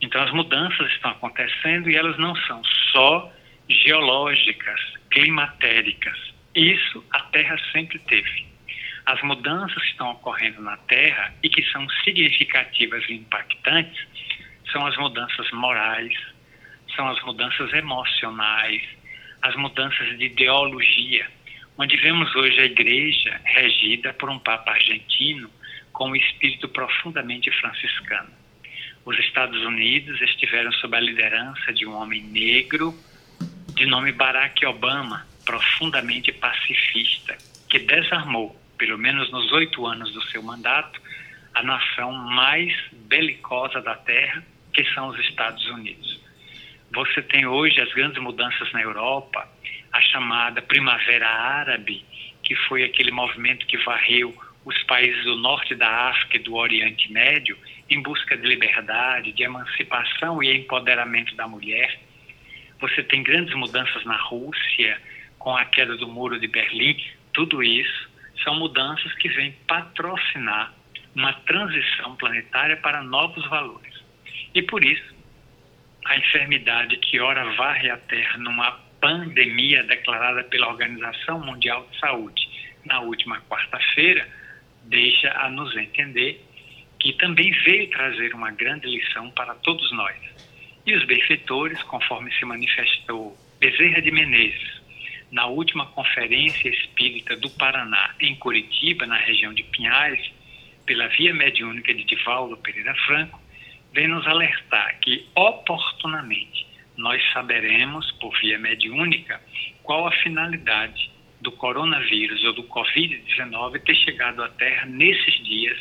[0.00, 2.62] Então, as mudanças estão acontecendo e elas não são
[2.92, 3.30] só
[3.68, 6.18] geológicas, climatéricas.
[6.54, 8.46] Isso a Terra sempre teve
[9.06, 14.06] as mudanças que estão ocorrendo na Terra e que são significativas e impactantes
[14.72, 16.14] são as mudanças morais,
[16.96, 18.82] são as mudanças emocionais,
[19.40, 21.26] as mudanças de ideologia,
[21.78, 25.50] onde vemos hoje a igreja regida por um Papa argentino
[25.92, 28.30] com um espírito profundamente franciscano.
[29.04, 32.94] Os Estados Unidos estiveram sob a liderança de um homem negro
[33.74, 37.36] de nome Barack Obama, profundamente pacifista,
[37.68, 41.00] que desarmou pelo menos nos oito anos do seu mandato,
[41.54, 46.20] a nação mais belicosa da Terra, que são os Estados Unidos.
[46.92, 49.48] Você tem hoje as grandes mudanças na Europa,
[49.92, 52.04] a chamada Primavera Árabe,
[52.42, 54.34] que foi aquele movimento que varreu
[54.64, 57.56] os países do norte da África e do Oriente Médio
[57.88, 62.00] em busca de liberdade, de emancipação e empoderamento da mulher.
[62.80, 65.00] Você tem grandes mudanças na Rússia,
[65.38, 66.96] com a queda do Muro de Berlim,
[67.32, 68.10] tudo isso
[68.44, 70.72] são mudanças que vêm patrocinar
[71.14, 73.91] uma transição planetária para novos valores.
[74.54, 75.14] E por isso,
[76.04, 82.48] a enfermidade que ora varre a Terra numa pandemia declarada pela Organização Mundial de Saúde
[82.84, 84.28] na última quarta-feira
[84.84, 86.44] deixa a nos entender
[86.98, 90.16] que também veio trazer uma grande lição para todos nós.
[90.86, 94.82] E os benfeitores, conforme se manifestou Bezerra de Menezes,
[95.30, 100.32] na última Conferência Espírita do Paraná, em Curitiba, na região de Pinhais,
[100.84, 103.41] pela via mediúnica de Divaldo Pereira Franco,
[103.92, 106.66] vem nos alertar que, oportunamente,
[106.96, 109.40] nós saberemos, por via mediúnica,
[109.82, 111.10] qual a finalidade
[111.40, 115.78] do coronavírus ou do Covid-19 ter chegado à Terra nesses dias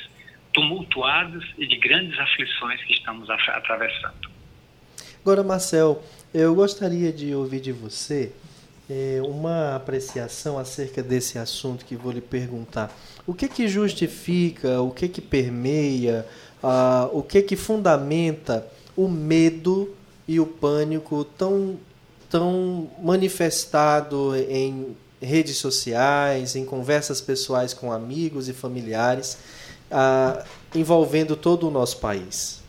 [0.53, 4.29] tumultuados e de grandes aflições que estamos atravessando.
[5.21, 8.33] Agora, Marcel, eu gostaria de ouvir de você
[8.89, 12.91] é, uma apreciação acerca desse assunto que vou lhe perguntar.
[13.25, 16.25] O que que justifica, o que que permeia,
[16.63, 19.95] ah, o que que fundamenta o medo
[20.27, 21.79] e o pânico tão,
[22.29, 29.37] tão manifestado em redes sociais, em conversas pessoais com amigos e familiares,
[29.89, 30.43] ah,
[30.73, 32.63] envolvendo todo o nosso país?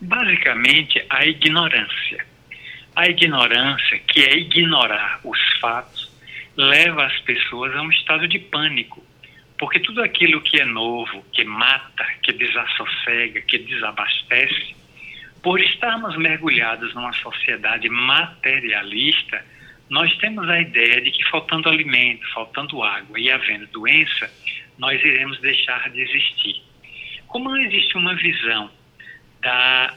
[0.00, 2.26] Basicamente, a ignorância.
[2.94, 6.10] A ignorância, que é ignorar os fatos,
[6.56, 9.02] leva as pessoas a um estado de pânico.
[9.62, 14.74] Porque tudo aquilo que é novo, que mata, que desassossega, que desabastece,
[15.40, 19.46] por estarmos mergulhados numa sociedade materialista,
[19.88, 24.28] nós temos a ideia de que faltando alimento, faltando água e havendo doença,
[24.78, 26.60] nós iremos deixar de existir.
[27.28, 28.68] Como não existe uma visão
[29.40, 29.96] da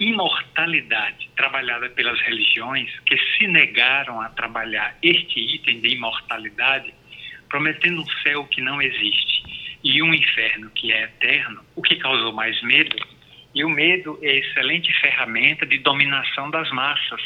[0.00, 6.94] imortalidade trabalhada pelas religiões que se negaram a trabalhar este item de imortalidade,
[7.54, 9.44] prometendo um céu que não existe
[9.84, 12.96] e um inferno que é eterno, o que causou mais medo.
[13.54, 17.20] E o medo é excelente ferramenta de dominação das massas,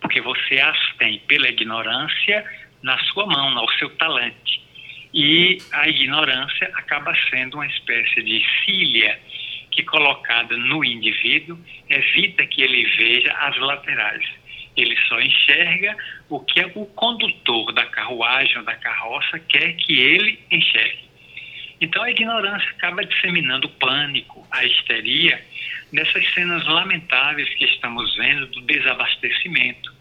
[0.00, 2.42] porque você as tem pela ignorância
[2.82, 4.62] na sua mão, no seu talante.
[5.12, 9.20] E a ignorância acaba sendo uma espécie de filha
[9.70, 11.58] que colocada no indivíduo
[11.90, 14.24] evita que ele veja as laterais.
[14.76, 15.96] Ele só enxerga
[16.28, 21.02] o que é o condutor da carruagem ou da carroça quer que ele enxergue.
[21.80, 25.44] Então a ignorância acaba disseminando o pânico, a histeria,
[25.90, 29.92] nessas cenas lamentáveis que estamos vendo do desabastecimento,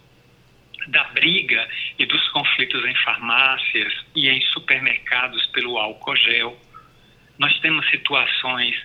[0.88, 1.68] da briga
[1.98, 6.60] e dos conflitos em farmácias e em supermercados pelo álcool gel.
[7.38, 8.76] Nós temos situações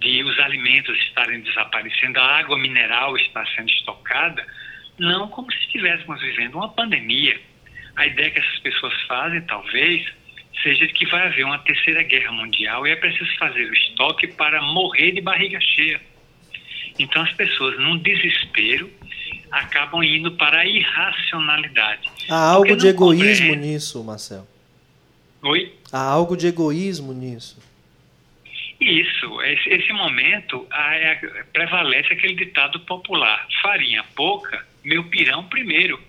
[0.00, 4.44] de os alimentos estarem desaparecendo, a água mineral está sendo estocada,
[5.00, 7.40] não como se estivéssemos vivendo uma pandemia.
[7.96, 10.06] A ideia que essas pessoas fazem, talvez,
[10.62, 14.28] seja de que vai haver uma terceira guerra mundial e é preciso fazer o estoque
[14.28, 16.00] para morrer de barriga cheia.
[16.98, 18.90] Então as pessoas, num desespero,
[19.50, 22.08] acabam indo para a irracionalidade.
[22.28, 24.46] Há algo de egoísmo nisso, Marcel.
[25.42, 25.74] Oi?
[25.90, 27.58] Há algo de egoísmo nisso.
[28.78, 36.00] Isso, esse, esse momento a, a, prevalece aquele ditado popular: farinha pouca, meu pirão primeiro.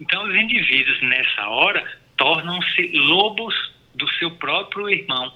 [0.00, 3.54] Então, os indivíduos nessa hora tornam-se lobos
[3.94, 5.32] do seu próprio irmão.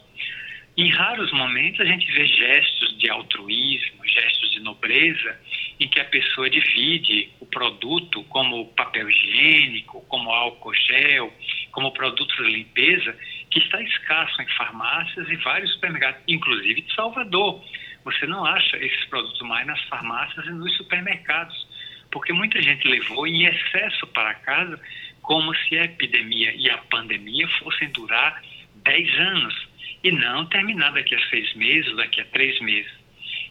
[0.76, 5.40] Em raros momentos a gente vê gestos de altruísmo, gestos de nobreza,
[5.80, 11.32] em que a pessoa divide o produto como papel higiênico, como álcool gel,
[11.72, 13.16] como produtos de limpeza,
[13.50, 17.60] que está escasso em farmácias e vários supermercados, inclusive de Salvador.
[18.04, 21.67] Você não acha esses produtos mais nas farmácias e nos supermercados,
[22.10, 24.80] porque muita gente levou em excesso para casa,
[25.22, 28.42] como se a epidemia e a pandemia fossem durar
[28.76, 29.68] 10 anos
[30.02, 32.92] e não terminar daqui a seis meses, daqui a três meses.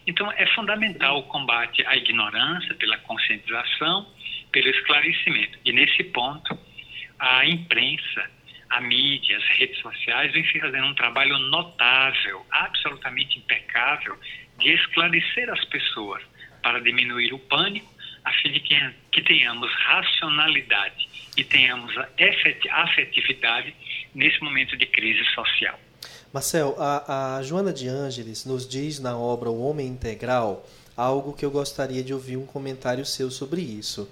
[0.06, 4.10] Então, é fundamental o combate à ignorância pela conscientização,
[4.50, 5.58] pelo esclarecimento.
[5.64, 6.58] E nesse ponto,
[7.18, 8.30] a imprensa,
[8.70, 14.18] a mídia, as redes sociais vem fazendo um trabalho notável, absolutamente impecável,
[14.58, 16.22] de esclarecer as pessoas
[16.62, 17.92] para diminuir o pânico,
[18.28, 18.74] a fim de que,
[19.12, 21.92] que tenhamos racionalidade e tenhamos
[22.70, 23.74] afetividade
[24.14, 25.78] nesse momento de crise social.
[26.32, 31.44] Marcel, a, a Joana de Ângeles nos diz na obra O Homem Integral algo que
[31.44, 34.08] eu gostaria de ouvir um comentário seu sobre isso.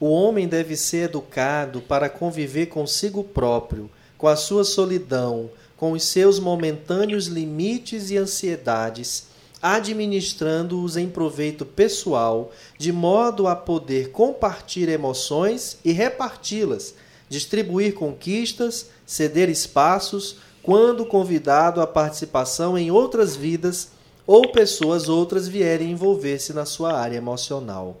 [0.00, 3.88] O homem deve ser educado para conviver consigo próprio,
[4.18, 9.30] com a sua solidão, com os seus momentâneos limites e ansiedades,
[9.64, 16.94] administrando-os em proveito pessoal, de modo a poder compartilhar emoções e reparti-las,
[17.30, 23.90] distribuir conquistas, ceder espaços, quando convidado à participação em outras vidas
[24.26, 27.98] ou pessoas outras vierem envolver-se na sua área emocional.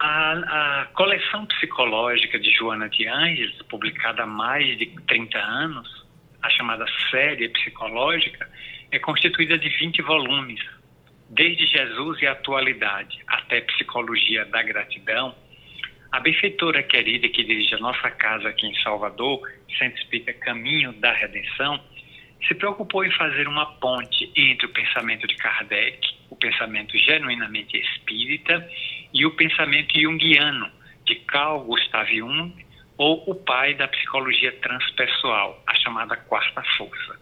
[0.00, 6.03] A, a, coleção psicológica de Joana de Ângeles, publicada há mais de 30 anos,
[6.44, 8.46] a chamada série psicológica,
[8.90, 10.60] é constituída de 20 volumes.
[11.30, 15.34] Desde Jesus e a atualidade até Psicologia da Gratidão,
[16.12, 19.40] a benfeitora querida que dirige a nossa casa aqui em Salvador,
[19.78, 21.82] Centro Espírita Caminho da Redenção,
[22.46, 28.68] se preocupou em fazer uma ponte entre o pensamento de Kardec, o pensamento genuinamente espírita,
[29.14, 30.70] e o pensamento junguiano
[31.06, 32.54] de Carl Gustav Jung,
[32.96, 37.18] ou o pai da psicologia transpessoal, a chamada quarta força.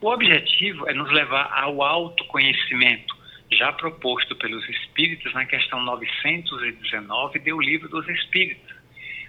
[0.00, 3.16] O objetivo é nos levar ao autoconhecimento,
[3.52, 8.74] já proposto pelos espíritos na questão 919 do Livro dos Espíritos,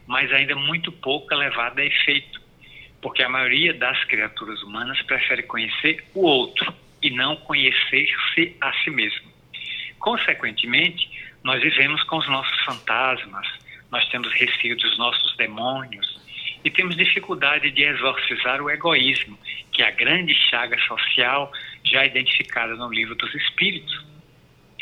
[0.08, 2.42] mas ainda muito pouco levada a efeito,
[3.02, 8.90] porque a maioria das criaturas humanas prefere conhecer o outro e não conhecer-se a si
[8.90, 9.32] mesmo.
[10.00, 11.10] Consequentemente,
[11.44, 13.48] nós vivemos com os nossos fantasmas,
[13.96, 16.20] nós temos receio dos nossos demônios
[16.66, 19.40] e temos dificuldade de exorcizar o egoísmo,
[19.72, 21.50] que é a grande chaga social
[21.82, 24.04] já identificada no livro dos Espíritos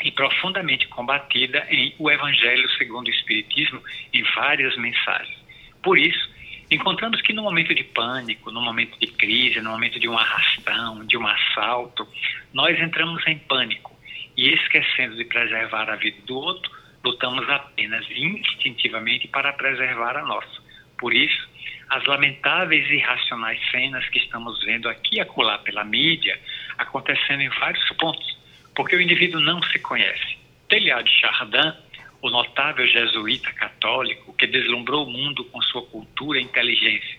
[0.02, 3.80] e profundamente combatida em O Evangelho segundo o Espiritismo
[4.12, 5.38] em várias mensagens.
[5.80, 6.28] Por isso,
[6.68, 11.06] encontramos que no momento de pânico, no momento de crise, no momento de um arrastão,
[11.06, 12.04] de um assalto,
[12.52, 13.96] nós entramos em pânico
[14.36, 20.62] e esquecendo de preservar a vida do outro, lutamos apenas instintivamente para preservar a nossa.
[20.98, 21.48] Por isso,
[21.90, 26.40] as lamentáveis e irracionais cenas que estamos vendo aqui e acolá pela mídia
[26.78, 28.42] acontecendo em vários pontos
[28.74, 30.38] porque o indivíduo não se conhece.
[30.68, 31.74] Teilhard de Chardin,
[32.22, 37.18] o notável jesuíta católico que deslumbrou o mundo com sua cultura e inteligência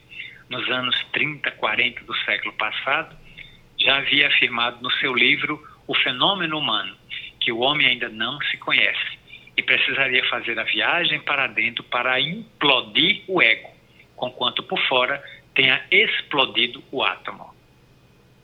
[0.49, 3.15] nos anos 30, 40 do século passado,
[3.79, 6.95] já havia afirmado no seu livro O Fenômeno Humano
[7.39, 9.14] que o homem ainda não se conhece
[9.57, 13.69] e precisaria fazer a viagem para dentro para implodir o ego,
[14.15, 15.23] conquanto por fora
[15.53, 17.53] tenha explodido o átomo.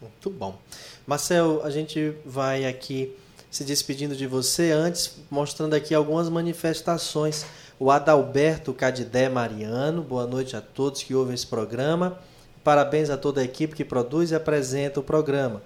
[0.02, 0.60] Muito bom.
[1.06, 3.14] Marcel, a gente vai aqui
[3.52, 7.46] se despedindo de você, antes mostrando aqui algumas manifestações.
[7.78, 12.18] O Adalberto Cadidé Mariano, boa noite a todos que ouvem esse programa.
[12.64, 15.62] Parabéns a toda a equipe que produz e apresenta o programa.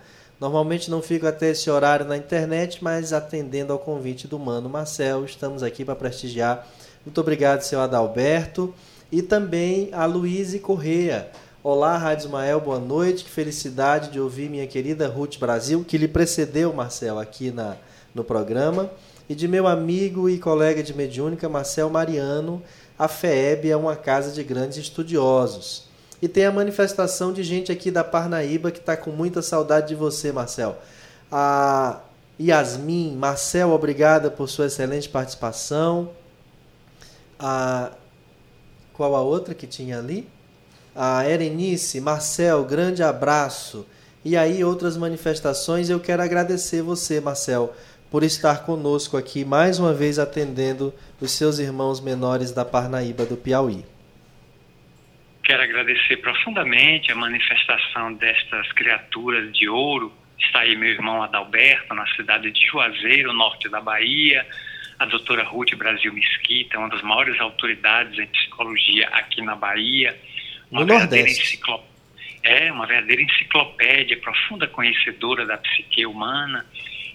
[0.46, 5.26] Normalmente não fico até esse horário na internet, mas atendendo ao convite do Mano Marcel,
[5.26, 6.68] estamos aqui para prestigiar.
[7.04, 8.72] Muito obrigado, seu Adalberto.
[9.12, 11.32] E também a Luíse Correia.
[11.64, 13.24] Olá, Rádio Ismael, boa noite.
[13.24, 17.76] Que felicidade de ouvir minha querida Ruth Brasil, que lhe precedeu, Marcel, aqui na,
[18.14, 18.92] no programa.
[19.28, 22.62] E de meu amigo e colega de mediúnica, Marcel Mariano.
[23.00, 25.88] A FEEB é uma casa de grandes estudiosos.
[26.22, 29.96] E tem a manifestação de gente aqui da Parnaíba que está com muita saudade de
[29.96, 30.78] você, Marcel.
[31.32, 32.00] A
[32.40, 36.12] Yasmin, Marcel, obrigada por sua excelente participação.
[37.38, 37.92] A...
[38.94, 40.28] Qual a outra que tinha ali?
[40.96, 43.86] a Erenice, Marcel, grande abraço.
[44.24, 45.90] E aí, outras manifestações.
[45.90, 47.74] Eu quero agradecer você, Marcel,
[48.10, 53.36] por estar conosco aqui, mais uma vez atendendo os seus irmãos menores da Parnaíba do
[53.36, 53.86] Piauí.
[55.46, 60.12] Quero agradecer profundamente a manifestação destas criaturas de ouro.
[60.40, 64.44] Está aí meu irmão Adalberto, na cidade de Juazeiro, norte da Bahia.
[64.98, 70.18] A doutora Ruth Brasil Mesquita, uma das maiores autoridades em psicologia aqui na Bahia
[70.72, 71.60] uma no Nordeste.
[72.42, 76.66] É, uma verdadeira enciclopédia, profunda conhecedora da psique humana.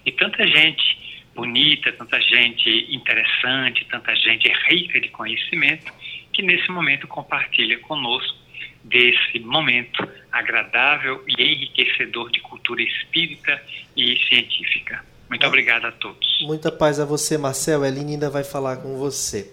[0.06, 5.92] E tanta gente bonita, tanta gente interessante, tanta gente rica de conhecimento,
[6.40, 8.38] que nesse momento compartilha conosco
[8.82, 13.62] desse momento agradável e enriquecedor de cultura espírita
[13.94, 15.04] e científica.
[15.28, 16.38] Muito obrigado a todos.
[16.42, 17.84] Muita paz a você, Marcel.
[17.84, 19.52] Eline ainda vai falar com você.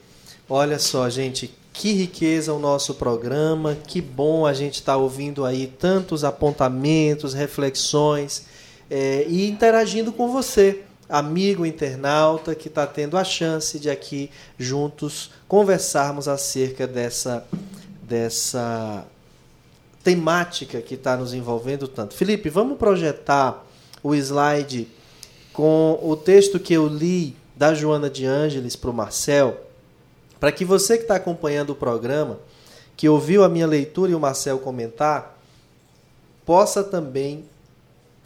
[0.49, 5.43] Olha só, gente, que riqueza o nosso programa, que bom a gente estar tá ouvindo
[5.43, 8.47] aí tantos apontamentos, reflexões
[8.89, 15.31] é, e interagindo com você, amigo internauta, que está tendo a chance de aqui juntos
[15.47, 17.45] conversarmos acerca dessa,
[18.01, 19.05] dessa
[20.03, 22.13] temática que está nos envolvendo tanto.
[22.13, 23.65] Felipe, vamos projetar
[24.03, 24.87] o slide
[25.53, 29.67] com o texto que eu li da Joana de Ângeles para o Marcel
[30.39, 32.39] para que você que está acompanhando o programa,
[32.95, 35.37] que ouviu a minha leitura e o Marcel comentar,
[36.45, 37.45] possa também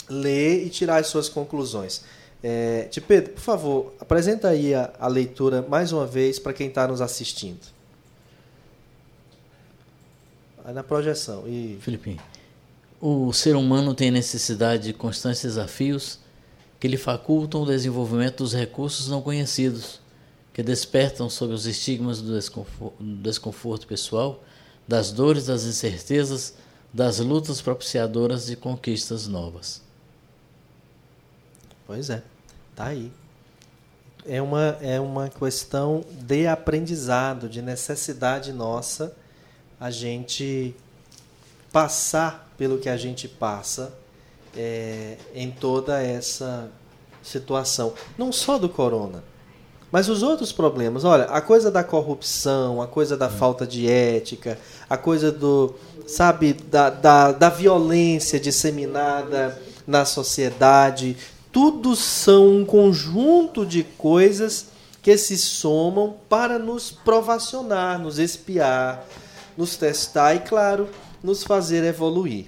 [0.10, 2.03] ler e tirar as suas conclusões.
[2.43, 6.88] É, Pedro, por favor, apresenta aí a, a leitura mais uma vez para quem está
[6.88, 7.59] nos assistindo.
[10.65, 11.47] Aí na projeção.
[11.47, 11.77] E...
[11.81, 12.19] Felipe,
[12.99, 16.19] o ser humano tem necessidade de constantes desafios
[16.80, 19.99] que lhe facultam o desenvolvimento dos recursos não conhecidos
[20.53, 24.43] que despertam sobre os estigmas do desconforto, do desconforto pessoal,
[24.88, 26.55] das dores, das incertezas,
[26.93, 29.81] das lutas propiciadoras de conquistas novas.
[31.85, 32.23] Pois é,
[32.75, 33.11] tá aí.
[34.25, 39.15] É uma, é uma questão de aprendizado, de necessidade nossa
[39.79, 40.75] a gente
[41.71, 43.91] passar pelo que a gente passa
[44.55, 46.69] é, em toda essa
[47.23, 47.93] situação.
[48.17, 49.23] Não só do corona,
[49.91, 51.03] mas os outros problemas.
[51.03, 54.57] Olha, a coisa da corrupção, a coisa da falta de ética,
[54.89, 55.75] a coisa do,
[56.07, 61.17] sabe, da, da, da violência disseminada na sociedade.
[61.52, 64.68] Tudo são um conjunto de coisas
[65.02, 69.06] que se somam para nos provacionar, nos espiar,
[69.57, 70.88] nos testar e, claro,
[71.22, 72.48] nos fazer evoluir.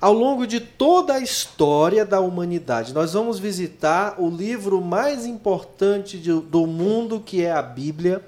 [0.00, 6.18] Ao longo de toda a história da humanidade, nós vamos visitar o livro mais importante
[6.18, 8.20] do mundo, que é a Bíblia,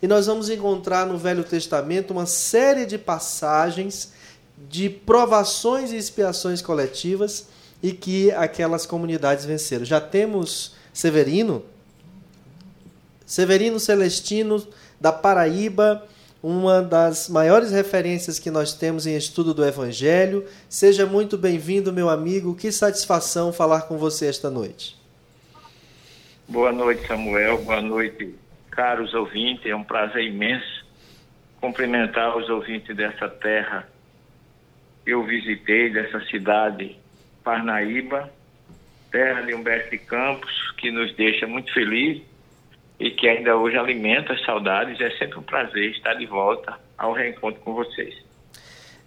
[0.00, 4.12] e nós vamos encontrar no Velho Testamento uma série de passagens
[4.56, 7.46] de provações e expiações coletivas
[7.82, 9.84] e que aquelas comunidades venceram.
[9.84, 11.64] Já temos Severino,
[13.24, 14.66] Severino Celestino
[15.00, 16.06] da Paraíba,
[16.42, 20.46] uma das maiores referências que nós temos em estudo do Evangelho.
[20.68, 22.54] Seja muito bem-vindo, meu amigo.
[22.54, 24.96] Que satisfação falar com você esta noite.
[26.46, 27.58] Boa noite, Samuel.
[27.58, 28.34] Boa noite,
[28.70, 29.66] caros ouvintes.
[29.66, 30.86] É um prazer imenso
[31.60, 33.88] cumprimentar os ouvintes dessa terra.
[35.04, 36.96] Eu visitei dessa cidade,
[37.48, 38.30] Parnaíba,
[39.10, 42.22] terra de Humberto de Campos, que nos deixa muito felizes
[43.00, 45.00] e que ainda hoje alimenta as saudades.
[45.00, 48.14] É sempre um prazer estar de volta ao reencontro com vocês.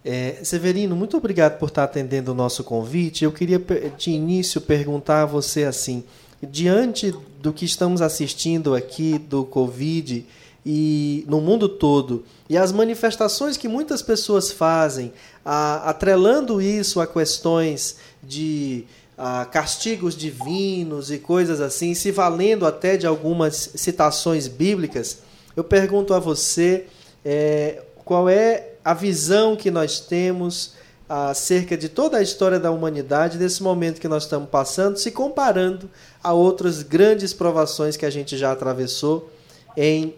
[0.03, 3.23] É, Severino, muito obrigado por estar atendendo o nosso convite.
[3.23, 3.59] Eu queria
[3.95, 6.03] de início perguntar a você assim,
[6.41, 10.25] diante do que estamos assistindo aqui do Covid
[10.65, 15.13] e no mundo todo e as manifestações que muitas pessoas fazem,
[15.43, 18.85] a, atrelando isso a questões de
[19.17, 25.23] ah, castigos divinos e coisas assim, se valendo até de algumas citações bíblicas,
[25.55, 26.85] eu pergunto a você
[27.23, 30.75] é, qual é a visão que nós temos
[31.07, 35.89] acerca de toda a história da humanidade desse momento que nós estamos passando, se comparando
[36.23, 39.29] a outras grandes provações que a gente já atravessou
[39.75, 40.15] em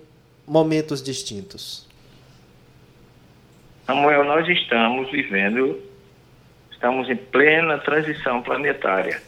[0.47, 1.87] momentos distintos.
[3.87, 5.77] Samuel, nós estamos vivendo
[6.83, 9.23] Estamos em plena transição planetária.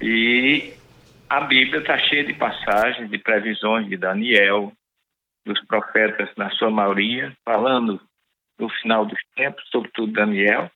[0.00, 0.72] E
[1.28, 4.72] a Bíblia está cheia de passagens, de previsões de Daniel,
[5.44, 8.00] dos profetas, na sua maioria, falando
[8.56, 10.70] do final dos tempos, sobretudo Daniel.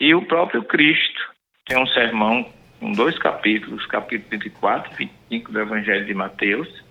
[0.00, 1.30] E o próprio Cristo
[1.66, 2.50] tem um sermão
[2.80, 6.82] com dois capítulos, capítulo 24 e 25 do Evangelho de Mateus,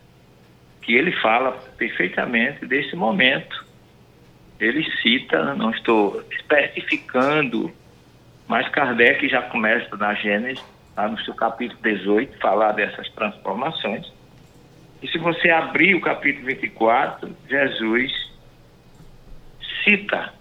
[0.83, 3.70] que ele fala perfeitamente desse momento
[4.61, 7.71] ele cita, não estou especificando,
[8.47, 10.63] mas Kardec já começa na Gênesis,
[10.95, 14.11] lá no seu capítulo 18, falar dessas transformações.
[15.01, 18.11] E se você abrir o capítulo 24, Jesus
[19.83, 20.31] cita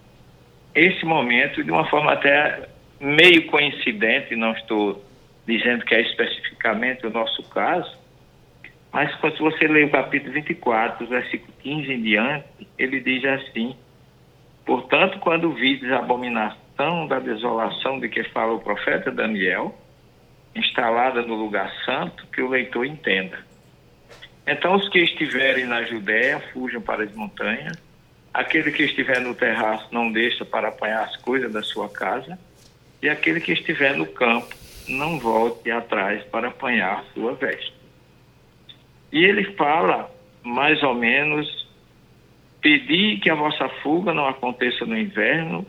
[0.74, 2.68] esse momento de uma forma até
[3.00, 5.02] meio coincidente, não estou
[5.46, 7.98] dizendo que é especificamente o nosso caso,
[8.92, 13.74] mas quando você lê o capítulo 24, versículo 15 em diante, ele diz assim:
[14.70, 19.76] Portanto, quando vides a abominação da desolação de que fala o profeta Daniel,
[20.54, 23.36] instalada no lugar santo, que o leitor entenda.
[24.46, 27.76] Então, os que estiverem na Judéia, fujam para as montanhas.
[28.32, 32.38] Aquele que estiver no terraço, não deixa para apanhar as coisas da sua casa.
[33.02, 34.54] E aquele que estiver no campo,
[34.86, 37.74] não volte atrás para apanhar a sua veste.
[39.10, 40.08] E ele fala
[40.44, 41.68] mais ou menos
[42.60, 45.66] Pedi que a vossa fuga não aconteça no inverno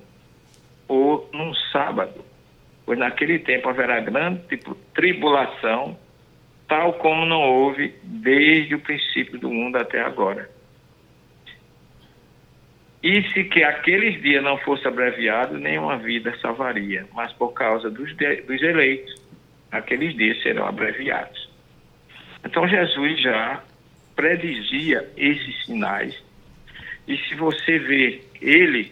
[0.87, 2.23] ou num sábado,
[2.85, 4.59] pois naquele tempo haverá grande
[4.93, 5.97] tribulação,
[6.67, 10.49] tal como não houve desde o princípio do mundo até agora.
[13.01, 18.15] E se que aqueles dias não fosse abreviado, nenhuma vida salvaria, mas por causa dos,
[18.15, 19.15] de, dos eleitos,
[19.71, 21.49] aqueles dias serão abreviados.
[22.45, 23.63] Então Jesus já
[24.15, 26.21] predizia esses sinais
[27.07, 28.91] e se você vê ele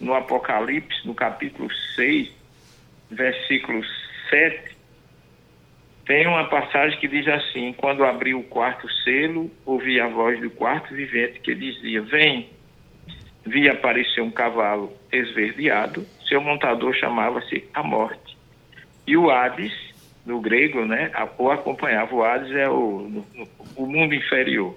[0.00, 2.30] no Apocalipse, no capítulo 6,
[3.10, 3.82] versículo
[4.30, 4.74] 7,
[6.06, 10.50] tem uma passagem que diz assim: Quando abriu o quarto selo, ouvi a voz do
[10.50, 12.50] quarto vivente que dizia: Vem.
[13.46, 18.38] Vi aparecer um cavalo esverdeado, seu montador chamava-se a Morte.
[19.06, 19.72] E o Hades,
[20.24, 21.10] no grego, né?
[21.36, 22.14] O acompanhava.
[22.14, 23.22] O Hades é o,
[23.76, 24.74] o mundo inferior.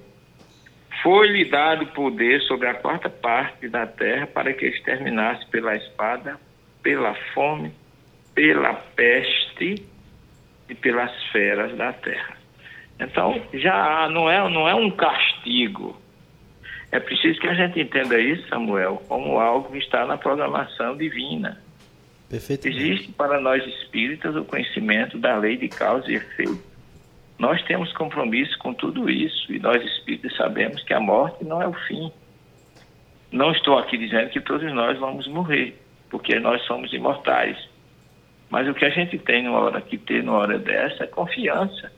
[1.04, 6.40] Foi-lhe dado poder sobre a quarta parte da terra para que exterminasse pela espada,
[6.82, 7.72] pela fome,
[8.34, 9.86] pela peste
[10.70, 12.38] e pelas feras da terra.
[13.00, 15.96] Então, já não é, não é um castigo.
[16.92, 21.62] É preciso que a gente entenda isso, Samuel, como algo que está na programação divina.
[22.70, 26.77] Existe para nós espíritas o conhecimento da lei de causa e efeito.
[27.40, 31.68] Nós temos compromisso com tudo isso e nós espíritas sabemos que a morte não é
[31.68, 32.12] o fim.
[33.32, 37.58] Não estou aqui dizendo que todos nós vamos morrer, porque nós somos imortais.
[38.50, 41.92] Mas o que a gente tem numa hora que ter numa hora dessa é confiança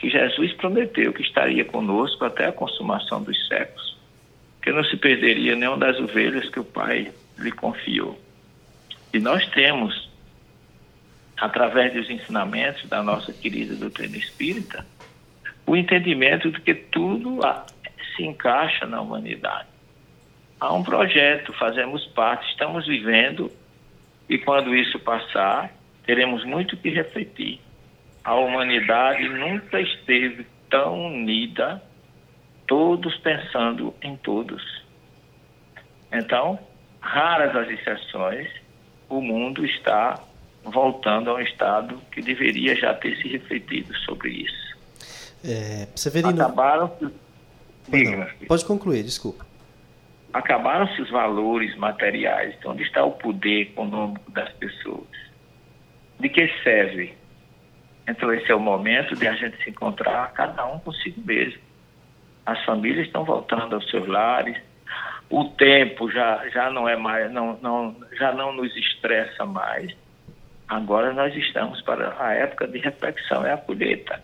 [0.00, 3.98] que Jesus prometeu que estaria conosco até a consumação dos séculos,
[4.62, 8.18] que não se perderia nenhuma das ovelhas que o Pai lhe confiou.
[9.12, 10.09] E nós temos,
[11.40, 14.84] através dos ensinamentos da nossa querida doutrina espírita,
[15.66, 17.40] o entendimento de que tudo
[18.14, 19.68] se encaixa na humanidade.
[20.60, 23.50] Há um projeto, fazemos parte, estamos vivendo,
[24.28, 25.72] e quando isso passar,
[26.04, 27.58] teremos muito que refletir.
[28.22, 31.82] A humanidade nunca esteve tão unida,
[32.66, 34.84] todos pensando em todos.
[36.12, 36.58] Então,
[37.00, 38.48] raras as exceções,
[39.08, 40.22] o mundo está
[40.64, 44.76] voltando a um estado que deveria já ter se refletido sobre isso.
[45.44, 46.42] É, Severino...
[46.42, 46.92] Acabaram...
[47.88, 49.44] Diga, pode concluir, desculpa.
[50.32, 52.54] Acabaram-se os valores materiais.
[52.58, 55.08] Então, onde está o poder econômico das pessoas?
[56.20, 57.14] De que serve?
[58.06, 61.60] Então, esse é o momento de a gente se encontrar, cada um consigo mesmo.
[62.46, 64.56] As famílias estão voltando aos seus lares,
[65.28, 69.94] o tempo já, já não é mais, não, não, já não nos estressa mais.
[70.70, 74.22] Agora nós estamos para a época de reflexão, é a colheita.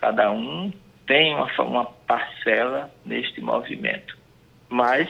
[0.00, 0.72] Cada um
[1.06, 4.18] tem uma, uma parcela neste movimento.
[4.68, 5.08] Mas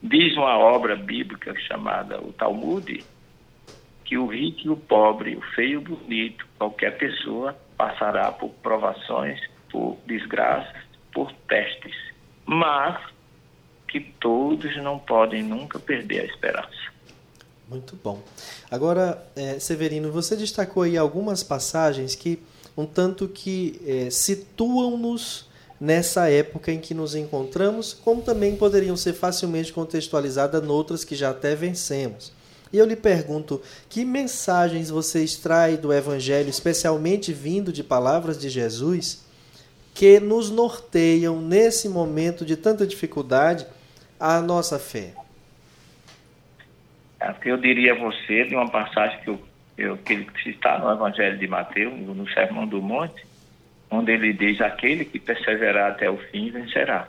[0.00, 3.04] diz uma obra bíblica chamada o Talmud
[4.04, 8.50] que o rico e o pobre, o feio e o bonito, qualquer pessoa passará por
[8.62, 10.80] provações, por desgraças,
[11.12, 11.96] por testes.
[12.46, 12.96] Mas
[13.88, 16.97] que todos não podem nunca perder a esperança.
[17.68, 18.20] Muito bom.
[18.70, 22.38] Agora, é, Severino, você destacou aí algumas passagens que
[22.76, 25.46] um tanto que é, situam-nos
[25.80, 31.30] nessa época em que nos encontramos, como também poderiam ser facilmente contextualizadas noutras que já
[31.30, 32.32] até vencemos.
[32.72, 38.48] E eu lhe pergunto, que mensagens você extrai do Evangelho, especialmente vindo de palavras de
[38.48, 39.20] Jesus,
[39.94, 43.66] que nos norteiam nesse momento de tanta dificuldade
[44.20, 45.14] a nossa fé?
[47.20, 49.40] É, eu diria a você de uma passagem que, eu,
[49.76, 53.24] eu, que está no Evangelho de Mateus, no Sermão do Monte,
[53.90, 57.08] onde ele diz: Aquele que perseverar até o fim vencerá.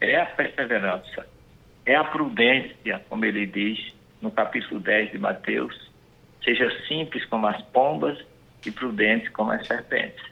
[0.00, 1.26] É a perseverança,
[1.84, 3.92] é a prudência, como ele diz
[4.22, 5.90] no capítulo 10 de Mateus:
[6.44, 8.18] Seja simples como as pombas
[8.64, 10.24] e prudente como as serpentes.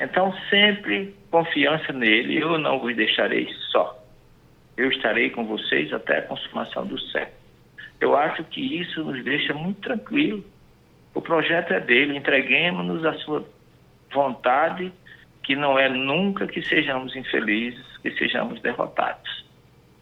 [0.00, 4.04] Então, sempre confiança nele, eu não vos deixarei só
[4.76, 7.43] eu estarei com vocês até a consumação do século.
[8.00, 10.44] Eu acho que isso nos deixa muito tranquilo.
[11.14, 13.46] O projeto é dele, entreguemos-nos à sua
[14.12, 14.92] vontade,
[15.42, 19.44] que não é nunca que sejamos infelizes, que sejamos derrotados,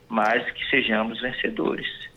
[0.09, 2.11] mas que sejamos vencedores.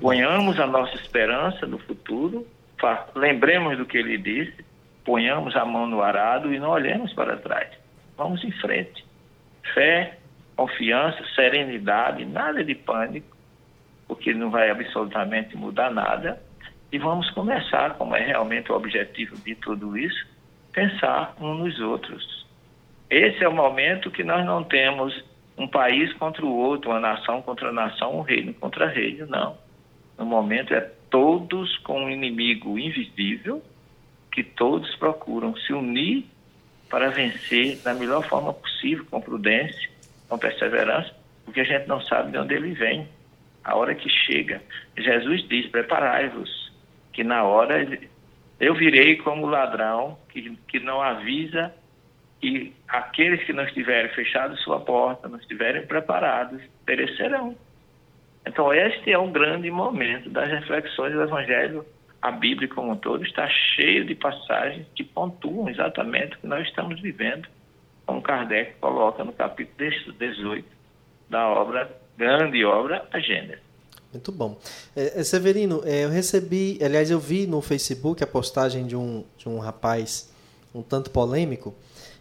[0.00, 2.46] Ponhamos a nossa esperança no futuro,
[3.14, 4.64] lembremos do que ele disse,
[5.04, 7.70] ponhamos a mão no arado e não olhemos para trás.
[8.16, 9.04] Vamos em frente.
[9.72, 10.18] Fé,
[10.54, 13.37] confiança, serenidade, nada de pânico,
[14.08, 16.42] porque não vai absolutamente mudar nada.
[16.90, 20.26] E vamos começar, como é realmente o objetivo de tudo isso,
[20.72, 22.46] pensar uns nos outros.
[23.10, 25.22] Esse é o momento que nós não temos
[25.56, 29.58] um país contra o outro, uma nação contra nação, um reino contra reino, não.
[30.16, 30.80] No momento é
[31.10, 33.62] todos com um inimigo invisível,
[34.32, 36.26] que todos procuram se unir
[36.88, 39.90] para vencer da melhor forma possível, com prudência,
[40.28, 41.14] com perseverança,
[41.44, 43.08] porque a gente não sabe de onde ele vem.
[43.64, 44.62] A hora que chega,
[44.96, 46.72] Jesus diz: preparai-vos,
[47.12, 47.98] que na hora
[48.60, 51.72] eu virei como ladrão que, que não avisa
[52.42, 57.56] e aqueles que não estiverem fechados sua porta, não estiverem preparados, perecerão.
[58.46, 61.84] Então, este é um grande momento das reflexões do Evangelho.
[62.22, 66.66] A Bíblia, como um todo, está cheia de passagens que pontuam exatamente o que nós
[66.66, 67.48] estamos vivendo
[68.08, 70.66] como Kardec coloca no capítulo 18
[71.28, 73.62] da obra, grande obra, A Gênese.
[74.12, 74.58] Muito bom.
[74.96, 79.24] É, é, Severino, é, eu recebi, aliás, eu vi no Facebook a postagem de um,
[79.36, 80.28] de um rapaz
[80.74, 81.74] um tanto polêmico,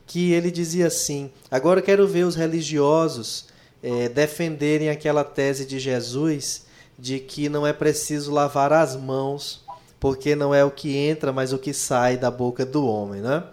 [0.05, 3.47] que ele dizia assim: agora quero ver os religiosos
[3.81, 6.65] é, defenderem aquela tese de Jesus
[6.97, 9.63] de que não é preciso lavar as mãos,
[9.99, 13.43] porque não é o que entra, mas o que sai da boca do homem, né?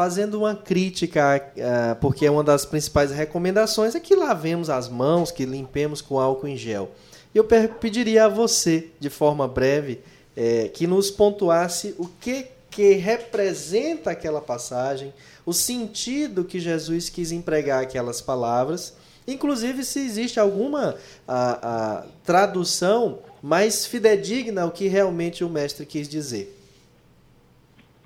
[0.00, 5.44] Fazendo uma crítica, uh, porque uma das principais recomendações é que lavemos as mãos, que
[5.44, 6.90] limpemos com álcool em gel.
[7.34, 10.00] Eu pediria a você, de forma breve,
[10.34, 15.12] é, que nos pontuasse o que, que representa aquela passagem,
[15.44, 18.94] o sentido que Jesus quis empregar aquelas palavras
[19.26, 20.96] Inclusive, se existe alguma
[21.28, 26.59] a, a, tradução mais fidedigna ao que realmente o mestre quis dizer.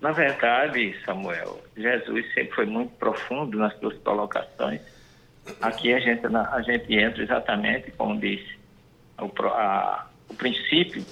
[0.05, 4.83] Na verdade, Samuel, Jesus sempre foi muito profundo nas suas colocações.
[5.63, 8.55] Aqui a gente, a gente entra exatamente, como disse,
[9.19, 11.03] o, a, o princípio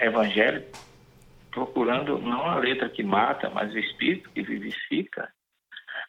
[0.00, 0.76] evangélico,
[1.52, 5.32] procurando não a letra que mata, mas o espírito que vivifica,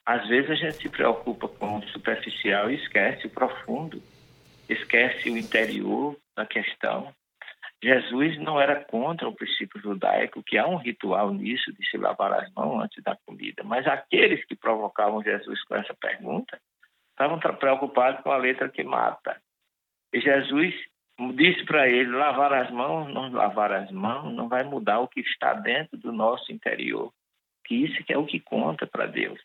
[0.04, 4.02] às vezes a gente se preocupa com o superficial e esquece o profundo,
[4.68, 7.14] esquece o interior da questão.
[7.86, 12.34] Jesus não era contra o princípio judaico, que há um ritual nisso de se lavar
[12.34, 16.60] as mãos antes da comida, mas aqueles que provocavam Jesus com essa pergunta
[17.12, 19.40] estavam preocupados com a letra que mata.
[20.12, 20.74] E Jesus
[21.36, 25.20] disse para ele: lavar as mãos, não lavar as mãos, não vai mudar o que
[25.20, 27.14] está dentro do nosso interior.
[27.66, 29.40] Que isso que é o que conta para Deus.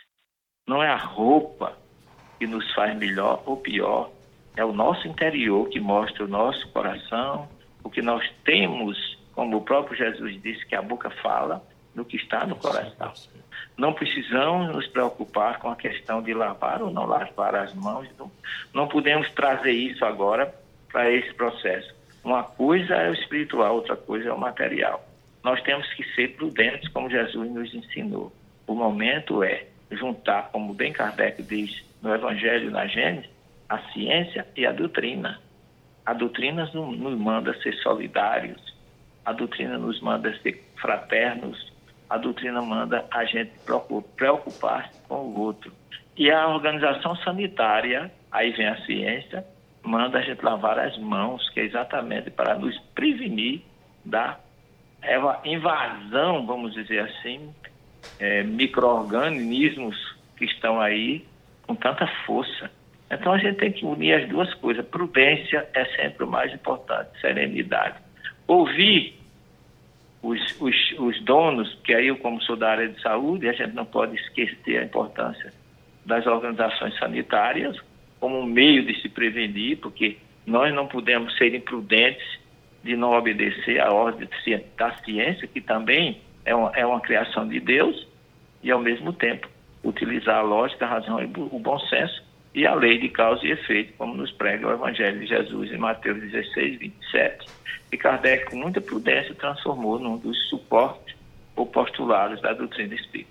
[0.67, 1.77] Não é a roupa
[2.39, 4.11] que nos faz melhor ou pior,
[4.57, 7.47] é o nosso interior que mostra o nosso coração,
[7.83, 12.17] o que nós temos, como o próprio Jesus disse que a boca fala, no que
[12.17, 13.13] está no coração.
[13.77, 18.09] Não precisamos nos preocupar com a questão de lavar ou não lavar as mãos.
[18.19, 18.31] Não,
[18.73, 20.55] não podemos trazer isso agora
[20.91, 21.95] para esse processo.
[22.23, 25.05] Uma coisa é o espiritual, outra coisa é o material.
[25.43, 28.33] Nós temos que ser prudentes, como Jesus nos ensinou.
[28.67, 33.31] O momento é juntar, como bem Kardec diz no Evangelho na Gênesis,
[33.69, 35.41] a ciência e a doutrina.
[36.05, 38.61] A doutrina nos manda ser solidários,
[39.25, 41.73] a doutrina nos manda ser fraternos,
[42.09, 43.53] a doutrina manda a gente
[44.17, 45.73] preocupar-se com o outro.
[46.17, 49.47] E a organização sanitária, aí vem a ciência,
[49.83, 53.63] manda a gente lavar as mãos, que é exatamente para nos prevenir
[54.05, 54.39] da
[55.45, 57.55] invasão, vamos dizer assim,
[58.19, 59.97] é, micro-organismos
[60.37, 61.27] que estão aí
[61.67, 62.71] com tanta força.
[63.11, 64.87] Então a gente tem que unir as duas coisas.
[64.87, 67.97] Prudência é sempre o mais importante, serenidade.
[68.47, 69.19] Ouvir
[70.23, 73.75] os, os, os donos, que aí eu como sou da área de saúde, a gente
[73.75, 75.53] não pode esquecer a importância
[76.05, 77.77] das organizações sanitárias
[78.21, 82.39] como um meio de se prevenir, porque nós não podemos ser imprudentes
[82.85, 84.29] de não obedecer à ordem
[84.77, 88.07] da ciência, que também é uma, é uma criação de Deus
[88.63, 89.49] e, ao mesmo tempo,
[89.83, 93.53] utilizar a lógica, a razão e o bom senso e a lei de causa e
[93.53, 97.47] efeito, como nos prega o Evangelho de Jesus em Mateus 16, 27.
[97.93, 101.17] E Kardec, com muita prudência, transformou num dos suportes
[101.55, 103.31] ou postulados da doutrina espírita.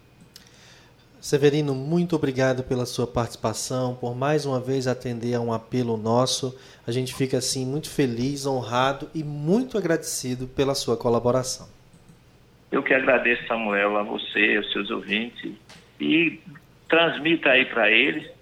[1.19, 6.57] Severino, muito obrigado pela sua participação, por mais uma vez atender a um apelo nosso.
[6.87, 11.67] A gente fica assim muito feliz, honrado e muito agradecido pela sua colaboração.
[12.71, 15.51] Eu que agradeço, Samuel, a você, aos seus ouvintes,
[15.99, 16.39] e
[16.87, 18.38] transmita aí para eles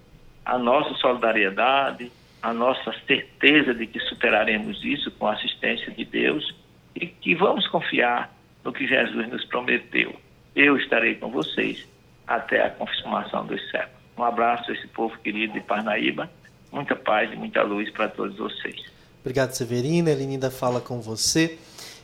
[0.48, 2.10] a nossa solidariedade,
[2.42, 6.54] a nossa certeza de que superaremos isso com a assistência de Deus
[6.96, 8.34] e que vamos confiar
[8.64, 10.16] no que Jesus nos prometeu.
[10.56, 11.86] Eu estarei com vocês
[12.26, 13.98] até a confirmação dos séculos.
[14.16, 16.30] Um abraço a esse povo querido de Parnaíba,
[16.72, 18.90] muita paz e muita luz para todos vocês.
[19.20, 20.10] Obrigado, Severina.
[20.10, 21.58] Elinida fala com você.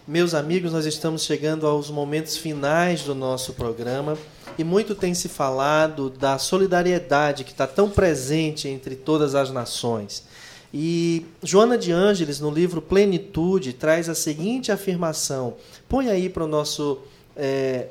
[0.07, 4.19] Meus amigos, nós estamos chegando aos momentos finais do nosso programa
[4.59, 10.27] e muito tem se falado da solidariedade que está tão presente entre todas as nações.
[10.75, 15.55] E Joana de Ângeles, no livro Plenitude, traz a seguinte afirmação.
[15.89, 16.99] Põe aí para o nosso
[17.35, 17.89] é,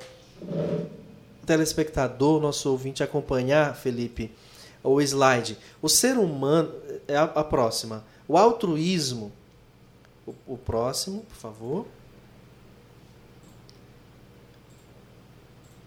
[1.47, 4.29] telespectador, nosso ouvinte acompanhar, Felipe,
[4.83, 5.57] o slide.
[5.81, 6.71] O ser humano.
[7.07, 8.03] É a, a próxima.
[8.27, 9.31] O altruísmo.
[10.27, 11.87] O, o próximo, por favor.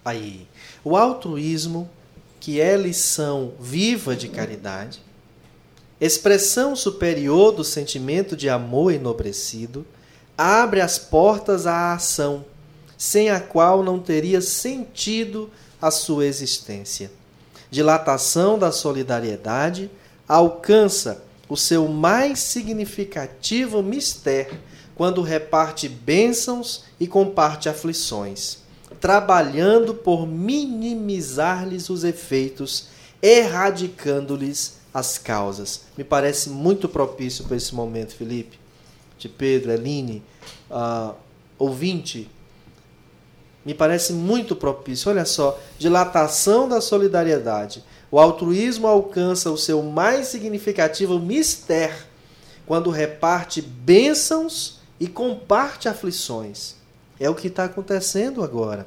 [0.07, 0.47] Aí,
[0.85, 1.91] o altruísmo,
[2.39, 5.03] que é lição viva de caridade,
[6.01, 9.85] expressão superior do sentimento de amor enobrecido,
[10.39, 12.45] abre as portas à ação,
[12.97, 15.51] sem a qual não teria sentido
[15.83, 17.11] a sua existência.
[17.69, 19.91] Dilatação da solidariedade
[20.29, 24.61] alcança o seu mais significativo mistério
[24.95, 28.65] quando reparte bênçãos e comparte aflições,
[29.01, 32.89] trabalhando por minimizar-lhes os efeitos,
[33.23, 35.83] erradicando-lhes as causas.
[35.97, 38.59] Me parece muito propício para esse momento, Felipe,
[39.19, 40.23] de Pedro, Eline,
[40.71, 41.15] uh,
[41.59, 42.31] ouvinte.
[43.65, 45.11] Me parece muito propício.
[45.11, 47.85] Olha só, dilatação da solidariedade.
[48.11, 52.07] O altruísmo alcança o seu mais significativo mistério
[52.65, 56.75] quando reparte bênçãos e comparte aflições.
[57.19, 58.87] É o que está acontecendo agora.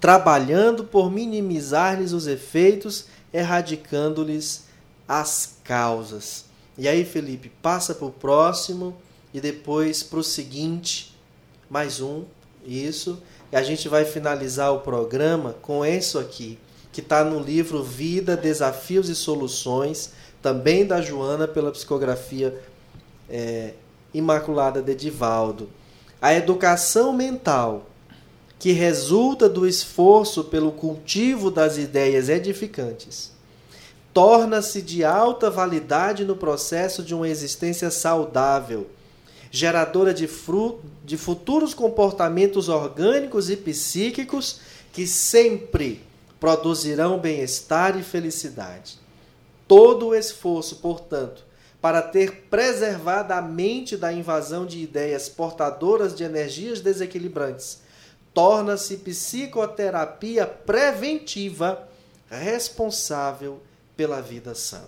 [0.00, 4.64] Trabalhando por minimizar-lhes os efeitos, erradicando-lhes
[5.06, 6.44] as causas.
[6.76, 8.96] E aí, Felipe, passa para o próximo
[9.32, 11.16] e depois para o seguinte,
[11.70, 12.24] mais um,
[12.66, 13.22] isso.
[13.50, 16.58] E a gente vai finalizar o programa com isso aqui,
[16.90, 22.60] que está no livro Vida, Desafios e Soluções, também da Joana, pela psicografia
[23.28, 23.74] é,
[24.12, 25.68] Imaculada de Divaldo.
[26.22, 27.90] A educação mental,
[28.56, 33.32] que resulta do esforço pelo cultivo das ideias edificantes,
[34.14, 38.86] torna-se de alta validade no processo de uma existência saudável,
[39.50, 40.28] geradora de,
[41.04, 44.60] de futuros comportamentos orgânicos e psíquicos
[44.92, 46.04] que sempre
[46.38, 48.96] produzirão bem-estar e felicidade.
[49.66, 51.42] Todo o esforço, portanto,
[51.82, 57.80] para ter preservado a mente da invasão de ideias portadoras de energias desequilibrantes,
[58.32, 61.88] torna-se psicoterapia preventiva
[62.30, 63.60] responsável
[63.96, 64.82] pela vida sã.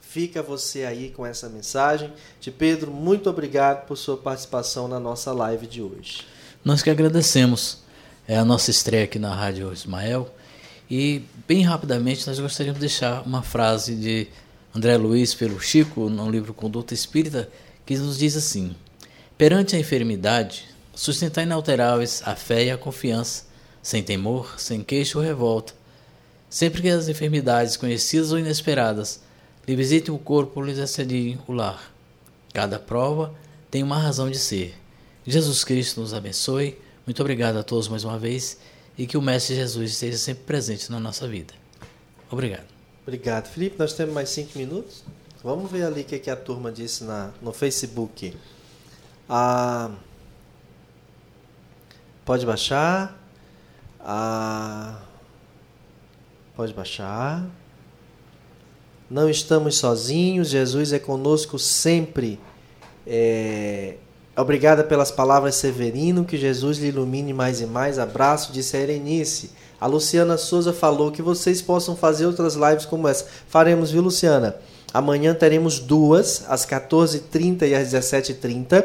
[0.00, 2.12] Fica você aí com essa mensagem.
[2.40, 6.26] De Pedro, muito obrigado por sua participação na nossa live de hoje.
[6.64, 7.80] Nós que agradecemos.
[8.28, 10.32] É a nossa estreia aqui na Rádio Ismael.
[10.88, 14.28] E, bem rapidamente, nós gostaríamos de deixar uma frase de
[14.74, 17.48] André Luiz pelo Chico, no livro Conduta Espírita,
[17.84, 18.74] que nos diz assim:
[19.36, 23.44] Perante a enfermidade, sustentar inalteráveis a fé e a confiança,
[23.82, 25.74] sem temor, sem queixo ou revolta.
[26.48, 29.20] Sempre que as enfermidades conhecidas ou inesperadas
[29.68, 31.92] lhe visitem o corpo lhes assediem o lar.
[32.52, 33.34] Cada prova
[33.70, 34.74] tem uma razão de ser.
[35.26, 36.78] Jesus Cristo nos abençoe.
[37.06, 38.58] Muito obrigado a todos mais uma vez
[38.96, 41.54] e que o Mestre Jesus esteja sempre presente na nossa vida.
[42.30, 42.71] Obrigado.
[43.02, 43.48] Obrigado.
[43.48, 45.02] Felipe, nós temos mais cinco minutos.
[45.42, 48.32] Vamos ver ali o que, que a turma disse na, no Facebook.
[49.28, 49.90] Ah,
[52.24, 53.18] pode baixar.
[53.98, 55.00] Ah,
[56.54, 57.44] pode baixar.
[59.10, 62.38] Não estamos sozinhos, Jesus é conosco sempre.
[63.04, 63.96] É,
[64.36, 66.24] obrigada pelas palavras, Severino.
[66.24, 67.98] Que Jesus lhe ilumine mais e mais.
[67.98, 69.50] Abraço, disse a Erenice.
[69.82, 73.26] A Luciana Souza falou que vocês possam fazer outras lives como essa.
[73.48, 74.54] Faremos, viu, Luciana?
[74.94, 78.84] Amanhã teremos duas, às 14h30 e às 17h30,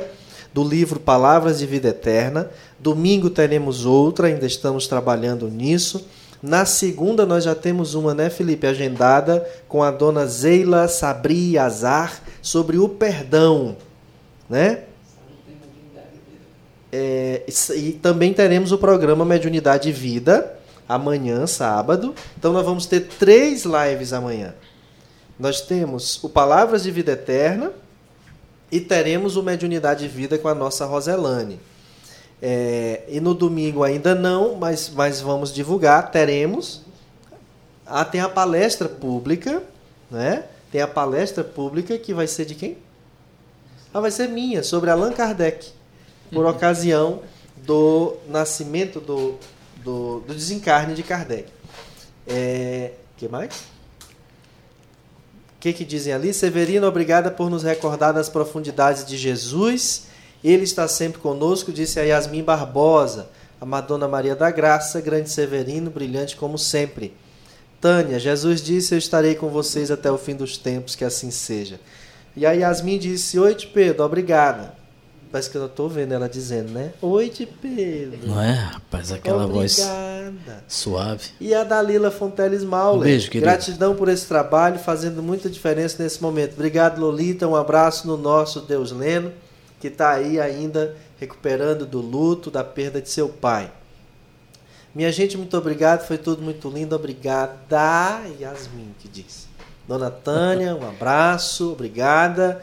[0.52, 2.50] do livro Palavras de Vida Eterna.
[2.80, 6.04] Domingo teremos outra, ainda estamos trabalhando nisso.
[6.42, 12.24] Na segunda nós já temos uma, né, Felipe, agendada com a dona Zeila Sabri Azar
[12.42, 13.78] sobre o perdão,
[14.50, 14.80] né?
[16.92, 17.44] É,
[17.76, 20.57] e também teremos o programa Mediunidade Vida,
[20.88, 22.14] amanhã, sábado.
[22.38, 24.54] Então nós vamos ter três lives amanhã.
[25.40, 27.72] Nós temos o Palavras de Vida Eterna
[28.72, 31.60] e teremos o Mediunidade de Vida com a nossa Roselane.
[32.42, 36.82] É, e no domingo ainda não, mas, mas vamos divulgar, teremos.
[37.86, 39.64] Ah, tem a palestra pública,
[40.12, 40.44] né?
[40.72, 42.78] Tem a palestra pública que vai ser de quem?
[43.94, 45.70] Ah, vai ser minha, sobre Allan Kardec,
[46.32, 46.52] por uhum.
[46.52, 47.22] ocasião
[47.56, 49.36] do nascimento do
[49.88, 51.50] do, do desencarne de Kardec.
[52.28, 53.56] É, que mais?
[55.56, 56.34] O que, que dizem ali?
[56.34, 60.08] Severino, obrigada por nos recordar das profundidades de Jesus.
[60.44, 63.30] Ele está sempre conosco, disse a Yasmin Barbosa.
[63.60, 67.16] A Madonna Maria da Graça, grande Severino, brilhante como sempre.
[67.82, 71.80] Tânia, Jesus disse: Eu estarei com vocês até o fim dos tempos, que assim seja.
[72.36, 74.77] E a Yasmin disse: Oi, Pedro, obrigada.
[75.32, 76.94] Parece que eu estou vendo ela dizendo, né?
[77.02, 78.28] Oi, de Pedro.
[78.28, 79.12] Não é, rapaz?
[79.12, 79.60] Aquela Obrigada.
[79.60, 81.30] voz suave.
[81.40, 83.02] E a Dalila Fonteles Mauler.
[83.02, 83.46] Um beijo, querido.
[83.46, 86.54] Gratidão por esse trabalho, fazendo muita diferença nesse momento.
[86.54, 87.48] Obrigado, Lolita.
[87.48, 89.34] Um abraço no nosso Deus Leno,
[89.82, 93.70] que está aí ainda recuperando do luto, da perda de seu pai.
[94.96, 96.08] Minha gente, muito obrigado.
[96.08, 96.96] Foi tudo muito lindo.
[96.96, 98.22] Obrigada.
[98.40, 99.48] Yasmin, que diz.
[99.86, 101.74] Dona Tânia, um abraço.
[101.74, 102.62] Obrigada.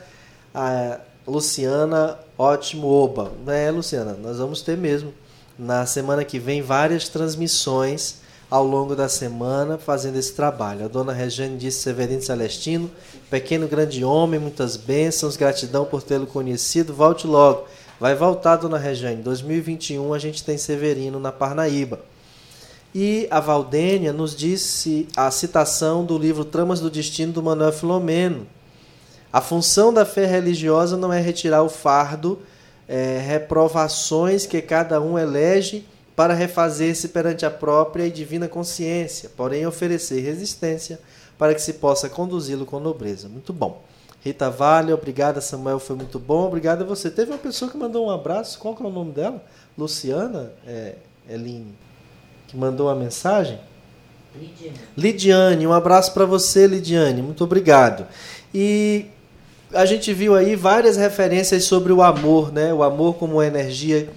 [0.55, 3.33] A Luciana Ótimo Oba.
[3.47, 5.13] É, Luciana, nós vamos ter mesmo
[5.59, 10.85] na semana que vem várias transmissões ao longo da semana fazendo esse trabalho.
[10.85, 12.91] A dona Regiane disse Severino Celestino,
[13.31, 17.65] pequeno grande homem, muitas bênçãos, gratidão por tê-lo conhecido, volte logo.
[17.99, 19.23] Vai voltar, dona Regiane.
[19.23, 22.01] 2021 a gente tem Severino na Parnaíba.
[22.95, 28.47] E a Valdênia nos disse a citação do livro Tramas do Destino do Manuel Filomeno.
[29.35, 32.39] A função da fé religiosa não é retirar o fardo,
[32.87, 35.85] é, reprovações que cada um elege
[36.15, 41.01] para refazer-se perante a própria e divina consciência, porém oferecer resistência
[41.37, 43.29] para que se possa conduzi-lo com nobreza.
[43.29, 43.83] Muito bom.
[44.21, 46.47] Rita Vale, obrigada, Samuel, foi muito bom.
[46.47, 47.11] Obrigada a você.
[47.11, 49.43] Teve uma pessoa que mandou um abraço, qual que é o nome dela?
[49.77, 50.95] Luciana é,
[51.29, 51.75] Eline
[52.47, 53.59] que mandou a mensagem?
[54.33, 54.79] Lidiane.
[54.97, 57.21] Lidiane, um abraço para você, Lidiane.
[57.21, 58.07] Muito obrigado.
[58.55, 59.07] E
[59.75, 62.73] a gente viu aí várias referências sobre o amor, né?
[62.73, 64.09] O amor como energia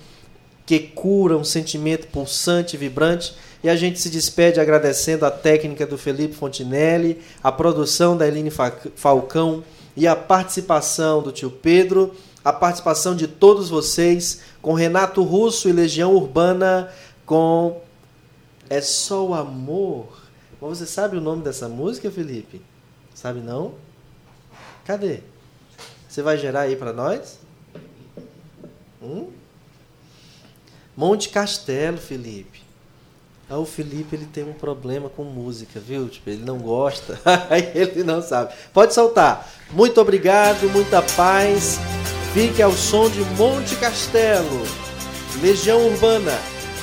[0.65, 3.35] que cura um sentimento pulsante, vibrante.
[3.63, 8.51] E a gente se despede agradecendo a técnica do Felipe Fontinelli, a produção da Eline
[8.95, 9.63] Falcão
[9.95, 12.13] e a participação do tio Pedro,
[12.43, 16.91] a participação de todos vocês, com Renato Russo e Legião Urbana,
[17.25, 17.81] com
[18.69, 20.07] é só o amor.
[20.61, 22.61] Mas você sabe o nome dessa música, Felipe?
[23.13, 23.73] Sabe não?
[24.85, 25.21] Cadê?
[26.17, 27.37] Você vai gerar aí para nós?
[28.99, 29.27] Hum?
[30.95, 32.63] Monte Castelo, Felipe.
[33.47, 36.09] Ah, o Felipe ele tem um problema com música, viu?
[36.09, 37.21] Tipo, ele não gosta,
[37.75, 38.51] ele não sabe.
[38.73, 39.47] Pode soltar.
[39.69, 41.77] Muito obrigado, muita paz.
[42.33, 44.63] Fique ao som de Monte Castelo.
[45.39, 46.33] Legião Urbana.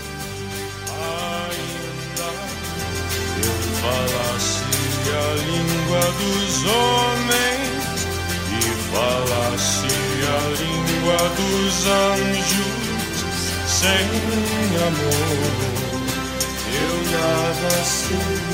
[1.50, 2.32] Ainda
[3.44, 4.66] eu falasse
[5.12, 7.66] a língua dos homens
[8.96, 9.88] falasse
[10.24, 12.86] a língua dos anjos
[13.68, 14.08] sem
[14.88, 15.56] amor,
[16.72, 18.45] eu nada seria.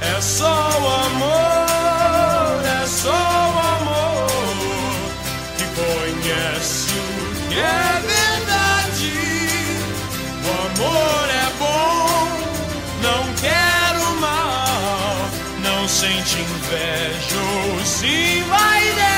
[0.00, 4.30] É só o amor, é só o amor
[5.56, 9.12] que conhece o que é verdade.
[10.44, 11.46] O amor é
[15.96, 19.15] sente inveja ou se vai descer.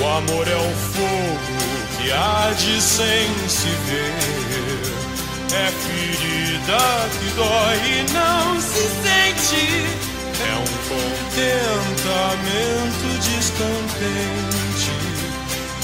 [0.00, 1.60] O amor é um fogo
[1.98, 4.14] que arde sem se ver.
[5.52, 6.78] É ferida
[7.18, 9.66] que dói e não se sente.
[10.40, 11.48] É um contentamento
[13.20, 14.94] descontente.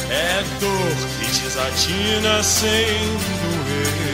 [0.08, 2.96] É dor que desatina sem
[3.42, 4.06] doer.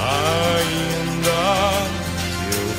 [0.00, 1.97] Ainda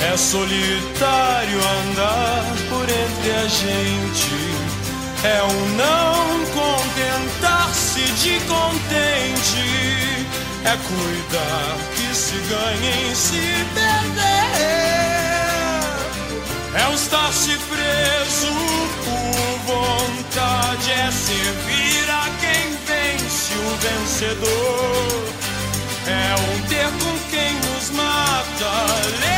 [0.00, 4.58] É solitário andar por entre a gente.
[5.24, 10.26] É o não contentar-se de contente.
[10.64, 14.48] É cuidar que se ganha em se perder.
[16.74, 18.54] É o estar-se preso
[19.04, 20.92] por vontade.
[20.92, 25.28] É servir a quem vence o vencedor.
[26.06, 29.37] É um ter com quem nos mata.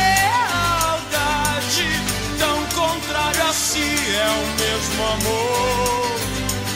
[3.71, 6.19] Si, é o mesmo amor.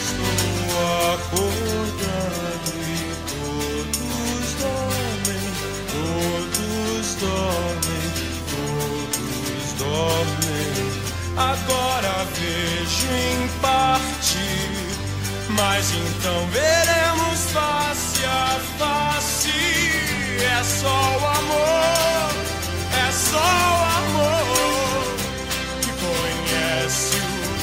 [0.00, 0.70] Estou
[1.14, 5.46] acordado e todos dormem,
[5.92, 8.06] todos dormem,
[8.54, 10.72] todos dormem.
[11.36, 14.44] Agora vejo em parte
[15.48, 19.52] mas então veremos face a face.
[20.42, 22.34] É só o amor,
[22.92, 24.45] é só o amor
[26.86, 27.18] confesso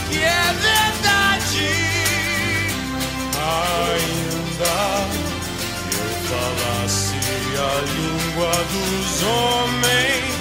[0.10, 1.72] que é verdade.
[3.40, 4.78] Ainda
[5.90, 7.20] que eu falasse
[7.58, 10.34] a língua dos homens,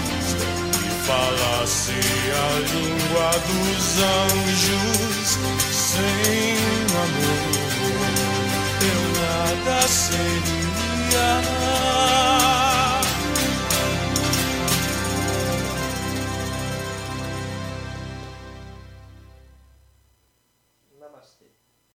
[0.72, 1.96] que falasse
[2.32, 5.28] a língua dos anjos,
[5.70, 6.56] sem
[6.96, 7.62] amor
[8.82, 10.52] eu nada seria.